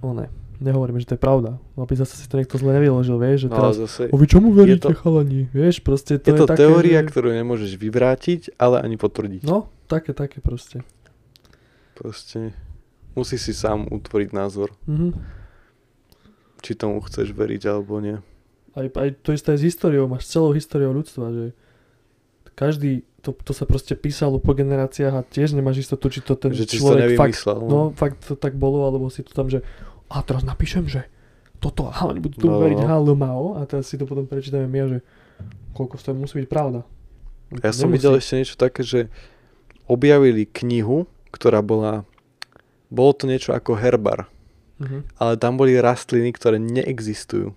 One, 0.00 0.30
nehovoríme, 0.56 0.96
že 0.96 1.10
to 1.10 1.14
je 1.14 1.20
pravda, 1.20 1.50
aby 1.74 1.92
zase 1.92 2.14
si 2.14 2.24
to 2.24 2.38
niekto 2.38 2.54
zle 2.54 2.70
nevyložil, 2.70 3.18
vieš, 3.18 3.38
že 3.42 3.48
no 3.50 3.56
teraz... 3.58 3.74
zase 3.76 4.02
O 4.06 4.16
vy 4.16 4.26
čomu 4.28 4.54
veríte, 4.54 4.86
to- 4.86 4.94
chalani? 4.94 5.50
Vieš, 5.50 5.82
proste 5.82 6.14
to 6.14 6.30
je 6.30 6.32
je, 6.32 6.38
to 6.38 6.46
také, 6.46 6.62
teória, 6.62 7.02
že... 7.02 7.08
ktorú 7.10 7.28
nemôžeš 7.34 7.74
vyvrátiť, 7.74 8.54
ale 8.54 8.78
ani 8.78 8.94
potvrdiť. 8.94 9.42
No, 9.42 9.66
také, 9.84 10.14
také 10.14 10.38
proste. 10.38 10.86
Proste 11.92 12.54
musí 13.12 13.34
si 13.34 13.50
sám 13.50 13.90
utvoriť 13.90 14.30
názor, 14.30 14.70
Mhm. 14.86 15.39
Či 16.60 16.76
tomu 16.76 17.00
chceš 17.04 17.32
veriť 17.32 17.62
alebo 17.68 17.98
nie. 18.00 18.16
Aj, 18.76 18.86
aj 18.86 19.08
to 19.26 19.34
isté 19.34 19.56
aj 19.56 19.58
s 19.60 19.64
históriou, 19.74 20.06
máš 20.06 20.30
celou 20.30 20.54
históriou 20.54 20.94
ľudstva, 20.94 21.32
že 21.34 21.44
každý, 22.54 23.02
to, 23.24 23.32
to 23.32 23.50
sa 23.56 23.64
proste 23.66 23.96
písalo 23.98 24.38
po 24.38 24.52
generáciách 24.54 25.14
a 25.16 25.26
tiež 25.26 25.56
nemáš 25.56 25.88
istotu, 25.88 26.06
či 26.12 26.20
to 26.22 26.36
ten 26.38 26.52
že 26.54 26.68
človek 26.68 27.16
fakt, 27.18 27.34
nevymyslel. 27.40 27.58
no 27.66 27.90
fakt 27.96 28.20
to 28.28 28.36
tak 28.36 28.54
bolo, 28.54 28.84
alebo 28.86 29.08
si 29.10 29.24
to 29.26 29.32
tam, 29.34 29.48
že 29.50 29.64
a 30.12 30.20
teraz 30.22 30.44
napíšem, 30.46 30.86
že 30.86 31.08
toto, 31.60 31.88
aha, 31.88 32.08
oni 32.12 32.20
budú 32.24 32.40
tomu 32.40 32.56
No, 32.56 32.62
veriť, 32.64 32.78
no. 32.80 32.88
ha, 32.88 33.60
a 33.60 33.68
teraz 33.68 33.88
si 33.88 34.00
to 34.00 34.08
potom 34.08 34.24
prečítame 34.24 34.64
my, 34.64 34.78
a 34.80 34.86
že 34.86 34.98
koľko 35.76 35.94
z 35.98 36.02
toho 36.04 36.14
musí 36.16 36.34
byť 36.44 36.48
pravda. 36.48 36.80
Ja 37.60 37.74
som 37.74 37.90
Nemusí. 37.90 37.96
videl 38.00 38.12
ešte 38.16 38.34
niečo 38.38 38.56
také, 38.56 38.80
že 38.86 39.00
objavili 39.90 40.46
knihu, 40.46 41.10
ktorá 41.34 41.60
bola, 41.60 42.06
bolo 42.88 43.12
to 43.12 43.26
niečo 43.26 43.50
ako 43.52 43.74
herbar, 43.74 44.30
Mhm. 44.80 45.20
ale 45.20 45.32
tam 45.36 45.60
boli 45.60 45.76
rastliny, 45.76 46.32
ktoré 46.32 46.56
neexistujú. 46.56 47.52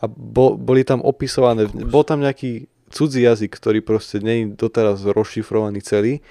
A 0.00 0.08
bo, 0.08 0.56
boli 0.56 0.86
tam 0.86 1.02
opisované, 1.02 1.66
bol 1.68 2.06
tam 2.06 2.22
nejaký 2.22 2.70
cudzí 2.88 3.26
jazyk, 3.26 3.52
ktorý 3.52 3.82
proste 3.82 4.22
nie 4.22 4.42
je 4.42 4.44
doteraz 4.54 5.02
rozšifrovaný 5.04 5.82
celý 5.82 6.22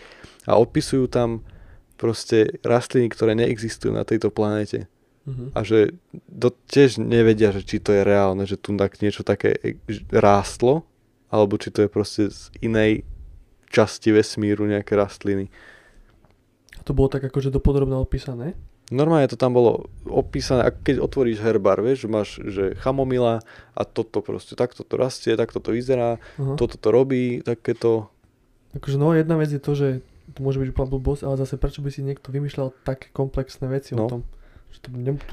a 0.47 0.57
opisujú 0.57 1.11
tam 1.11 1.43
proste 1.99 2.57
rastliny, 2.63 3.11
ktoré 3.11 3.35
neexistujú 3.35 3.91
na 3.91 4.07
tejto 4.07 4.31
planéte. 4.31 4.87
Mhm. 5.27 5.51
A 5.53 5.59
že 5.67 5.93
do, 6.25 6.49
tiež 6.71 6.97
nevedia, 6.97 7.51
že 7.51 7.61
či 7.61 7.77
to 7.83 7.91
je 7.91 8.01
reálne, 8.01 8.47
že 8.47 8.55
tu 8.55 8.73
tak 8.79 8.97
niečo 9.03 9.21
také 9.27 9.53
e- 9.59 9.77
rástlo, 10.09 10.87
alebo 11.29 11.59
či 11.59 11.69
to 11.69 11.85
je 11.85 11.89
proste 11.91 12.31
z 12.31 12.49
inej 12.63 13.03
časti 13.69 14.09
vesmíru 14.09 14.65
nejaké 14.65 14.97
rastliny. 14.97 15.51
A 16.79 16.81
to 16.81 16.97
bolo 16.97 17.11
tak 17.11 17.21
akože 17.27 17.53
dopodrobne 17.53 17.99
opísané. 17.99 18.57
Normálne 18.89 19.29
to 19.29 19.37
tam 19.37 19.53
bolo 19.53 19.85
opísané, 20.05 20.65
ako 20.65 20.77
keď 20.81 20.95
otvoríš 20.97 21.39
herbár, 21.39 21.77
vieš, 21.79 22.05
že 22.05 22.09
máš, 22.09 22.29
že 22.41 22.63
chamomila 22.75 23.37
a 23.71 23.81
toto 23.85 24.19
proste, 24.19 24.57
takto 24.57 24.81
to 24.81 24.97
rastie, 24.97 25.37
takto 25.37 25.61
to 25.61 25.69
vyzerá, 25.71 26.17
Aha. 26.35 26.57
toto 26.57 26.73
to 26.75 26.89
robí, 26.89 27.45
takéto, 27.45 28.09
Akože 28.69 28.97
no 28.97 29.13
jedna 29.13 29.33
vec 29.33 29.49
je 29.49 29.57
to, 29.57 29.73
že 29.73 29.87
to 30.33 30.39
môže 30.41 30.61
byť 30.61 30.69
úplná 30.69 30.87
blbosť, 30.89 31.21
ale 31.25 31.41
zase 31.41 31.57
prečo 31.57 31.81
by 31.81 31.89
si 31.89 32.05
niekto 32.05 32.29
vymýšľal 32.29 32.69
také 32.81 33.09
komplexné 33.09 33.65
veci 33.65 33.97
No. 33.97 34.05
o 34.05 34.09
tom? 34.09 34.21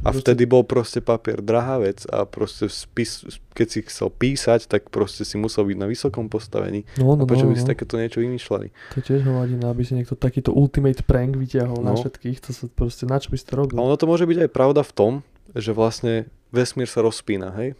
A 0.03 0.11
vtedy 0.11 0.43
bol 0.45 0.67
proste 0.67 0.99
papier 0.99 1.39
drahá 1.39 1.79
vec 1.79 2.03
a 2.11 2.27
proste 2.27 2.67
spis, 2.67 3.23
keď 3.55 3.67
si 3.71 3.79
chcel 3.87 4.11
písať, 4.11 4.67
tak 4.67 4.91
proste 4.91 5.23
si 5.23 5.39
musel 5.39 5.65
byť 5.65 5.79
na 5.79 5.87
vysokom 5.87 6.27
postavení. 6.27 6.83
No, 6.99 7.15
no, 7.15 7.25
A 7.25 7.29
prečo 7.31 7.47
no, 7.47 7.55
by 7.55 7.57
si 7.57 7.65
no. 7.65 7.71
takéto 7.71 7.95
niečo 7.97 8.19
vymýšľali? 8.21 8.67
To 8.93 8.99
tiež 9.01 9.23
hovadina, 9.23 9.71
aby 9.71 9.87
si 9.87 9.95
niekto 9.95 10.19
takýto 10.19 10.51
ultimate 10.51 11.07
prank 11.07 11.39
vyťahol 11.39 11.81
na 11.81 11.95
No. 11.95 11.99
všetkých, 12.03 12.43
to 12.43 12.51
sa 12.51 12.67
proste, 12.69 13.07
na 13.07 13.23
čo 13.23 13.31
by 13.31 13.37
si 13.39 13.47
to 13.47 13.55
robil? 13.55 13.79
A 13.79 13.87
ono 13.87 13.97
to 13.97 14.11
môže 14.11 14.27
byť 14.27 14.39
aj 14.45 14.51
pravda 14.51 14.83
v 14.83 14.93
tom, 14.93 15.13
že 15.55 15.71
vlastne 15.73 16.27
vesmír 16.51 16.91
sa 16.91 17.01
rozpína, 17.01 17.55
hej? 17.57 17.79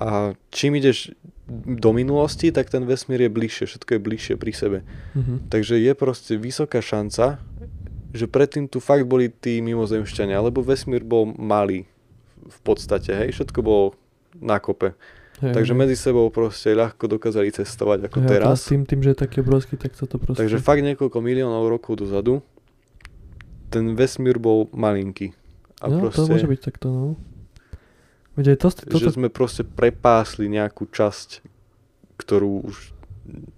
A 0.00 0.36
čím 0.52 0.76
ideš 0.76 1.12
do 1.50 1.90
minulosti, 1.90 2.54
tak 2.54 2.70
ten 2.70 2.86
vesmír 2.86 3.26
je 3.26 3.30
bližšie, 3.32 3.64
všetko 3.66 3.90
je 3.96 4.00
bližšie 4.00 4.34
pri 4.38 4.52
sebe. 4.54 4.78
Mhm. 5.16 5.50
Takže 5.50 5.82
je 5.82 5.92
proste 5.94 6.34
vysoká 6.38 6.78
šanca, 6.78 7.42
že 8.10 8.26
predtým 8.26 8.66
tu 8.66 8.82
fakt 8.82 9.06
boli 9.06 9.30
tí 9.30 9.62
mimozemšťania, 9.62 10.42
lebo 10.42 10.60
vesmír 10.60 11.06
bol 11.06 11.30
malý 11.30 11.86
v 12.40 12.58
podstate, 12.66 13.14
hej? 13.14 13.30
Všetko 13.36 13.58
bolo 13.62 13.94
na 14.38 14.58
kope. 14.58 14.98
Hej, 15.40 15.56
Takže 15.56 15.72
hej. 15.72 15.80
medzi 15.80 15.96
sebou 15.96 16.28
proste 16.28 16.76
ľahko 16.76 17.08
dokázali 17.08 17.48
cestovať 17.48 18.12
ako 18.12 18.18
Hej, 18.20 18.26
a 18.26 18.30
teraz. 18.30 18.60
tým, 18.68 18.84
tým, 18.84 19.00
že 19.00 19.16
je 19.16 19.18
taký 19.24 19.40
obrovský, 19.40 19.80
tak 19.80 19.96
to 19.96 20.04
proste... 20.04 20.36
Takže 20.36 20.60
fakt 20.60 20.84
niekoľko 20.84 21.18
miliónov 21.22 21.64
rokov 21.70 21.96
dozadu 21.96 22.44
ten 23.70 23.94
vesmír 23.94 24.36
bol 24.36 24.66
malinký. 24.74 25.32
A 25.80 25.88
no, 25.88 26.04
proste, 26.04 26.26
to 26.26 26.28
môže 26.28 26.48
byť 26.50 26.60
takto, 26.60 26.86
no. 26.90 27.06
Veď 28.34 28.52
aj 28.52 28.58
to, 28.58 28.68
to, 28.84 28.98
že 28.98 29.16
sme 29.16 29.30
proste 29.30 29.62
prepásli 29.64 30.50
nejakú 30.50 30.90
časť, 30.90 31.40
ktorú 32.18 32.66
už 32.66 32.92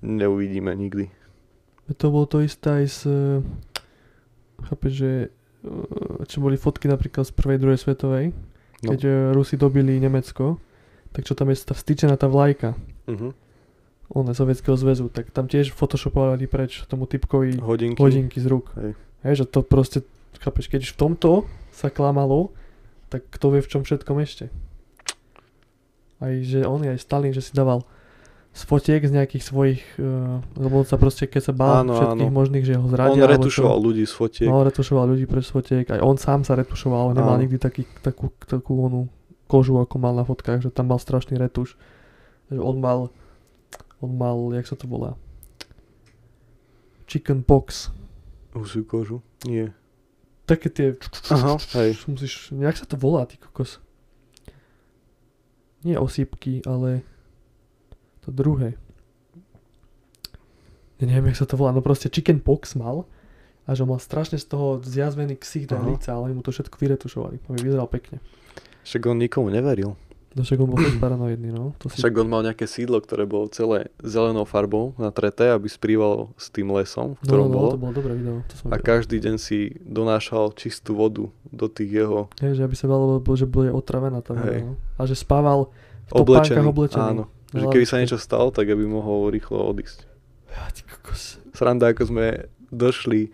neuvidíme 0.05 0.70
nikdy. 0.70 1.09
to 1.96 2.07
bolo 2.12 2.28
to 2.28 2.44
isté 2.44 2.84
aj 2.84 2.86
s... 2.86 3.00
Chápeš, 4.64 4.92
že 4.92 5.10
eh, 5.24 5.68
čo 6.24 6.38
boli 6.38 6.54
fotky 6.54 6.86
napríklad 6.86 7.24
z 7.24 7.32
prvej, 7.32 7.58
druhej 7.58 7.78
svetovej, 7.78 8.24
No. 8.82 8.90
keď 8.90 9.00
eh, 9.02 9.12
Rusi 9.30 9.54
dobili 9.54 9.94
Nemecko, 9.96 10.58
tak 11.10 11.22
čo 11.22 11.32
tam 11.32 11.48
je 11.48 11.60
tá 11.60 11.72
vstýčená 11.72 12.14
tá 12.14 12.26
vlajka, 12.26 12.74
Uh-huh. 13.02 13.34
one 14.08 14.30
Sovietskeho 14.30 14.74
zväzu, 14.74 15.06
tak 15.08 15.30
tam 15.30 15.46
tiež 15.46 15.70
photoshopovali 15.70 16.46
preč 16.46 16.86
tomu 16.86 17.04
typkovi 17.04 17.58
Hodinky. 17.58 17.98
hodinky 17.98 18.38
z 18.38 18.46
rúk. 18.46 18.70
Hej. 18.74 18.94
Hej, 19.22 19.34
že 19.36 19.44
to 19.44 19.60
proste, 19.60 20.06
chápeš, 20.38 20.66
keď 20.66 20.82
v 20.84 20.94
tomto 20.96 21.30
sa 21.70 21.88
klamalo, 21.88 22.54
tak 23.08 23.26
kto 23.28 23.52
vie 23.52 23.60
v 23.60 23.68
čom 23.68 23.82
všetkom 23.82 24.18
ešte. 24.18 24.54
Aj 26.18 26.32
že 26.38 26.62
on, 26.62 26.78
aj 26.80 26.96
Stalin, 26.96 27.30
že 27.30 27.42
si 27.42 27.50
dával 27.50 27.82
z 28.53 28.62
fotiek 28.68 29.00
z 29.00 29.12
nejakých 29.16 29.44
svojich, 29.48 29.80
uh, 29.96 30.44
lebo 30.61 30.84
on 30.84 30.86
sa 30.86 31.00
proste, 31.00 31.24
keď 31.24 31.42
sa 31.42 31.55
bál 31.57 31.88
Áno, 31.88 31.96
všetkých 31.96 32.28
áno. 32.28 32.36
možných, 32.36 32.64
že 32.68 32.76
ho 32.76 32.84
On 32.84 32.92
zradia. 32.92 33.24
alebo 33.24 33.48
retušoval 33.48 33.76
čo. 33.80 33.84
ľudí 33.88 34.05
z 34.05 34.12
fotiek. 34.12 34.48
No, 34.53 34.61
retušoval 34.61 35.05
ľudí 35.09 35.24
pre 35.24 35.40
fotiek, 35.40 35.86
aj 35.88 36.00
on 36.05 36.16
sám 36.20 36.44
sa 36.44 36.53
retušoval, 36.61 37.12
on 37.12 37.16
nemal 37.16 37.40
nikdy 37.40 37.57
taký, 37.57 37.88
takú, 38.05 38.28
takú 38.44 38.76
onú 38.76 39.09
kožu, 39.48 39.80
ako 39.80 39.96
mal 39.96 40.12
na 40.12 40.24
fotkách, 40.24 40.64
že 40.64 40.70
tam 40.72 40.92
mal 40.92 41.00
strašný 41.00 41.40
retuš. 41.40 41.80
Že 42.53 42.61
on 42.61 42.76
mal, 42.76 43.00
on 44.05 44.12
mal, 44.20 44.36
jak 44.53 44.68
sa 44.68 44.76
to 44.76 44.84
volá? 44.84 45.16
Chicken 47.09 47.44
pox. 47.44 47.88
Husiu 48.53 48.84
kožu? 48.84 49.24
Nie. 49.48 49.72
Také 50.44 50.68
tie... 50.68 50.86
Aha, 51.32 51.57
hej. 51.80 51.96
Musíš, 52.05 52.53
jak 52.53 52.76
sa 52.76 52.84
to 52.84 53.00
volá, 53.00 53.24
ty 53.24 53.40
kokos? 53.40 53.80
Nie 55.84 55.96
osýpky, 55.96 56.61
ale 56.68 57.00
to 58.22 58.30
druhé. 58.30 58.78
Ja 61.02 61.10
neviem, 61.10 61.34
jak 61.34 61.42
sa 61.42 61.46
to 61.50 61.58
volá, 61.58 61.74
no 61.74 61.82
proste 61.82 62.06
chicken 62.06 62.38
pox 62.38 62.78
mal 62.78 63.10
a 63.66 63.74
že 63.74 63.82
mal 63.82 63.98
strašne 63.98 64.38
z 64.38 64.46
toho 64.46 64.78
zjazvený 64.82 65.34
ksich 65.38 65.66
do 65.66 65.74
Aha. 65.78 65.86
líca, 65.86 66.14
ale 66.14 66.30
mu 66.30 66.46
to 66.46 66.54
všetko 66.54 66.78
vyretušovali, 66.78 67.42
aby 67.42 67.58
vyzeral 67.58 67.90
pekne. 67.90 68.22
Však 68.86 69.02
on 69.10 69.18
nikomu 69.18 69.50
neveril. 69.50 69.98
No 70.32 70.48
však 70.48 70.64
on 70.64 70.68
bol 70.72 70.80
fakt 70.80 70.96
paranoidný, 70.96 71.52
no. 71.52 71.76
To 71.76 71.92
si... 71.92 72.00
Však 72.00 72.24
on 72.24 72.28
mal 72.30 72.40
nejaké 72.40 72.64
sídlo, 72.64 73.04
ktoré 73.04 73.28
bolo 73.28 73.52
celé 73.52 73.92
zelenou 74.00 74.48
farbou 74.48 74.96
natreté, 74.96 75.52
aby 75.52 75.68
sprívalo 75.68 76.32
s 76.40 76.48
tým 76.48 76.72
lesom, 76.72 77.20
v 77.20 77.22
no, 77.22 77.24
ktorom 77.28 77.46
no, 77.46 77.52
no, 77.52 77.56
bolo. 77.60 77.68
to 77.68 77.82
bolo 77.84 77.92
dobré 77.92 78.12
video, 78.16 78.40
to 78.48 78.54
som 78.56 78.72
A 78.72 78.80
videl. 78.80 78.86
každý 78.96 79.16
deň 79.20 79.36
si 79.36 79.76
donášal 79.84 80.56
čistú 80.56 80.96
vodu 80.96 81.28
do 81.52 81.66
tých 81.68 82.00
jeho 82.00 82.32
Hej, 82.40 82.56
že 82.56 82.62
aby 82.64 82.72
sa 82.72 82.88
bolo, 82.88 83.20
že 83.36 83.44
bude 83.44 83.68
otravená 83.76 84.24
tá 84.24 84.32
voda, 84.32 84.72
no. 84.72 84.80
A 84.96 85.04
že 85.04 85.20
spával 85.20 85.68
v 86.08 86.12
oblečený. 86.16 86.64
oblečený. 86.64 87.10
Áno. 87.12 87.24
Že 87.55 87.66
keby 87.68 87.84
sa 87.84 87.96
niečo 87.96 88.16
stalo, 88.16 88.48
tak 88.48 88.66
aby 88.66 88.82
mohol 88.82 89.28
rýchlo 89.28 89.61
odísť. 89.66 90.09
Ja, 90.48 90.68
ty 90.68 90.82
kokos. 90.82 91.36
Sranda, 91.53 91.88
ako 91.88 92.03
sme 92.07 92.26
došli 92.68 93.28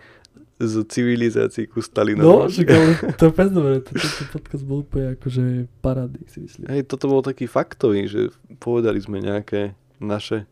z 0.59 0.83
civilizácií 0.85 1.67
ku 1.67 1.79
No, 1.79 1.85
Stalinovi. 1.85 2.51
však 2.51 2.67
ale 2.67 2.87
to 3.15 3.25
je 3.25 3.33
pes 3.33 3.49
dobre, 3.49 3.79
to- 3.79 3.95
tento 3.95 4.27
podcast 4.35 4.65
bol 4.65 4.83
úplne 4.83 5.15
akože 5.15 5.45
parádny, 5.79 6.27
si 6.27 6.39
myslím. 6.41 6.67
Hej, 6.67 6.83
toto 6.85 7.07
bol 7.07 7.23
taký 7.23 7.47
faktový, 7.47 8.05
že 8.05 8.31
povedali 8.59 8.99
sme 8.99 9.19
nejaké 9.21 9.73
naše 9.97 10.51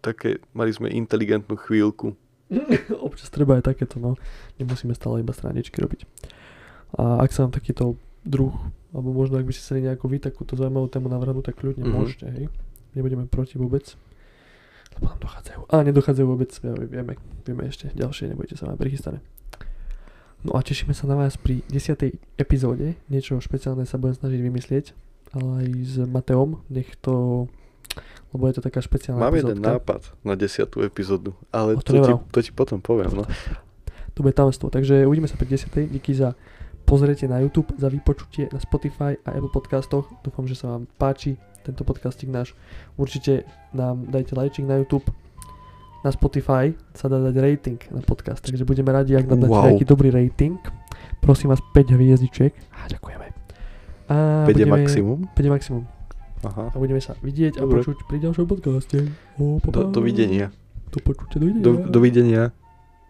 také, 0.00 0.40
mali 0.52 0.70
sme 0.70 0.88
inteligentnú 0.90 1.56
chvíľku. 1.58 2.12
Občas 3.02 3.28
treba 3.28 3.56
aj 3.56 3.64
takéto, 3.66 3.96
no. 3.96 4.16
Nemusíme 4.56 4.92
stále 4.92 5.20
iba 5.20 5.32
straničky 5.32 5.76
robiť. 5.76 6.04
A 6.94 7.20
ak 7.20 7.32
sa 7.32 7.44
vám 7.44 7.52
takýto 7.52 7.96
druh, 8.22 8.52
alebo 8.96 9.12
možno 9.12 9.36
ak 9.36 9.44
by 9.44 9.52
ste 9.52 9.62
chceli 9.62 9.80
nejakú 9.82 10.06
vy 10.06 10.18
takúto 10.18 10.54
zaujímavú 10.54 10.88
tému 10.88 11.06
navrhnúť, 11.06 11.44
tak 11.46 11.56
kľudne 11.56 11.84
Mhm. 11.84 11.92
môžete, 11.92 12.26
hej. 12.26 12.46
Nebudeme 12.92 13.26
proti 13.26 13.54
vôbec. 13.54 13.84
Lebo 14.90 15.04
nám 15.06 15.20
dochádzajú. 15.20 15.60
A 15.68 15.84
nedochádzajú 15.84 16.26
vôbec, 16.26 16.48
ja, 16.54 16.72
vieme, 16.72 17.12
vieme 17.42 17.62
ešte 17.62 17.92
ďalšie, 17.92 18.32
nebojte 18.32 18.56
sa, 18.56 18.64
máme 18.64 18.80
prichystané. 18.80 19.20
No 20.40 20.54
a 20.54 20.62
tešíme 20.62 20.90
sa 20.90 21.04
na 21.04 21.14
vás 21.14 21.36
pri 21.36 21.60
10. 21.66 22.08
epizóde. 22.34 22.96
Niečo 23.06 23.36
špeciálne 23.36 23.82
sa 23.82 23.96
budem 23.96 24.16
snažiť 24.16 24.40
vymyslieť, 24.40 24.86
ale 25.34 25.48
aj 25.58 25.66
s 25.76 25.94
Mateom, 26.02 26.64
nech 26.66 26.88
to, 26.96 27.44
lebo 28.30 28.46
je 28.46 28.54
to 28.54 28.62
taká 28.62 28.78
špeciálna 28.78 29.18
Mám 29.18 29.34
jeden 29.34 29.58
epizódka. 29.58 29.72
nápad 29.74 30.00
na 30.22 30.34
desiatú 30.34 30.80
epizódu, 30.80 31.34
ale 31.50 31.74
O, 31.74 31.82
to 31.82 31.92
to, 31.92 32.00
ti, 32.00 32.12
to 32.30 32.38
ti 32.40 32.50
potom 32.50 32.78
poviem. 32.78 33.12
No. 33.12 33.24
To 34.14 34.22
bude 34.22 34.32
tamstvo. 34.32 34.70
Takže 34.70 35.04
uvidíme 35.04 35.26
sa 35.26 35.34
pri 35.34 35.44
10. 35.50 35.68
Díky 35.90 36.14
za 36.14 36.32
pozrietie 36.86 37.26
na 37.26 37.38
YouTube, 37.38 37.74
za 37.74 37.86
vypočutie 37.86 38.48
na 38.48 38.58
Spotify 38.58 39.18
a 39.20 39.32
Apple 39.32 39.50
podcastoch. 39.50 40.06
Dúfam, 40.20 40.44
že 40.44 40.54
sa 40.54 40.70
vám 40.70 40.86
páči 40.92 41.34
tento 41.60 41.82
podcastik 41.82 42.28
náš. 42.28 42.54
Určite 42.94 43.42
nám 43.72 44.06
dajte 44.06 44.32
lajčik 44.32 44.62
na 44.62 44.78
YouTube. 44.78 45.04
Na 46.00 46.08
Spotify 46.08 46.70
sa 46.92 47.06
dá 47.06 47.18
dať 47.20 47.34
rating 47.36 47.82
na 47.90 47.98
podcast, 48.00 48.38
takže 48.38 48.62
budeme 48.62 48.88
radi, 48.88 49.12
ak 49.12 49.26
nám 49.26 49.40
dáte 49.40 49.50
Wow. 49.50 49.64
nejaký 49.68 49.84
dobrý 49.84 50.08
rating. 50.08 50.54
Prosím 51.18 51.50
vás 51.50 51.58
5 51.74 51.90
hviezdičiek. 51.90 52.54
A 52.72 52.86
ďakujeme. 52.86 53.26
A 54.06 54.14
5 54.46 54.54
je 54.54 54.62
budeme- 54.62 54.70
maximum. 54.72 55.18
5 55.28 55.42
je 55.42 55.50
maximum. 55.50 55.82
Aha. 56.44 56.70
A 56.70 56.76
budeme 56.76 57.00
sa 57.00 57.18
vidieť 57.18 57.58
a 57.58 57.60
Dobre. 57.60 57.82
počuť 57.82 58.06
pri 58.06 58.22
ďalšom 58.22 58.46
podcaste. 58.46 59.10
O, 59.34 59.58
pa, 59.58 59.68
Do, 59.68 59.82
pa. 59.82 59.90
dovidenia. 59.90 60.54
Do 60.86 61.02
počutia, 61.02 61.42
dovidenia. 61.42 61.64
Do, 61.64 61.70
dovidenia. 61.90 62.42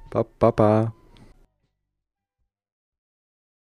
Pa, 0.09 0.25
pa, 0.25 0.49
pa. 0.51 0.71